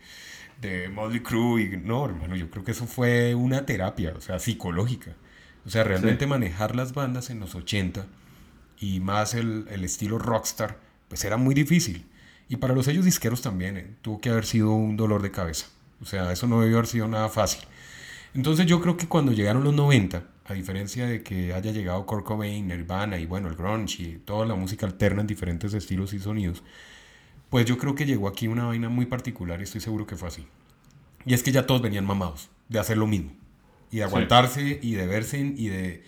de 0.62 0.90
Motley 0.90 1.22
Crue 1.22 1.62
y 1.62 1.78
no, 1.78 2.06
hermano, 2.06 2.36
yo 2.36 2.50
creo 2.50 2.64
que 2.64 2.72
eso 2.72 2.86
fue 2.86 3.36
una 3.36 3.66
terapia, 3.66 4.14
o 4.16 4.22
sea, 4.22 4.40
psicológica. 4.40 5.16
O 5.66 5.70
sea, 5.70 5.84
realmente 5.84 6.26
manejar 6.26 6.76
las 6.76 6.94
bandas 6.94 7.30
en 7.30 7.40
los 7.40 7.56
80 7.56 8.06
y 8.80 9.00
más 9.00 9.34
el, 9.34 9.66
el, 9.70 9.84
estilo 9.84 10.18
rockstar, 10.18 10.80
pues 11.08 11.24
era 11.26 11.38
muy 11.38 11.54
difícil. 11.54 12.06
Y 12.48 12.58
para 12.58 12.74
los 12.74 12.86
sellos 12.86 13.06
disqueros 13.06 13.42
también 13.42 13.78
eh, 13.78 13.96
tuvo 14.02 14.20
que 14.20 14.30
haber 14.30 14.46
sido 14.46 14.72
un 14.72 14.98
dolor 14.98 15.22
de 15.22 15.32
cabeza. 15.32 15.68
O 16.02 16.06
sea, 16.06 16.32
eso 16.32 16.48
no 16.48 16.62
debió 16.62 16.78
haber 16.78 16.88
sido 16.88 17.08
nada 17.08 17.30
fácil. 17.30 17.62
Entonces 18.34 18.66
yo 18.66 18.82
creo 18.82 18.98
que 18.98 19.08
cuando 19.08 19.32
llegaron 19.32 19.64
los 19.64 19.74
90, 19.74 20.24
a 20.46 20.54
diferencia 20.54 21.06
de 21.06 21.22
que 21.22 21.54
haya 21.54 21.72
llegado 21.72 22.06
Kurt 22.06 22.26
Cobain, 22.26 22.68
Nirvana 22.68 23.20
y 23.20 23.26
bueno, 23.26 23.50
el 23.50 23.56
grunge 23.56 24.02
y 24.02 24.18
toda 24.18 24.46
la 24.46 24.56
música 24.56 24.86
alterna 24.86 25.22
en 25.22 25.28
diferentes 25.28 25.74
estilos 25.74 26.14
y 26.14 26.20
sonidos, 26.20 26.64
pues 27.50 27.66
yo 27.66 27.78
creo 27.78 27.96
que 27.96 28.06
llegó 28.06 28.28
aquí 28.28 28.48
una 28.48 28.66
vaina 28.66 28.90
muy 28.90 29.06
particular 29.06 29.60
y 29.60 29.64
estoy 29.64 29.82
seguro 29.82 30.06
que 30.06 30.16
fue 30.16 30.28
así. 30.28 30.46
Y 31.26 31.34
es 31.34 31.44
que 31.44 31.52
ya 31.52 31.66
todos 31.66 31.82
venían 31.82 32.06
mamados 32.06 32.50
de 32.70 32.80
hacer 32.80 32.98
lo 32.98 33.08
mismo. 33.08 33.32
Y 33.92 33.98
de 33.98 34.04
aguantarse 34.04 34.80
y 34.82 34.94
de 34.94 35.08
verse 35.08 35.40
y 35.40 35.68
de... 35.68 36.04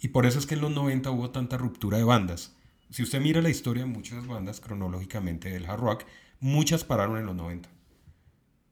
Y 0.00 0.08
por 0.08 0.24
eso 0.24 0.38
es 0.38 0.46
que 0.46 0.54
en 0.54 0.62
los 0.62 0.70
90 0.70 1.10
hubo 1.10 1.30
tanta 1.30 1.58
ruptura 1.58 1.98
de 1.98 2.04
bandas. 2.04 2.56
Si 2.88 3.02
usted 3.02 3.20
mira 3.20 3.42
la 3.42 3.50
historia 3.50 3.84
de 3.84 3.90
muchas 3.90 4.26
bandas 4.26 4.60
cronológicamente 4.60 5.50
del 5.50 5.66
hard 5.66 5.80
rock, 5.80 6.04
muchas 6.40 6.84
pararon 6.84 7.18
en 7.18 7.26
los 7.26 7.36
90. 7.36 7.68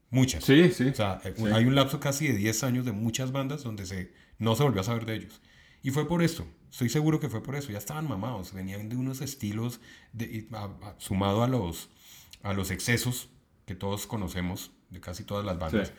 Muchas. 0.09 0.43
Sí, 0.43 0.71
sí. 0.71 0.85
O 0.85 0.95
sea, 0.95 1.21
eh, 1.23 1.35
hay 1.53 1.65
un 1.65 1.75
lapso 1.75 1.99
casi 1.99 2.27
de 2.27 2.33
10 2.33 2.63
años 2.63 2.85
de 2.85 2.91
muchas 2.91 3.31
bandas 3.31 3.63
donde 3.63 3.85
se, 3.85 4.11
no 4.39 4.55
se 4.55 4.63
volvió 4.63 4.81
a 4.81 4.83
saber 4.83 5.05
de 5.05 5.15
ellos. 5.15 5.41
Y 5.83 5.91
fue 5.91 6.07
por 6.07 6.23
eso. 6.23 6.47
Estoy 6.71 6.89
seguro 6.89 7.19
que 7.19 7.29
fue 7.29 7.43
por 7.43 7.55
eso. 7.55 7.71
Ya 7.71 7.77
estaban 7.77 8.07
mamados. 8.07 8.53
Venían 8.53 8.89
de 8.89 8.95
unos 8.95 9.21
estilos 9.21 9.79
de, 10.11 10.47
sumado 10.97 11.43
a 11.43 11.47
los 11.47 11.89
a 12.43 12.53
los 12.53 12.71
excesos 12.71 13.29
que 13.65 13.75
todos 13.75 14.07
conocemos 14.07 14.71
de 14.89 14.99
casi 14.99 15.23
todas 15.23 15.45
las 15.45 15.59
bandas. 15.59 15.91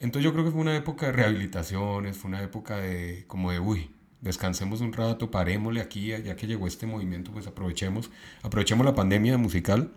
Entonces 0.00 0.24
yo 0.24 0.32
creo 0.32 0.44
que 0.44 0.50
fue 0.50 0.60
una 0.60 0.76
época 0.76 1.06
de 1.06 1.12
rehabilitaciones, 1.12 2.16
fue 2.16 2.28
una 2.28 2.42
época 2.42 2.76
de 2.76 3.24
como 3.26 3.50
de, 3.50 3.58
uy, 3.58 3.90
descansemos 4.20 4.80
un 4.80 4.92
rato, 4.92 5.30
parémosle 5.30 5.80
aquí, 5.80 6.08
ya 6.08 6.36
que 6.36 6.46
llegó 6.46 6.66
este 6.66 6.86
movimiento, 6.86 7.32
pues 7.32 7.46
aprovechemos, 7.46 8.10
aprovechemos 8.42 8.84
la 8.86 8.94
pandemia 8.94 9.36
musical 9.38 9.90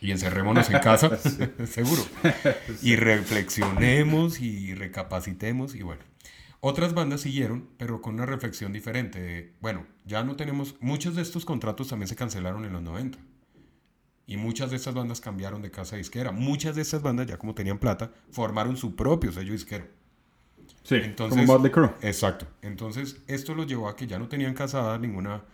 y 0.00 0.10
encerrémonos 0.10 0.70
en 0.70 0.78
casa, 0.80 1.16
seguro, 1.66 2.02
y 2.82 2.96
reflexionemos 2.96 4.40
y 4.40 4.74
recapacitemos 4.74 5.74
y 5.74 5.82
bueno. 5.82 6.02
Otras 6.60 6.92
bandas 6.92 7.20
siguieron, 7.20 7.68
pero 7.78 8.02
con 8.02 8.14
una 8.14 8.26
reflexión 8.26 8.72
diferente. 8.72 9.52
bueno, 9.60 9.86
ya 10.04 10.24
no 10.24 10.34
tenemos, 10.34 10.74
muchos 10.80 11.14
de 11.14 11.22
estos 11.22 11.44
contratos 11.44 11.88
también 11.88 12.08
se 12.08 12.16
cancelaron 12.16 12.64
en 12.64 12.72
los 12.72 12.82
90. 12.82 13.18
Y 14.28 14.36
muchas 14.36 14.68
de 14.68 14.76
estas 14.76 14.92
bandas 14.92 15.22
cambiaron 15.22 15.62
de 15.62 15.70
casa 15.70 15.96
disquera. 15.96 16.32
Muchas 16.32 16.76
de 16.76 16.82
estas 16.82 17.00
bandas, 17.00 17.26
ya 17.26 17.38
como 17.38 17.54
tenían 17.54 17.78
plata, 17.78 18.12
formaron 18.30 18.76
su 18.76 18.94
propio 18.94 19.32
sello 19.32 19.52
disquero. 19.52 19.86
Sí, 20.82 20.96
Entonces, 20.96 21.40
como 21.40 21.54
Motley 21.54 21.72
Crue. 21.72 21.90
Exacto. 22.02 22.46
Entonces, 22.60 23.16
esto 23.26 23.54
los 23.54 23.66
llevó 23.66 23.88
a 23.88 23.96
que 23.96 24.06
ya 24.06 24.18
no 24.18 24.28
tenían 24.28 24.52
casada 24.52 24.98
ninguna, 24.98 25.44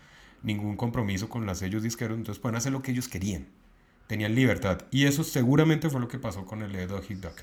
ningún 0.43 0.77
compromiso 0.77 1.29
con 1.29 1.47
los 1.47 1.57
sellos 1.57 1.85
disqueros, 1.85 2.19
entonces 2.19 2.43
pueden 2.43 2.57
hacer 2.57 2.73
lo 2.73 2.83
que 2.83 2.91
ellos 2.91 3.07
querían. 3.07 3.47
Tenían 4.09 4.35
libertad. 4.35 4.83
Y 4.91 5.05
eso 5.05 5.23
seguramente 5.23 5.89
fue 5.89 6.01
lo 6.01 6.09
que 6.09 6.19
pasó 6.19 6.45
con 6.45 6.61
el 6.63 6.73
de 6.73 6.89
Dog 6.89 7.07
Duck. 7.07 7.43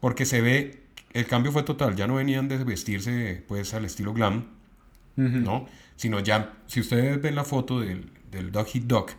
Porque 0.00 0.24
se 0.24 0.40
ve, 0.40 0.82
el 1.12 1.26
cambio 1.26 1.52
fue 1.52 1.62
total. 1.64 1.94
Ya 1.94 2.06
no 2.06 2.14
venían 2.14 2.48
de 2.48 2.56
vestirse 2.64 3.44
pues 3.46 3.74
al 3.74 3.84
estilo 3.84 4.14
glam, 4.14 4.46
¿no? 5.16 5.66
Sino 5.96 6.20
ya, 6.20 6.54
si 6.66 6.80
ustedes 6.80 7.20
ven 7.20 7.34
la 7.34 7.44
foto 7.44 7.80
del, 7.80 8.10
del 8.30 8.50
Dog 8.50 8.68
Duck, 8.84 9.10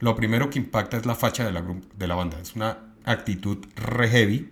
lo 0.00 0.16
primero 0.16 0.50
que 0.50 0.58
impacta 0.58 0.96
es 0.96 1.06
la 1.06 1.14
facha 1.14 1.44
de 1.44 1.52
la, 1.52 1.62
de 1.96 2.06
la 2.06 2.14
banda. 2.14 2.40
Es 2.40 2.56
una 2.56 2.78
actitud 3.04 3.64
re 3.76 4.08
heavy, 4.08 4.50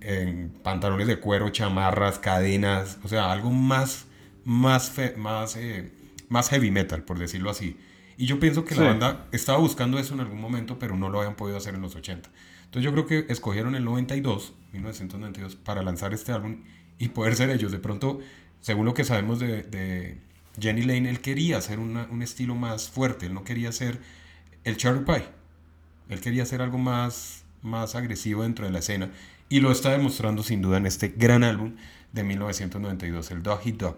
en 0.00 0.50
pantalones 0.62 1.06
de 1.06 1.18
cuero, 1.18 1.48
chamarras, 1.48 2.18
cadenas, 2.18 2.98
o 3.02 3.08
sea, 3.08 3.32
algo 3.32 3.50
más, 3.50 4.04
más, 4.44 4.92
más, 5.16 5.56
eh, 5.56 5.90
más 6.28 6.50
heavy 6.50 6.70
metal, 6.70 7.02
por 7.02 7.18
decirlo 7.18 7.50
así. 7.50 7.78
Y 8.18 8.26
yo 8.26 8.38
pienso 8.38 8.64
que 8.64 8.74
la 8.74 8.84
banda 8.84 9.26
estaba 9.32 9.58
buscando 9.58 9.98
eso 9.98 10.14
en 10.14 10.20
algún 10.20 10.40
momento, 10.40 10.78
pero 10.78 10.94
no 10.94 11.08
lo 11.08 11.20
habían 11.20 11.34
podido 11.34 11.56
hacer 11.56 11.74
en 11.74 11.80
los 11.80 11.96
80. 11.96 12.30
Entonces 12.66 12.82
yo 12.84 12.92
creo 12.92 13.06
que 13.06 13.32
escogieron 13.32 13.74
el 13.74 13.84
92, 13.84 14.52
1992, 14.72 15.56
para 15.56 15.82
lanzar 15.82 16.12
este 16.12 16.32
álbum 16.32 16.62
y 16.98 17.08
poder 17.08 17.34
ser 17.34 17.50
ellos. 17.50 17.72
De 17.72 17.78
pronto, 17.78 18.20
según 18.60 18.84
lo 18.84 18.94
que 18.94 19.04
sabemos 19.04 19.40
de, 19.40 20.20
Jenny 20.60 20.82
Lane, 20.82 21.08
él 21.08 21.20
quería 21.20 21.56
hacer 21.56 21.80
un 21.80 22.22
estilo 22.22 22.54
más 22.54 22.90
fuerte, 22.90 23.26
él 23.26 23.34
no 23.34 23.42
quería 23.42 23.72
ser 23.72 23.98
el 24.64 24.76
Cherry 24.76 25.04
Pie, 25.04 25.24
él 26.08 26.20
quería 26.20 26.42
hacer 26.42 26.62
algo 26.62 26.78
más, 26.78 27.44
más 27.62 27.94
agresivo 27.94 28.42
dentro 28.42 28.66
de 28.66 28.72
la 28.72 28.80
escena 28.80 29.10
y 29.48 29.60
lo 29.60 29.70
está 29.70 29.90
demostrando 29.90 30.42
sin 30.42 30.62
duda 30.62 30.78
en 30.78 30.86
este 30.86 31.08
gran 31.08 31.44
álbum 31.44 31.76
de 32.12 32.24
1992, 32.24 33.30
el 33.30 33.42
Doggy 33.42 33.72
Dog. 33.72 33.96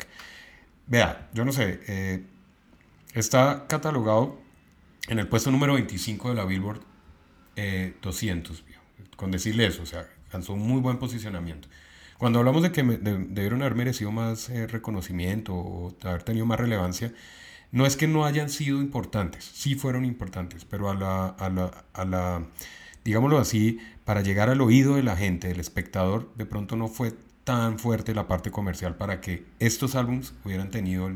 Vea, 0.86 1.28
yo 1.34 1.44
no 1.44 1.52
sé, 1.52 1.80
eh, 1.86 2.24
está 3.14 3.66
catalogado 3.68 4.38
en 5.08 5.18
el 5.18 5.28
puesto 5.28 5.50
número 5.50 5.74
25 5.74 6.30
de 6.30 6.34
la 6.34 6.44
Billboard 6.44 6.80
200, 8.02 8.58
eh, 8.58 8.64
con 9.16 9.30
decirle 9.30 9.66
eso, 9.66 9.82
o 9.82 9.86
sea, 9.86 10.06
alcanzó 10.26 10.52
un 10.52 10.66
muy 10.66 10.80
buen 10.80 10.98
posicionamiento. 10.98 11.68
Cuando 12.18 12.38
hablamos 12.38 12.62
de 12.62 12.72
que 12.72 12.82
debieron 12.82 13.60
haber 13.62 13.74
merecido 13.74 14.10
más 14.10 14.48
eh, 14.48 14.66
reconocimiento 14.66 15.54
o 15.54 15.94
haber 16.02 16.22
tenido 16.22 16.46
más 16.46 16.58
relevancia, 16.58 17.12
no 17.76 17.84
es 17.84 17.94
que 17.94 18.08
no 18.08 18.24
hayan 18.24 18.48
sido 18.48 18.80
importantes, 18.80 19.44
sí 19.44 19.74
fueron 19.74 20.06
importantes, 20.06 20.64
pero 20.64 20.88
a 20.88 20.94
la, 20.94 21.26
a 21.26 21.50
la, 21.50 21.84
a 21.92 22.06
la, 22.06 22.46
digámoslo 23.04 23.36
así, 23.36 23.80
para 24.06 24.22
llegar 24.22 24.48
al 24.48 24.62
oído 24.62 24.96
de 24.96 25.02
la 25.02 25.14
gente, 25.14 25.48
del 25.48 25.60
espectador, 25.60 26.32
de 26.36 26.46
pronto 26.46 26.74
no 26.76 26.88
fue 26.88 27.12
tan 27.44 27.78
fuerte 27.78 28.14
la 28.14 28.28
parte 28.28 28.50
comercial 28.50 28.96
para 28.96 29.20
que 29.20 29.44
estos 29.58 29.94
álbumes 29.94 30.32
hubieran 30.42 30.70
tenido 30.70 31.10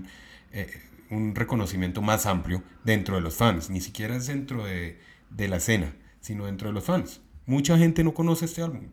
eh, 0.53 0.83
un 1.09 1.35
reconocimiento 1.35 2.03
más 2.03 2.27
amplio 2.27 2.63
dentro 2.85 3.15
de 3.15 3.23
los 3.23 3.37
fans, 3.37 3.71
ni 3.71 3.81
siquiera 3.81 4.15
es 4.15 4.27
dentro 4.27 4.63
de, 4.63 5.01
de 5.31 5.49
la 5.49 5.57
escena, 5.57 5.95
sino 6.21 6.45
dentro 6.45 6.69
de 6.69 6.75
los 6.75 6.85
fans. 6.85 7.23
Mucha 7.47 7.79
gente 7.79 8.05
no 8.05 8.13
conoce 8.13 8.45
este 8.45 8.61
álbum. 8.61 8.91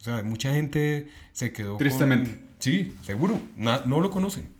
O 0.00 0.02
sea, 0.02 0.24
mucha 0.24 0.52
gente 0.52 1.06
se 1.30 1.52
quedó. 1.52 1.76
Tristemente. 1.76 2.40
Sí, 2.58 2.92
seguro. 3.02 3.40
no 3.56 4.00
lo 4.00 4.10
conocen. 4.10 4.53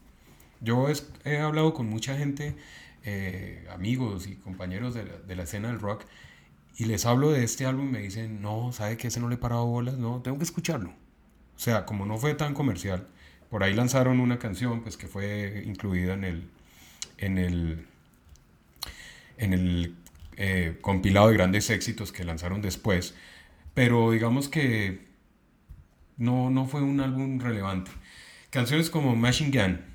Yo 0.64 0.88
he 1.24 1.38
hablado 1.38 1.74
con 1.74 1.88
mucha 1.88 2.16
gente, 2.16 2.56
eh, 3.04 3.66
amigos 3.70 4.26
y 4.26 4.36
compañeros 4.36 4.94
de 4.94 5.36
la, 5.36 5.42
escena 5.42 5.68
del 5.68 5.78
rock, 5.78 6.04
y 6.76 6.86
les 6.86 7.04
hablo 7.04 7.30
de 7.30 7.44
este 7.44 7.66
álbum 7.66 7.88
y 7.88 7.92
me 7.92 7.98
dicen, 8.00 8.40
no, 8.40 8.72
¿sabe 8.72 8.96
que 8.96 9.08
ese 9.08 9.20
no 9.20 9.28
le 9.28 9.34
he 9.34 9.38
parado 9.38 9.66
bolas? 9.66 9.98
No, 9.98 10.22
tengo 10.22 10.38
que 10.38 10.44
escucharlo. 10.44 10.90
O 10.90 11.58
sea, 11.58 11.84
como 11.84 12.06
no 12.06 12.16
fue 12.16 12.34
tan 12.34 12.54
comercial, 12.54 13.06
por 13.50 13.62
ahí 13.62 13.74
lanzaron 13.74 14.20
una 14.20 14.38
canción 14.38 14.80
pues 14.80 14.96
que 14.96 15.06
fue 15.06 15.62
incluida 15.66 16.14
en 16.14 16.24
el, 16.24 16.48
en 17.18 17.38
el, 17.38 17.86
en 19.36 19.52
el 19.52 19.94
eh, 20.36 20.78
compilado 20.80 21.28
de 21.28 21.34
grandes 21.34 21.68
éxitos 21.70 22.10
que 22.10 22.24
lanzaron 22.24 22.62
después, 22.62 23.14
pero 23.74 24.12
digamos 24.12 24.48
que 24.48 25.06
no, 26.16 26.48
no 26.50 26.66
fue 26.66 26.80
un 26.80 27.00
álbum 27.00 27.38
relevante. 27.38 27.90
Canciones 28.50 28.88
como 28.88 29.14
Machine 29.14 29.50
Gun 29.50 29.93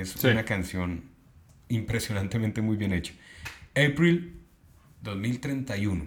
es 0.00 0.16
una 0.24 0.44
canción 0.44 1.04
impresionantemente 1.68 2.62
muy 2.62 2.76
bien 2.76 2.92
hecha. 2.92 3.12
April 3.70 4.40
2031. 5.02 6.06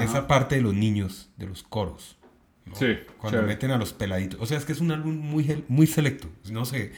Esa 0.00 0.26
parte 0.26 0.56
de 0.56 0.62
los 0.62 0.74
niños, 0.74 1.30
de 1.36 1.46
los 1.46 1.62
coros. 1.62 2.16
Sí, 2.74 2.86
Cuando 3.18 3.42
meten 3.42 3.70
a 3.72 3.76
los 3.76 3.92
peladitos. 3.92 4.40
O 4.40 4.46
sea, 4.46 4.56
es 4.56 4.64
que 4.64 4.72
es 4.72 4.80
un 4.80 4.92
álbum 4.92 5.14
muy, 5.14 5.64
muy 5.68 5.86
selecto. 5.86 6.28
No 6.50 6.64
sé. 6.64 6.92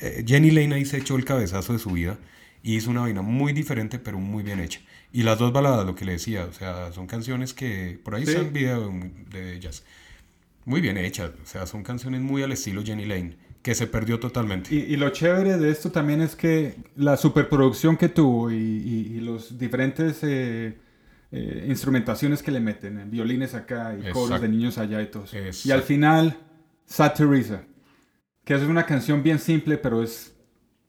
Eh, 0.00 0.24
Jenny 0.26 0.50
Lane 0.50 0.74
ahí 0.74 0.84
se 0.84 0.98
echó 0.98 1.16
el 1.16 1.24
cabezazo 1.24 1.72
de 1.72 1.78
su 1.78 1.90
vida 1.90 2.18
y 2.62 2.76
hizo 2.76 2.90
una 2.90 3.02
vaina 3.02 3.22
muy 3.22 3.52
diferente, 3.52 3.98
pero 3.98 4.18
muy 4.18 4.42
bien 4.42 4.60
hecha. 4.60 4.80
Y 5.12 5.22
las 5.22 5.38
dos 5.38 5.52
baladas, 5.52 5.86
lo 5.86 5.94
que 5.94 6.04
le 6.04 6.12
decía, 6.12 6.44
o 6.44 6.52
sea, 6.52 6.92
son 6.92 7.06
canciones 7.06 7.54
que 7.54 8.00
por 8.02 8.14
ahí 8.14 8.24
están 8.24 8.52
video 8.52 8.92
de 9.30 9.54
ellas. 9.54 9.84
Muy 10.64 10.80
bien 10.80 10.96
hechas, 10.96 11.30
o 11.42 11.46
sea, 11.46 11.66
son 11.66 11.82
canciones 11.82 12.22
muy 12.22 12.42
al 12.42 12.52
estilo 12.52 12.82
Jenny 12.82 13.04
Lane, 13.04 13.36
que 13.64 13.74
se 13.74 13.86
perdió 13.86 14.20
totalmente. 14.20 14.74
Y, 14.74 14.94
lo 14.96 15.08
chévere 15.08 15.56
de 15.56 15.70
esto 15.70 15.90
también 15.90 16.20
es 16.20 16.36
que 16.36 16.76
la 16.96 17.16
superproducción 17.16 17.96
que 17.96 18.10
tuvo 18.10 18.52
y, 18.52 18.56
y 18.56 19.20
los 19.20 19.58
diferentes 19.58 20.18
eh, 20.22 20.76
eh, 21.32 21.64
instrumentaciones 21.66 22.42
que 22.42 22.50
le 22.50 22.60
meten, 22.60 23.10
violines 23.10 23.54
acá 23.54 23.96
y 23.98 24.12
coros 24.12 24.38
de 24.38 24.48
niños 24.50 24.76
allá 24.76 25.00
y 25.00 25.06
todo. 25.06 25.24
Y 25.64 25.70
al 25.70 25.80
final, 25.80 26.36
Sad 26.84 27.14
Teresa, 27.14 27.62
que 28.44 28.54
es 28.54 28.60
una 28.64 28.84
canción 28.84 29.22
bien 29.22 29.38
simple, 29.38 29.78
pero 29.78 30.02
es 30.02 30.36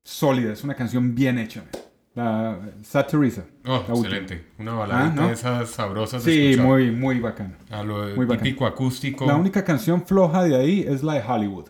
sólida, 0.03 0.51
es 0.51 0.63
una 0.65 0.75
canción 0.75 1.15
bien 1.15 1.39
hecha. 1.39 1.63
La 2.13 2.59
Sad 2.83 3.07
Teresa. 3.07 3.45
Oh, 3.65 3.85
excelente. 3.87 4.47
Una 4.59 4.73
balada 4.73 5.15
ah, 5.17 5.27
de 5.27 5.33
esas 5.33 5.69
sabrosas. 5.69 6.23
Sí, 6.23 6.57
muy, 6.59 6.91
muy 6.91 7.21
bacana. 7.21 7.57
A 7.69 7.83
lo 7.83 8.15
muy 8.15 8.27
típico 8.27 8.65
acústico. 8.65 9.25
La 9.25 9.35
única 9.35 9.63
canción 9.63 10.05
floja 10.05 10.43
de 10.43 10.57
ahí 10.57 10.85
es 10.87 11.03
la 11.03 11.13
de 11.13 11.23
Hollywood. 11.25 11.69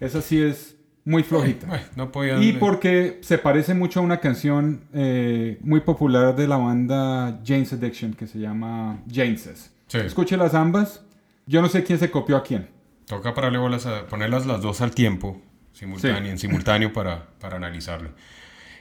Esa 0.00 0.20
sí 0.22 0.40
es 0.40 0.76
muy 1.06 1.22
flojita. 1.22 1.88
no 1.94 2.10
y 2.40 2.52
porque 2.54 3.18
se 3.22 3.38
parece 3.38 3.74
mucho 3.74 4.00
a 4.00 4.02
una 4.02 4.18
canción 4.18 4.82
eh, 4.92 5.58
muy 5.62 5.80
popular 5.80 6.34
de 6.34 6.48
la 6.48 6.56
banda 6.56 7.40
Jane's 7.44 7.72
Addiction 7.72 8.12
que 8.12 8.26
se 8.26 8.38
llama 8.40 8.98
Jane's. 9.10 9.70
Sí. 9.86 9.98
Escuche 9.98 10.36
las 10.36 10.54
ambas. 10.54 11.02
Yo 11.46 11.62
no 11.62 11.68
sé 11.68 11.84
quién 11.84 11.98
se 11.98 12.10
copió 12.10 12.36
a 12.36 12.42
quién. 12.42 12.68
Toca 13.06 13.32
pararle 13.34 13.58
bolas 13.58 13.86
a 13.86 14.06
ponerlas 14.06 14.46
las 14.46 14.60
dos 14.60 14.80
al 14.80 14.90
tiempo, 14.90 15.40
simultáneo, 15.72 16.28
en 16.28 16.38
simultáneo 16.38 16.92
para, 16.92 17.28
para 17.38 17.56
analizarlo. 17.56 18.10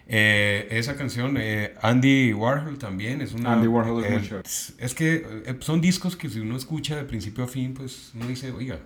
Eh, 0.08 0.68
esa 0.72 0.96
canción, 0.96 1.38
eh, 1.40 1.76
Andy 1.82 2.34
Warhol 2.34 2.80
también 2.80 3.22
es 3.22 3.34
una... 3.34 3.54
Andy 3.54 3.68
Warhol 3.68 4.04
es 4.04 4.22
mucho. 4.22 4.42
Es 4.80 4.96
que 4.96 5.58
son 5.60 5.80
discos 5.80 6.16
que 6.16 6.28
si 6.28 6.40
uno 6.40 6.58
escucha 6.58 6.96
de 6.96 7.04
principio 7.04 7.44
a 7.44 7.48
fin, 7.48 7.76
pues 7.76 8.12
uno 8.16 8.26
dice, 8.28 8.52
oiga, 8.52 8.80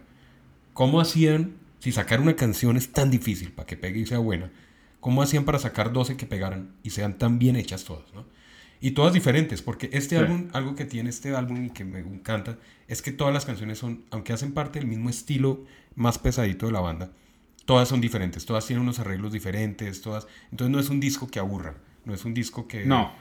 ¿cómo 0.73 0.99
hacían 0.99 1.53
si 1.79 1.91
sacar 1.91 2.21
una 2.21 2.35
canción 2.35 2.77
es 2.77 2.91
tan 2.91 3.09
difícil 3.09 3.51
para 3.51 3.65
que 3.65 3.77
pegue 3.77 4.01
y 4.01 4.05
sea 4.05 4.19
buena, 4.19 4.51
¿cómo 4.99 5.21
hacían 5.21 5.45
para 5.45 5.59
sacar 5.59 5.91
12 5.91 6.17
que 6.17 6.25
pegaran 6.25 6.75
y 6.83 6.91
sean 6.91 7.17
tan 7.17 7.39
bien 7.39 7.55
hechas 7.55 7.85
todas? 7.85 8.13
¿no? 8.13 8.25
Y 8.81 8.91
todas 8.91 9.13
diferentes, 9.13 9.61
porque 9.61 9.89
este 9.91 10.17
álbum, 10.17 10.47
algo 10.53 10.75
que 10.75 10.85
tiene 10.85 11.09
este 11.09 11.35
álbum 11.35 11.65
y 11.65 11.69
que 11.71 11.83
me 11.83 11.99
encanta, 11.99 12.57
es 12.87 13.01
que 13.01 13.11
todas 13.11 13.33
las 13.33 13.45
canciones 13.45 13.77
son, 13.77 14.05
aunque 14.09 14.31
hacen 14.31 14.53
parte 14.53 14.79
del 14.79 14.87
mismo 14.87 15.09
estilo 15.09 15.65
más 15.95 16.17
pesadito 16.17 16.65
de 16.65 16.71
la 16.71 16.79
banda, 16.79 17.11
todas 17.65 17.89
son 17.89 17.99
diferentes, 17.99 18.45
todas 18.45 18.65
tienen 18.65 18.83
unos 18.83 18.99
arreglos 18.99 19.33
diferentes, 19.33 20.01
todas... 20.01 20.27
Entonces 20.51 20.71
no 20.71 20.79
es 20.79 20.89
un 20.89 20.99
disco 20.99 21.27
que 21.27 21.39
aburra, 21.39 21.75
no 22.05 22.13
es 22.13 22.23
un 22.23 22.33
disco 22.33 22.67
que... 22.67 22.85
No. 22.85 23.11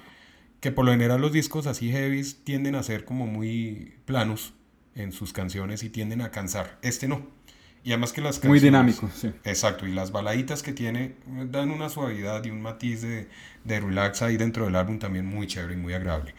Que 0.60 0.70
por 0.72 0.84
lo 0.84 0.92
general 0.92 1.20
los 1.20 1.32
discos 1.32 1.66
así 1.66 1.90
heavy 1.90 2.22
tienden 2.44 2.74
a 2.74 2.82
ser 2.82 3.04
como 3.04 3.26
muy 3.26 3.94
planos 4.04 4.54
en 4.94 5.12
sus 5.12 5.32
canciones 5.32 5.82
y 5.82 5.90
tienden 5.90 6.20
a 6.20 6.30
cansar. 6.30 6.78
Este 6.82 7.08
no. 7.08 7.37
Y 7.84 7.92
además 7.92 8.12
que 8.12 8.20
las 8.20 8.36
canciones... 8.36 8.48
Muy 8.48 8.60
dinámico, 8.60 9.10
sí. 9.14 9.32
Exacto, 9.44 9.86
y 9.86 9.92
las 9.92 10.12
baladitas 10.12 10.62
que 10.62 10.72
tiene 10.72 11.04
eh, 11.04 11.46
dan 11.50 11.70
una 11.70 11.88
suavidad 11.88 12.44
y 12.44 12.50
un 12.50 12.60
matiz 12.60 13.02
de, 13.02 13.28
de 13.64 13.80
relax 13.80 14.22
ahí 14.22 14.36
dentro 14.36 14.64
del 14.64 14.76
álbum 14.76 14.98
también 14.98 15.26
muy 15.26 15.46
chévere 15.46 15.74
y 15.74 15.76
muy 15.76 15.94
agradable. 15.94 16.34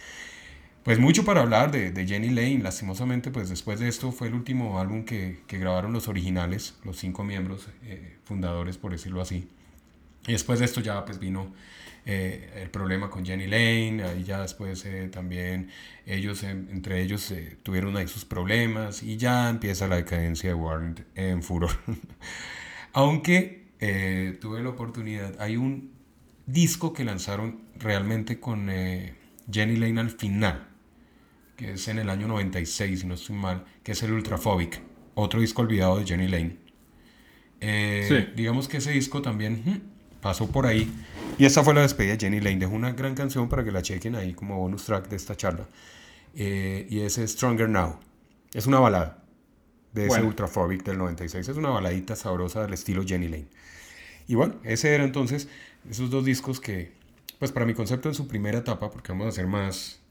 Pues 0.83 0.97
mucho 0.97 1.25
para 1.25 1.41
hablar 1.41 1.71
de, 1.71 1.91
de, 1.91 2.07
Jenny 2.07 2.29
Lane, 2.29 2.59
lastimosamente 2.59 3.31
pues 3.31 3.49
después 3.49 3.79
de 3.79 3.87
esto 3.87 4.11
fue 4.11 4.27
el 4.27 4.33
último 4.33 4.79
álbum 4.79 5.03
que, 5.03 5.41
que 5.45 5.57
grabaron 5.57 5.91
los 5.93 6.07
originales, 6.07 6.75
los 6.83 6.97
cinco 6.97 7.23
miembros 7.23 7.67
eh, 7.83 8.17
fundadores 8.23 8.77
por 8.77 8.91
decirlo 8.91 9.21
así. 9.21 9.47
Y 10.27 10.31
después 10.31 10.59
de 10.59 10.65
esto 10.65 10.81
ya 10.81 11.03
pues 11.05 11.19
vino 11.19 11.53
eh, 12.05 12.61
el 12.61 12.69
problema 12.69 13.09
con 13.09 13.25
Jenny 13.25 13.47
Lane, 13.47 14.03
ahí 14.03 14.23
ya 14.23 14.41
después 14.41 14.85
eh, 14.85 15.09
también 15.09 15.69
ellos, 16.05 16.43
entre 16.43 17.01
ellos 17.01 17.29
eh, 17.31 17.57
tuvieron 17.61 17.97
ahí 17.97 18.07
sus 18.07 18.25
problemas 18.25 19.03
y 19.03 19.17
ya 19.17 19.49
empieza 19.49 19.87
la 19.87 19.97
decadencia 19.97 20.49
de 20.49 20.55
Warren 20.55 21.05
en 21.15 21.43
furor. 21.43 21.71
Aunque 22.93 23.59
tuve 24.41 24.61
la 24.61 24.69
oportunidad, 24.69 25.39
hay 25.39 25.55
un 25.55 25.91
disco 26.45 26.91
que 26.93 27.05
lanzaron 27.05 27.61
realmente 27.77 28.39
con 28.39 28.67
Jenny 29.49 29.77
Lane 29.77 30.01
al 30.01 30.09
final, 30.09 30.67
que 31.55 31.73
es 31.73 31.87
en 31.87 31.99
el 31.99 32.09
año 32.09 32.27
96, 32.27 33.01
si 33.01 33.07
no 33.07 33.13
estoy 33.13 33.35
mal, 33.35 33.65
que 33.83 33.91
es 33.93 34.03
el 34.03 34.11
Ultraphobic, 34.11 34.81
otro 35.13 35.39
disco 35.39 35.61
olvidado 35.61 35.99
de 35.99 36.05
Jenny 36.05 36.27
Lane. 36.27 36.57
Digamos 38.35 38.67
que 38.67 38.77
ese 38.77 38.91
disco 38.91 39.21
también 39.21 39.61
hmm, 39.63 39.98
pasó 40.21 40.47
por 40.47 40.65
ahí 40.65 40.91
y 41.39 41.45
esta 41.45 41.63
fue 41.63 41.73
la 41.73 41.81
despedida 41.81 42.17
de 42.17 42.19
Jenny 42.19 42.41
Lane. 42.41 42.57
Dejó 42.57 42.73
una 42.73 42.91
gran 42.91 43.15
canción 43.15 43.47
para 43.47 43.63
que 43.63 43.71
la 43.71 43.81
chequen 43.81 44.15
ahí 44.15 44.33
como 44.33 44.57
bonus 44.57 44.83
track 44.83 45.07
de 45.07 45.15
esta 45.15 45.37
charla. 45.37 45.67
Eh, 46.35 46.85
y 46.89 46.99
es 46.99 47.15
Stronger 47.15 47.69
Now. 47.69 47.97
Es 48.53 48.67
una 48.67 48.79
balada 48.79 49.23
de 49.93 50.07
ese 50.07 50.21
Ultraphobic 50.21 50.83
del 50.83 50.97
96. 50.97 51.47
Es 51.47 51.55
una 51.55 51.69
baladita 51.69 52.17
sabrosa 52.17 52.63
del 52.63 52.73
estilo 52.73 53.03
Jenny 53.07 53.29
Lane. 53.29 53.47
Y 54.27 54.35
bueno, 54.35 54.55
ese 54.63 54.93
era 54.93 55.05
entonces 55.05 55.47
esos 55.89 56.09
dos 56.09 56.25
discos 56.25 56.59
que, 56.59 56.91
pues 57.39 57.53
para 57.53 57.65
mi 57.65 57.73
concepto 57.73 58.09
en 58.09 58.15
su 58.15 58.27
primera 58.27 58.57
etapa, 58.57 58.91
porque 58.91 59.13
vamos 59.13 59.27
a 59.27 59.29
hacer 59.29 59.47
más... 59.47 60.01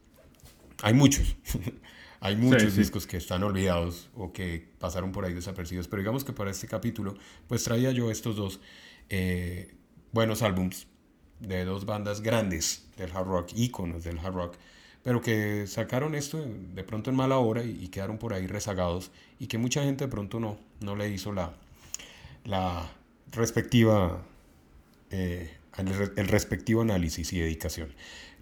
Hay 0.83 0.95
muchos. 0.95 1.37
Hay 2.21 2.37
muchos 2.37 2.75
discos 2.75 3.07
que 3.07 3.19
están 3.19 3.43
olvidados 3.45 4.09
o 4.15 4.33
que 4.33 4.67
pasaron 4.79 5.13
por 5.13 5.25
ahí 5.25 5.35
desapercibidos, 5.35 5.87
pero 5.87 6.01
digamos 6.01 6.25
que 6.25 6.33
para 6.33 6.51
este 6.51 6.67
capítulo, 6.67 7.15
pues 7.47 7.63
traía 7.63 7.93
yo 7.93 8.11
estos 8.11 8.35
dos 8.35 8.61
eh, 9.09 9.78
buenos 10.13 10.43
álbums 10.43 10.87
de 11.41 11.65
dos 11.65 11.87
bandas 11.87 12.21
grandes 12.21 12.89
del 12.97 13.11
hard 13.13 13.27
rock, 13.27 13.51
íconos 13.55 14.05
del 14.05 14.19
hard 14.19 14.35
rock, 14.35 14.57
pero 15.03 15.21
que 15.21 15.67
sacaron 15.67 16.15
esto 16.15 16.45
de 16.75 16.85
pronto 16.85 17.11
en 17.11 17.17
mala 17.17 17.39
hora 17.39 17.63
y, 17.63 17.89
quedaron 17.89 18.19
por 18.19 18.35
ahí 18.35 18.47
rezagados 18.47 19.11
y 19.39 19.47
que 19.47 19.59
mucha 19.59 19.83
gente 19.83 20.05
de 20.05 20.11
pronto 20.11 20.41
no, 20.41 20.59
no 20.81 20.97
le 20.97 21.09
hizo 21.11 21.33
la, 21.33 21.55
la 22.45 22.91
respectiva, 23.33 24.23
eh, 25.11 25.51
el, 25.77 26.29
respectivo 26.29 26.83
análisis 26.83 27.33
y 27.33 27.41
dedicación. 27.41 27.95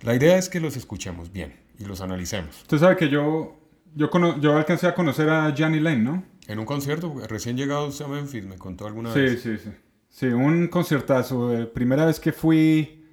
La 0.02 0.14
idea 0.14 0.38
es 0.38 0.48
que 0.48 0.60
los 0.60 0.76
escuchemos 0.76 1.32
bien 1.32 1.54
y 1.78 1.84
los 1.84 2.00
analicemos. 2.00 2.62
Usted 2.62 2.78
sabe 2.78 2.96
que 2.96 3.08
yo, 3.08 3.56
yo, 3.94 4.10
yo 4.40 4.56
alcancé 4.56 4.86
a 4.86 4.94
conocer 4.94 5.28
a 5.28 5.54
Johnny 5.56 5.80
Lane, 5.80 6.02
¿no? 6.02 6.24
En 6.48 6.58
un 6.58 6.64
concierto, 6.64 7.14
recién 7.28 7.56
llegado 7.56 7.90
a 7.92 8.08
Memphis, 8.08 8.46
me 8.46 8.56
contó 8.56 8.86
alguna 8.86 9.12
sí, 9.12 9.20
vez. 9.20 9.42
Sí, 9.42 9.56
sí, 9.56 9.64
sí. 9.64 9.70
Sí, 10.16 10.28
un 10.28 10.68
conciertazo. 10.68 11.52
Eh, 11.52 11.66
primera 11.66 12.06
vez 12.06 12.18
que 12.18 12.32
fui... 12.32 13.04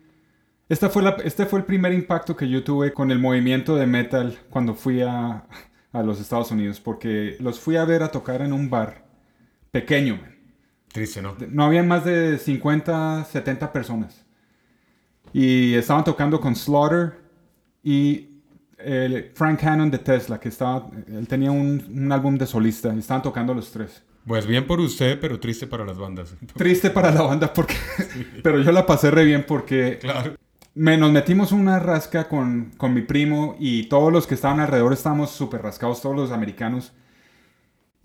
Esta 0.69 0.89
fue 0.89 1.03
la, 1.03 1.17
este 1.25 1.45
fue 1.45 1.59
el 1.59 1.65
primer 1.65 1.91
impacto 1.91 2.37
que 2.37 2.47
yo 2.47 2.63
tuve 2.63 2.93
con 2.93 3.11
el 3.11 3.19
movimiento 3.19 3.75
de 3.75 3.85
metal 3.85 4.39
cuando 4.49 4.73
fui 4.73 5.01
a, 5.01 5.45
a 5.91 6.03
los 6.03 6.21
Estados 6.21 6.49
Unidos, 6.51 6.79
porque 6.79 7.35
los 7.41 7.59
fui 7.59 7.75
a 7.75 7.83
ver 7.83 8.03
a 8.03 8.09
tocar 8.09 8.41
en 8.41 8.53
un 8.53 8.69
bar 8.69 9.05
pequeño, 9.71 10.17
Triste, 10.93 11.21
¿no? 11.21 11.35
No 11.49 11.65
habían 11.65 11.89
más 11.89 12.05
de 12.05 12.37
50, 12.37 13.25
70 13.25 13.73
personas. 13.73 14.25
Y 15.33 15.73
estaban 15.73 16.05
tocando 16.05 16.39
con 16.39 16.55
Slaughter 16.55 17.19
y 17.83 18.29
el 18.77 19.31
Frank 19.35 19.59
Cannon 19.59 19.91
de 19.91 19.99
Tesla, 19.99 20.39
que 20.39 20.49
estaba, 20.49 20.89
él 21.07 21.27
tenía 21.27 21.51
un, 21.51 21.83
un 21.93 22.11
álbum 22.13 22.37
de 22.37 22.47
solista, 22.47 22.93
y 22.95 22.99
estaban 22.99 23.23
tocando 23.23 23.53
los 23.53 23.71
tres. 23.71 24.03
Pues 24.25 24.47
bien 24.47 24.65
por 24.65 24.79
usted, 24.79 25.19
pero 25.19 25.39
triste 25.39 25.67
para 25.67 25.85
las 25.85 25.97
bandas. 25.97 26.35
Triste 26.55 26.89
para 26.89 27.11
la 27.11 27.23
banda, 27.23 27.53
porque, 27.53 27.75
pero 28.43 28.61
yo 28.61 28.71
la 28.71 28.85
pasé 28.85 29.11
re 29.11 29.25
bien 29.25 29.45
porque 29.45 29.99
claro. 29.99 30.35
me, 30.75 30.97
nos 30.97 31.11
metimos 31.11 31.51
una 31.51 31.79
rasca 31.79 32.29
con, 32.29 32.71
con 32.77 32.93
mi 32.93 33.01
primo 33.01 33.57
y 33.59 33.83
todos 33.87 34.13
los 34.13 34.25
que 34.25 34.35
estaban 34.35 34.59
alrededor 34.59 34.93
estábamos 34.93 35.31
súper 35.31 35.61
rascados, 35.61 36.01
todos 36.01 36.15
los 36.15 36.31
americanos. 36.31 36.93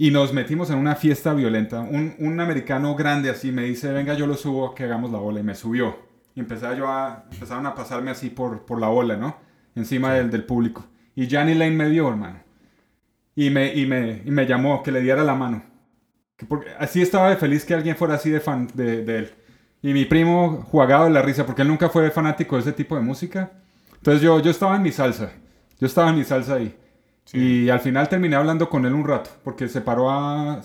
Y 0.00 0.12
nos 0.12 0.32
metimos 0.32 0.70
en 0.70 0.78
una 0.78 0.94
fiesta 0.94 1.34
violenta. 1.34 1.80
Un, 1.80 2.14
un, 2.18 2.38
americano 2.38 2.94
grande 2.94 3.30
así 3.30 3.50
me 3.50 3.64
dice, 3.64 3.92
venga, 3.92 4.14
yo 4.14 4.28
lo 4.28 4.34
subo, 4.34 4.72
que 4.72 4.84
hagamos 4.84 5.10
la 5.10 5.18
ola. 5.18 5.40
Y 5.40 5.42
me 5.42 5.56
subió. 5.56 5.98
Y 6.36 6.40
empecé 6.40 6.66
yo 6.76 6.86
a, 6.86 7.24
empezaron 7.32 7.66
a 7.66 7.74
pasarme 7.74 8.12
así 8.12 8.30
por, 8.30 8.64
por 8.64 8.78
la 8.78 8.90
ola, 8.90 9.16
¿no? 9.16 9.36
Encima 9.74 10.14
del, 10.14 10.30
del, 10.30 10.44
público. 10.44 10.86
Y 11.16 11.28
Johnny 11.28 11.54
Lane 11.54 11.72
me 11.72 11.88
vio, 11.88 12.08
hermano. 12.08 12.40
Y 13.34 13.50
me, 13.50 13.74
y, 13.74 13.86
me, 13.86 14.22
y 14.24 14.30
me 14.30 14.46
llamó 14.46 14.84
que 14.84 14.92
le 14.92 15.00
diera 15.00 15.24
la 15.24 15.34
mano. 15.34 15.64
Que 16.39 16.47
porque, 16.47 16.70
así 16.78 17.03
estaba 17.03 17.28
de 17.28 17.36
feliz 17.36 17.66
que 17.66 17.74
alguien 17.74 17.97
fuera 17.97 18.14
así 18.14 18.30
de 18.30 18.41
fan 18.41 18.70
de, 18.72 19.05
de 19.05 19.18
él. 19.18 19.30
Y 19.82 19.93
mi 19.93 20.07
primo 20.07 20.66
jugaba 20.70 21.05
de 21.05 21.11
la 21.11 21.20
risa 21.20 21.45
porque 21.45 21.62
él 21.62 21.68
nunca 21.68 21.91
fue 21.91 22.11
fanático 22.11 22.57
de 22.57 22.62
ese 22.62 22.72
tipo 22.72 22.97
de 22.97 23.03
música. 23.03 23.53
Entonces 23.97 24.22
yo, 24.22 24.41
yo 24.41 24.51
estaba 24.51 24.76
en 24.76 24.82
mi 24.82 24.93
salsa. 24.93 25.32
Yo 25.78 25.86
estaba 25.86 26.11
en 26.11 26.16
mi 26.16 26.24
salsa 26.24 26.55
ahí. 26.55 26.74
Y 27.32 27.68
al 27.68 27.80
final 27.80 28.09
terminé 28.09 28.36
hablando 28.36 28.70
con 28.70 28.86
él 28.86 28.95
un 28.95 29.07
rato, 29.07 29.30
porque 29.45 29.68
se 29.68 29.82
paró 29.82 30.11
a... 30.11 30.62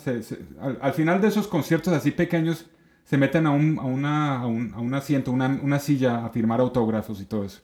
al, 0.82 0.94
final 0.94 1.20
de 1.20 1.28
esos 1.28 1.48
conciertos 1.48 1.94
así 1.94 2.12
pequeños, 2.12 2.68
se 3.04 3.18
meten 3.18 3.46
a 3.48 3.52
un, 3.52 3.78
a 3.80 3.84
una, 3.84 4.40
a 4.40 4.48
un, 4.48 4.74
a 4.74 4.80
un 4.80 4.94
asiento, 4.94 5.32
una, 5.32 5.48
una, 5.62 5.80
silla 5.80 6.26
a 6.26 6.30
firmar 6.30 6.62
autógrafos 6.62 7.20
y 7.20 7.26
todo 7.26 7.44
eso. 7.44 7.62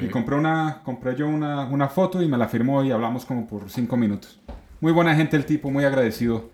Y 0.00 0.08
compré, 0.08 0.36
una, 0.36 0.80
compré 0.82 1.14
yo 1.14 1.28
una, 1.28 1.66
una, 1.66 1.88
foto 1.88 2.22
y 2.22 2.28
me 2.28 2.38
la 2.38 2.48
firmó 2.48 2.82
y 2.84 2.90
hablamos 2.90 3.26
como 3.26 3.46
por 3.46 3.68
cinco 3.68 3.96
minutos. 3.96 4.40
Muy 4.80 4.92
buena 4.92 5.14
gente 5.14 5.36
el 5.36 5.44
tipo, 5.44 5.70
muy 5.70 5.84
agradecido. 5.84 6.50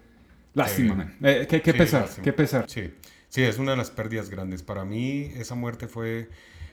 Lástima, 0.55 0.95
man. 0.95 1.17
Eh, 1.23 1.47
¿qué, 1.49 1.61
qué 1.63 1.73
sí, 1.73 1.79
pesar? 1.79 2.03
lástima. 2.03 2.23
¿Qué 2.25 2.33
pesar? 2.33 2.71
Sí. 2.71 2.95
sí, 3.29 3.43
es 3.43 3.59
una 3.59 3.73
de 3.73 3.77
las 3.77 3.91
pérdidas 3.91 4.31
grandes. 4.31 4.63
Para 4.63 4.85
mí 4.85 5.33
esa 5.37 5.55
muerte 5.55 5.89
fue... 5.89 6.29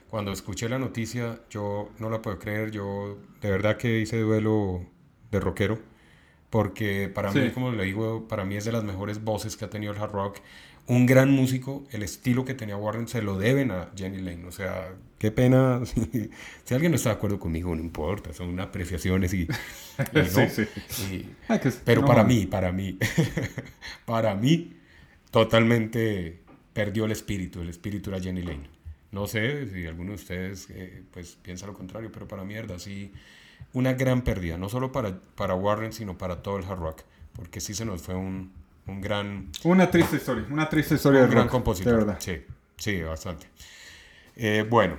Cuando 0.08 0.30
escuché 0.30 0.68
la 0.68 0.78
noticia, 0.78 1.40
yo 1.48 1.90
no 1.98 2.10
la 2.10 2.20
puedo 2.20 2.38
creer. 2.38 2.70
Yo 2.70 3.18
de 3.40 3.50
verdad 3.50 3.78
que 3.78 4.00
hice 4.00 4.18
duelo 4.20 4.84
de 5.30 5.40
rockero, 5.40 5.78
porque 6.50 7.10
para 7.12 7.32
Sí. 7.32 7.38
mí, 7.40 7.50
como 7.50 7.72
le 7.72 7.84
digo, 7.84 8.28
para 8.28 8.44
mí 8.44 8.56
es 8.56 8.64
de 8.66 8.72
las 8.72 8.84
mejores 8.84 9.24
voces 9.24 9.56
que 9.56 9.64
ha 9.64 9.70
tenido 9.70 9.92
el 9.94 9.98
hard 9.98 10.12
rock. 10.12 10.36
Un 10.86 11.06
gran 11.06 11.30
músico, 11.30 11.84
el 11.92 12.02
estilo 12.02 12.44
que 12.44 12.54
tenía 12.54 12.76
Warren 12.76 13.06
se 13.08 13.22
lo 13.22 13.38
deben 13.38 13.70
a 13.70 13.90
Jenny 13.96 14.18
Lane. 14.20 14.44
O 14.46 14.52
sea, 14.52 14.92
qué 15.18 15.30
pena. 15.30 15.80
Si, 15.86 16.30
si 16.64 16.74
alguien 16.74 16.90
no 16.92 16.96
está 16.96 17.10
de 17.10 17.14
acuerdo 17.16 17.38
conmigo, 17.38 17.74
no 17.74 17.80
importa, 17.80 18.32
son 18.32 18.58
apreciaciones 18.60 19.32
y, 19.32 19.42
y 19.42 19.48
no. 20.14 20.24
Sí, 20.24 20.64
sí. 20.88 21.04
Y- 21.14 21.30
Ah, 21.48 21.60
que- 21.60 21.70
pero 21.84 22.00
no, 22.02 22.06
para 22.06 22.24
mí, 22.24 22.46
para 22.46 22.72
mí, 22.72 22.98
para 24.04 24.34
mí, 24.34 24.72
totalmente 25.30 26.40
perdió 26.72 27.04
el 27.04 27.12
espíritu. 27.12 27.60
El 27.60 27.68
espíritu 27.68 28.10
era 28.10 28.20
Jenny 28.20 28.42
Lane. 28.42 28.68
No 29.12 29.26
sé 29.26 29.68
si 29.70 29.86
alguno 29.86 30.10
de 30.10 30.16
ustedes 30.16 30.68
eh, 30.70 31.02
pues 31.12 31.36
piensa 31.42 31.66
lo 31.66 31.74
contrario, 31.74 32.10
pero 32.12 32.26
para 32.26 32.44
verdad, 32.54 32.78
sí, 32.78 33.12
una 33.74 33.92
gran 33.92 34.22
pérdida, 34.22 34.56
no 34.56 34.68
solo 34.68 34.90
para, 34.90 35.20
para 35.36 35.54
Warren, 35.54 35.92
sino 35.92 36.16
para 36.16 36.42
todo 36.42 36.56
el 36.58 36.64
hard 36.64 36.78
rock, 36.78 37.02
porque 37.34 37.60
sí 37.60 37.74
se 37.74 37.84
nos 37.84 38.00
fue 38.02 38.14
un, 38.14 38.52
un 38.86 39.00
gran, 39.00 39.50
Una 39.64 39.90
triste 39.90 40.16
historia, 40.16 40.46
una 40.50 40.68
triste 40.68 40.94
historia 40.96 41.22
un 41.22 41.28
de 41.28 41.30
gran 41.30 41.44
rock, 41.44 41.52
compositor. 41.52 41.92
De 41.92 41.98
verdad. 41.98 42.16
Sí, 42.20 42.42
sí, 42.76 43.02
bastante. 43.02 43.46
Eh, 44.36 44.66
bueno, 44.68 44.96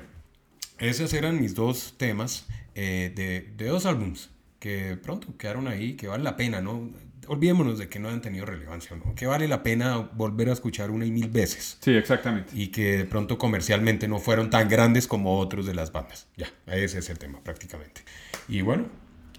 esos 0.80 1.14
eran 1.14 1.40
mis 1.40 1.56
dos 1.56 1.96
temas 1.98 2.48
eh, 2.76 3.12
de, 3.16 3.52
de 3.56 3.66
dos 3.70 3.86
álbums 3.86 4.30
que 4.60 4.98
pronto 5.02 5.36
quedaron 5.38 5.68
ahí, 5.68 5.94
que 5.96 6.08
vale 6.08 6.24
la 6.24 6.36
pena, 6.38 6.62
¿no? 6.62 6.92
Olvidémonos 7.28 7.78
de 7.80 7.88
que 7.88 8.00
no 8.00 8.10
han 8.10 8.22
tenido 8.22 8.46
relevancia, 8.46 8.96
¿no? 8.98 9.16
Que 9.16 9.26
vale 9.28 9.48
la 9.48 9.64
pena 9.64 9.98
volver 9.98 10.50
a 10.50 10.54
escuchar 10.54 10.92
una 10.92 11.06
y 11.06 11.12
mil 11.12 11.30
veces 11.30 11.78
Sí, 11.82 11.92
exactamente. 11.96 12.52
y 12.54 12.68
que 12.68 12.98
de 12.98 13.06
pronto 13.06 13.38
comercialmente 13.38 14.08
no 14.10 14.20
fueron 14.20 14.50
tan 14.50 14.68
grandes 14.68 15.08
como 15.08 15.40
otros 15.40 15.66
de 15.66 15.74
las 15.74 15.92
bandas. 15.94 16.28
Ya, 16.36 16.48
ese 16.68 17.00
es 17.00 17.10
el 17.10 17.20
tema 17.20 17.40
prácticamente. 17.42 18.02
Y 18.50 18.62
bueno, 18.62 18.88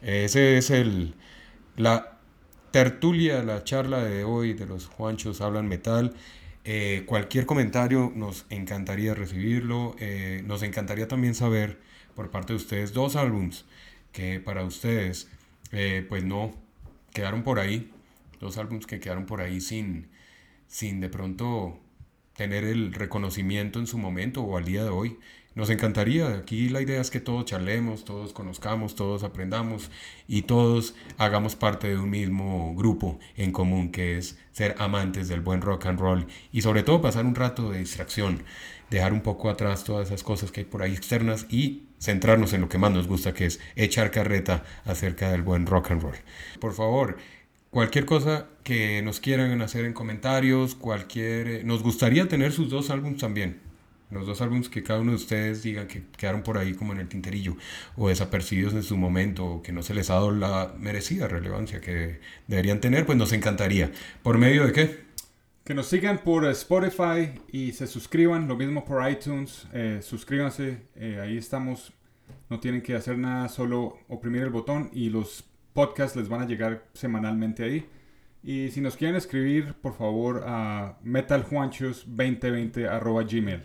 ese 0.03 0.57
es 0.57 0.71
el 0.71 1.15
la 1.77 2.14
tertulia, 2.75 3.41
la 3.45 3.63
charla 3.63 4.03
de 4.03 4.25
hoy 4.25 4.53
de 4.53 4.67
los 4.67 4.87
Juanchos 4.87 5.41
Hablan 5.41 5.69
Metal. 5.69 6.13
Eh, 6.65 7.05
cualquier 7.07 7.47
comentario 7.47 8.13
nos 8.17 8.47
encantaría 8.51 9.15
recibirlo. 9.15 9.95
Eh, 10.01 10.43
nos 10.45 10.65
encantaría 10.65 11.07
también 11.07 11.37
saber 11.37 11.79
por 12.17 12.33
parte 12.33 12.53
de 12.53 12.57
ustedes 12.57 12.93
dos 12.93 13.15
álbums 13.15 13.65
que 14.11 14.41
para 14.41 14.65
ustedes 14.65 15.29
eh, 15.71 16.05
pues 16.09 16.25
no 16.25 16.51
quedaron 17.13 17.45
por 17.45 17.61
ahí. 17.61 17.93
Dos 18.41 18.59
álbums 18.59 18.89
que 18.89 18.99
quedaron 18.99 19.25
por 19.25 19.41
ahí 19.41 19.61
sin, 19.61 20.09
sin 20.67 20.99
de 20.99 21.09
pronto 21.09 21.79
tener 22.37 22.65
el 22.65 22.93
reconocimiento 22.93 23.79
en 23.79 23.87
su 23.87 23.99
momento 23.99 24.43
o 24.43 24.57
al 24.57 24.65
día 24.65 24.85
de 24.85 24.91
hoy. 24.91 25.19
Nos 25.55 25.71
encantaría, 25.71 26.35
aquí 26.35 26.69
la 26.69 26.83
idea 26.83 27.01
es 27.01 27.11
que 27.11 27.21
todos 27.21 27.45
charlemos, 27.45 28.05
todos 28.05 28.33
conozcamos, 28.33 28.97
todos 28.97 29.23
aprendamos 29.23 29.89
y 30.27 30.43
todos 30.43 30.97
hagamos 31.17 31.55
parte 31.55 31.89
de 31.89 31.97
un 31.97 32.11
mismo 32.11 32.75
grupo 32.75 33.21
en 33.37 33.53
común 33.53 33.93
que 33.93 34.19
es 34.19 34.37
ser 34.51 34.75
amantes 34.79 35.29
del 35.29 35.43
buen 35.43 35.63
rock 35.63 35.87
and 35.87 36.01
roll 36.01 36.27
y 36.51 36.63
sobre 36.63 36.83
todo 36.83 37.01
pasar 37.01 37.25
un 37.25 37.37
rato 37.37 37.71
de 37.71 37.79
distracción, 37.79 38.43
dejar 38.91 39.13
un 39.13 39.21
poco 39.21 39.49
atrás 39.49 39.85
todas 39.85 40.09
esas 40.09 40.25
cosas 40.25 40.51
que 40.51 40.63
hay 40.63 40.67
por 40.67 40.83
ahí 40.83 40.93
externas 40.93 41.47
y 41.49 41.85
centrarnos 42.01 42.53
en 42.53 42.61
lo 42.61 42.69
que 42.69 42.79
más 42.79 42.91
nos 42.91 43.07
gusta 43.07 43.33
que 43.33 43.47
es 43.47 43.61
echar 43.77 44.11
carreta 44.11 44.65
acerca 44.85 45.31
del 45.31 45.43
buen 45.43 45.67
rock 45.67 45.93
and 45.93 46.03
roll. 46.03 46.17
Por 46.59 46.75
favor, 46.75 47.17
Cualquier 47.75 48.07
cosa 48.07 48.47
que 48.63 49.03
nos 49.03 49.19
quieran 49.19 49.61
hacer 49.61 49.85
en 49.85 49.95
comentarios, 49.95 50.77
cualquier... 50.77 51.49
eh, 51.49 51.65
Nos 51.65 51.83
gustaría 51.83 52.29
tener 52.29 52.53
sus 52.53 52.71
dos 52.71 52.89
álbumes 52.89 53.19
también. 53.19 53.59
Los 54.13 54.29
dos 54.29 54.41
álbumes 54.41 54.69
que 54.69 54.85
cada 54.85 55.01
uno 55.01 55.11
de 55.11 55.17
ustedes 55.17 55.65
digan 55.65 55.89
que 55.89 56.05
quedaron 56.17 56.45
por 56.45 56.57
ahí 56.57 56.75
como 56.75 56.93
en 56.93 57.01
el 57.01 57.09
tinterillo 57.09 57.57
o 57.97 58.11
desapercibidos 58.11 58.75
en 58.75 58.85
su 58.85 58.97
momento 58.97 59.45
o 59.45 59.63
que 59.65 59.73
no 59.73 59.83
se 59.83 59.93
les 59.93 60.09
ha 60.11 60.15
dado 60.15 60.31
la 60.31 60.73
merecida 60.79 61.27
relevancia 61.27 61.81
que 61.81 62.21
deberían 62.47 62.81
tener, 62.81 63.07
pues 63.07 63.19
nos 63.19 63.33
encantaría. 63.33 63.91
¿Por 64.23 64.39
medio 64.39 64.65
de 64.67 64.73
qué? 64.73 65.05
Que 65.65 65.75
nos 65.75 65.89
sigan 65.89 66.19
por 66.19 66.45
Spotify 66.51 67.41
y 67.51 67.73
se 67.73 67.89
suscriban, 67.89 68.47
lo 68.47 68.55
mismo 68.55 68.85
por 68.85 69.11
iTunes. 69.11 69.67
eh, 69.73 69.99
suscríbanse, 70.01 70.79
eh, 70.95 71.19
ahí 71.21 71.37
estamos. 71.37 71.93
No 72.51 72.61
tienen 72.61 72.83
que 72.83 72.95
hacer 72.95 73.19
nada, 73.19 73.49
solo 73.49 73.99
oprimir 74.07 74.43
el 74.43 74.51
botón 74.51 74.91
y 74.93 75.11
los 75.11 75.45
podcasts 75.75 76.17
les 76.17 76.31
van 76.31 76.41
a 76.41 76.47
llegar 76.47 76.87
semanalmente 76.95 77.65
ahí. 77.65 77.87
Y 78.43 78.71
si 78.71 78.81
nos 78.81 78.97
quieren 78.97 79.17
escribir, 79.17 79.75
por 79.75 79.95
favor, 79.95 80.45
a 80.47 80.97
metaljuanchos2020 81.05 83.31
gmail. 83.31 83.63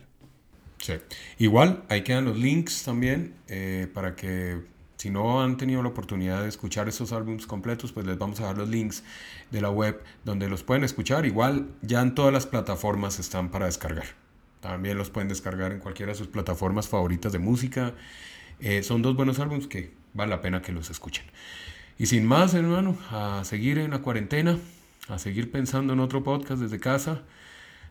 Sí. 0.80 0.96
Igual, 1.38 1.84
ahí 1.90 2.02
quedan 2.04 2.26
los 2.26 2.38
links 2.38 2.84
también 2.84 3.36
eh, 3.48 3.88
para 3.94 4.16
que 4.16 4.62
si 5.00 5.10
no 5.10 5.42
han 5.42 5.58
tenido 5.58 5.82
la 5.82 5.90
oportunidad 5.90 6.44
de 6.44 6.50
escuchar 6.50 6.90
estos 6.90 7.14
álbumes 7.14 7.48
completos, 7.48 7.92
pues 7.92 8.06
les 8.06 8.18
vamos 8.18 8.42
a 8.42 8.46
dar 8.46 8.58
los 8.58 8.68
links 8.68 9.04
de 9.52 9.62
la 9.62 9.70
web 9.70 10.02
donde 10.26 10.50
los 10.50 10.64
pueden 10.64 10.84
escuchar. 10.84 11.26
Igual, 11.26 11.70
ya 11.82 12.02
en 12.02 12.16
todas 12.16 12.34
las 12.34 12.46
plataformas 12.46 13.20
están 13.20 13.50
para 13.50 13.66
descargar. 13.66 14.06
También 14.60 14.98
los 14.98 15.10
pueden 15.10 15.30
descargar 15.30 15.72
en 15.72 15.80
cualquiera 15.80 16.12
de 16.12 16.18
sus 16.18 16.28
plataformas 16.28 16.88
favoritas 16.88 17.32
de 17.32 17.40
música. 17.40 17.94
Eh, 18.60 18.84
son 18.84 19.02
dos 19.02 19.16
buenos 19.16 19.40
álbumes 19.40 19.68
que 19.68 19.94
vale 20.14 20.32
la 20.32 20.42
pena 20.42 20.62
que 20.62 20.74
los 20.74 20.90
escuchen. 20.90 21.26
Y 22.00 22.08
sin 22.08 22.26
más, 22.26 22.54
hermano, 22.56 22.98
a 23.12 23.44
seguir 23.46 23.78
en 23.78 23.92
la 23.92 24.00
cuarentena, 24.00 24.58
a 25.08 25.20
seguir 25.20 25.52
pensando 25.52 25.94
en 25.94 26.00
otro 26.00 26.24
podcast 26.24 26.62
desde 26.62 26.80
casa. 26.80 27.22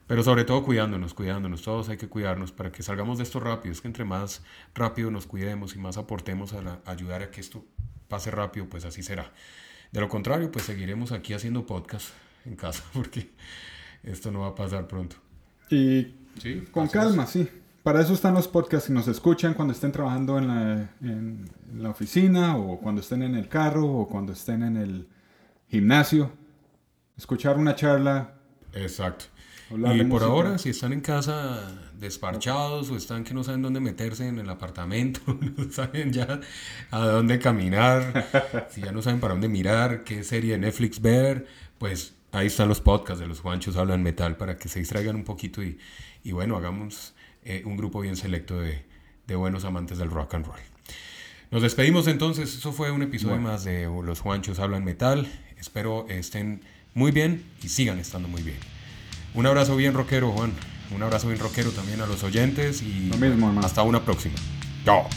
Pero 0.06 0.22
sobre 0.22 0.44
todo 0.44 0.64
cuidándonos, 0.64 1.12
cuidándonos, 1.12 1.60
todos 1.60 1.90
hay 1.90 1.98
que 1.98 2.08
cuidarnos 2.08 2.50
para 2.50 2.72
que 2.72 2.82
salgamos 2.82 3.18
de 3.18 3.24
esto 3.24 3.38
rápido. 3.40 3.72
Es 3.74 3.82
que 3.82 3.88
entre 3.88 4.04
más 4.06 4.42
rápido 4.74 5.10
nos 5.10 5.26
cuidemos 5.26 5.74
y 5.76 5.78
más 5.78 5.98
aportemos 5.98 6.54
a, 6.54 6.62
la- 6.62 6.80
a 6.86 6.90
ayudar 6.92 7.22
a 7.22 7.30
que 7.30 7.42
esto 7.42 7.62
pase 8.08 8.30
rápido, 8.30 8.66
pues 8.70 8.86
así 8.86 9.02
será. 9.02 9.30
De 9.92 10.00
lo 10.00 10.08
contrario, 10.08 10.50
pues 10.50 10.64
seguiremos 10.64 11.12
aquí 11.12 11.34
haciendo 11.34 11.66
podcast 11.66 12.08
en 12.46 12.56
casa, 12.56 12.82
porque 12.94 13.28
esto 14.02 14.30
no 14.30 14.40
va 14.40 14.48
a 14.48 14.54
pasar 14.54 14.88
pronto. 14.88 15.16
Y 15.68 16.14
Sí, 16.40 16.64
con 16.70 16.88
calma, 16.88 17.26
sí. 17.26 17.46
Para 17.88 18.02
eso 18.02 18.12
están 18.12 18.34
los 18.34 18.46
podcasts 18.48 18.90
y 18.90 18.92
nos 18.92 19.08
escuchan 19.08 19.54
cuando 19.54 19.72
estén 19.72 19.92
trabajando 19.92 20.36
en 20.36 20.46
la, 20.46 20.90
en 21.00 21.48
la 21.74 21.88
oficina 21.88 22.54
o 22.54 22.78
cuando 22.78 23.00
estén 23.00 23.22
en 23.22 23.34
el 23.34 23.48
carro 23.48 23.86
o 23.86 24.06
cuando 24.06 24.34
estén 24.34 24.62
en 24.62 24.76
el 24.76 25.08
gimnasio. 25.70 26.30
Escuchar 27.16 27.56
una 27.56 27.74
charla. 27.74 28.34
Exacto. 28.74 29.24
Hablar 29.70 29.96
Y 29.96 30.00
por 30.00 30.20
música. 30.20 30.26
ahora, 30.26 30.58
si 30.58 30.68
están 30.68 30.92
en 30.92 31.00
casa 31.00 31.66
desparchados 31.98 32.90
o 32.90 32.96
están 32.98 33.24
que 33.24 33.32
no 33.32 33.42
saben 33.42 33.62
dónde 33.62 33.80
meterse 33.80 34.28
en 34.28 34.38
el 34.38 34.50
apartamento, 34.50 35.22
no 35.56 35.72
saben 35.72 36.12
ya 36.12 36.40
a 36.90 37.06
dónde 37.06 37.38
caminar, 37.38 38.68
si 38.70 38.82
ya 38.82 38.92
no 38.92 39.00
saben 39.00 39.18
para 39.18 39.32
dónde 39.32 39.48
mirar, 39.48 40.04
qué 40.04 40.24
serie 40.24 40.52
de 40.52 40.58
Netflix 40.58 41.00
ver, 41.00 41.46
pues 41.78 42.12
ahí 42.32 42.48
están 42.48 42.68
los 42.68 42.82
podcasts 42.82 43.20
de 43.20 43.26
los 43.26 43.40
Juanchos 43.40 43.78
Hablan 43.78 44.02
Metal 44.02 44.36
para 44.36 44.58
que 44.58 44.68
se 44.68 44.78
distraigan 44.78 45.16
un 45.16 45.24
poquito 45.24 45.62
y, 45.62 45.78
y 46.22 46.32
bueno, 46.32 46.54
hagamos 46.58 47.14
eh, 47.48 47.62
un 47.64 47.76
grupo 47.76 48.00
bien 48.00 48.14
selecto 48.16 48.60
de, 48.60 48.84
de 49.26 49.34
buenos 49.36 49.64
amantes 49.64 49.98
del 49.98 50.10
rock 50.10 50.34
and 50.34 50.46
roll. 50.46 50.60
Nos 51.50 51.62
despedimos 51.62 52.06
entonces, 52.06 52.54
eso 52.54 52.72
fue 52.72 52.90
un 52.90 53.02
episodio 53.02 53.36
Bueno. 53.36 53.48
más 53.48 53.64
de 53.64 53.84
Los 54.04 54.20
Juanchos 54.20 54.58
Hablan 54.58 54.84
Metal. 54.84 55.26
Espero 55.58 56.06
estén 56.08 56.60
muy 56.94 57.10
bien 57.10 57.42
y 57.62 57.68
sigan 57.70 57.98
estando 57.98 58.28
muy 58.28 58.42
bien. 58.42 58.58
Un 59.34 59.46
abrazo 59.46 59.74
bien 59.76 59.94
rockero, 59.94 60.30
Juan. 60.30 60.52
Un 60.94 61.02
abrazo 61.02 61.28
bien 61.28 61.40
rockero 61.40 61.70
también 61.70 62.00
a 62.00 62.06
los 62.06 62.22
oyentes 62.22 62.82
y 62.82 63.08
Lo 63.08 63.16
mismo, 63.18 63.58
hasta 63.60 63.82
una 63.82 64.04
próxima. 64.04 64.34
Chao. 64.84 65.08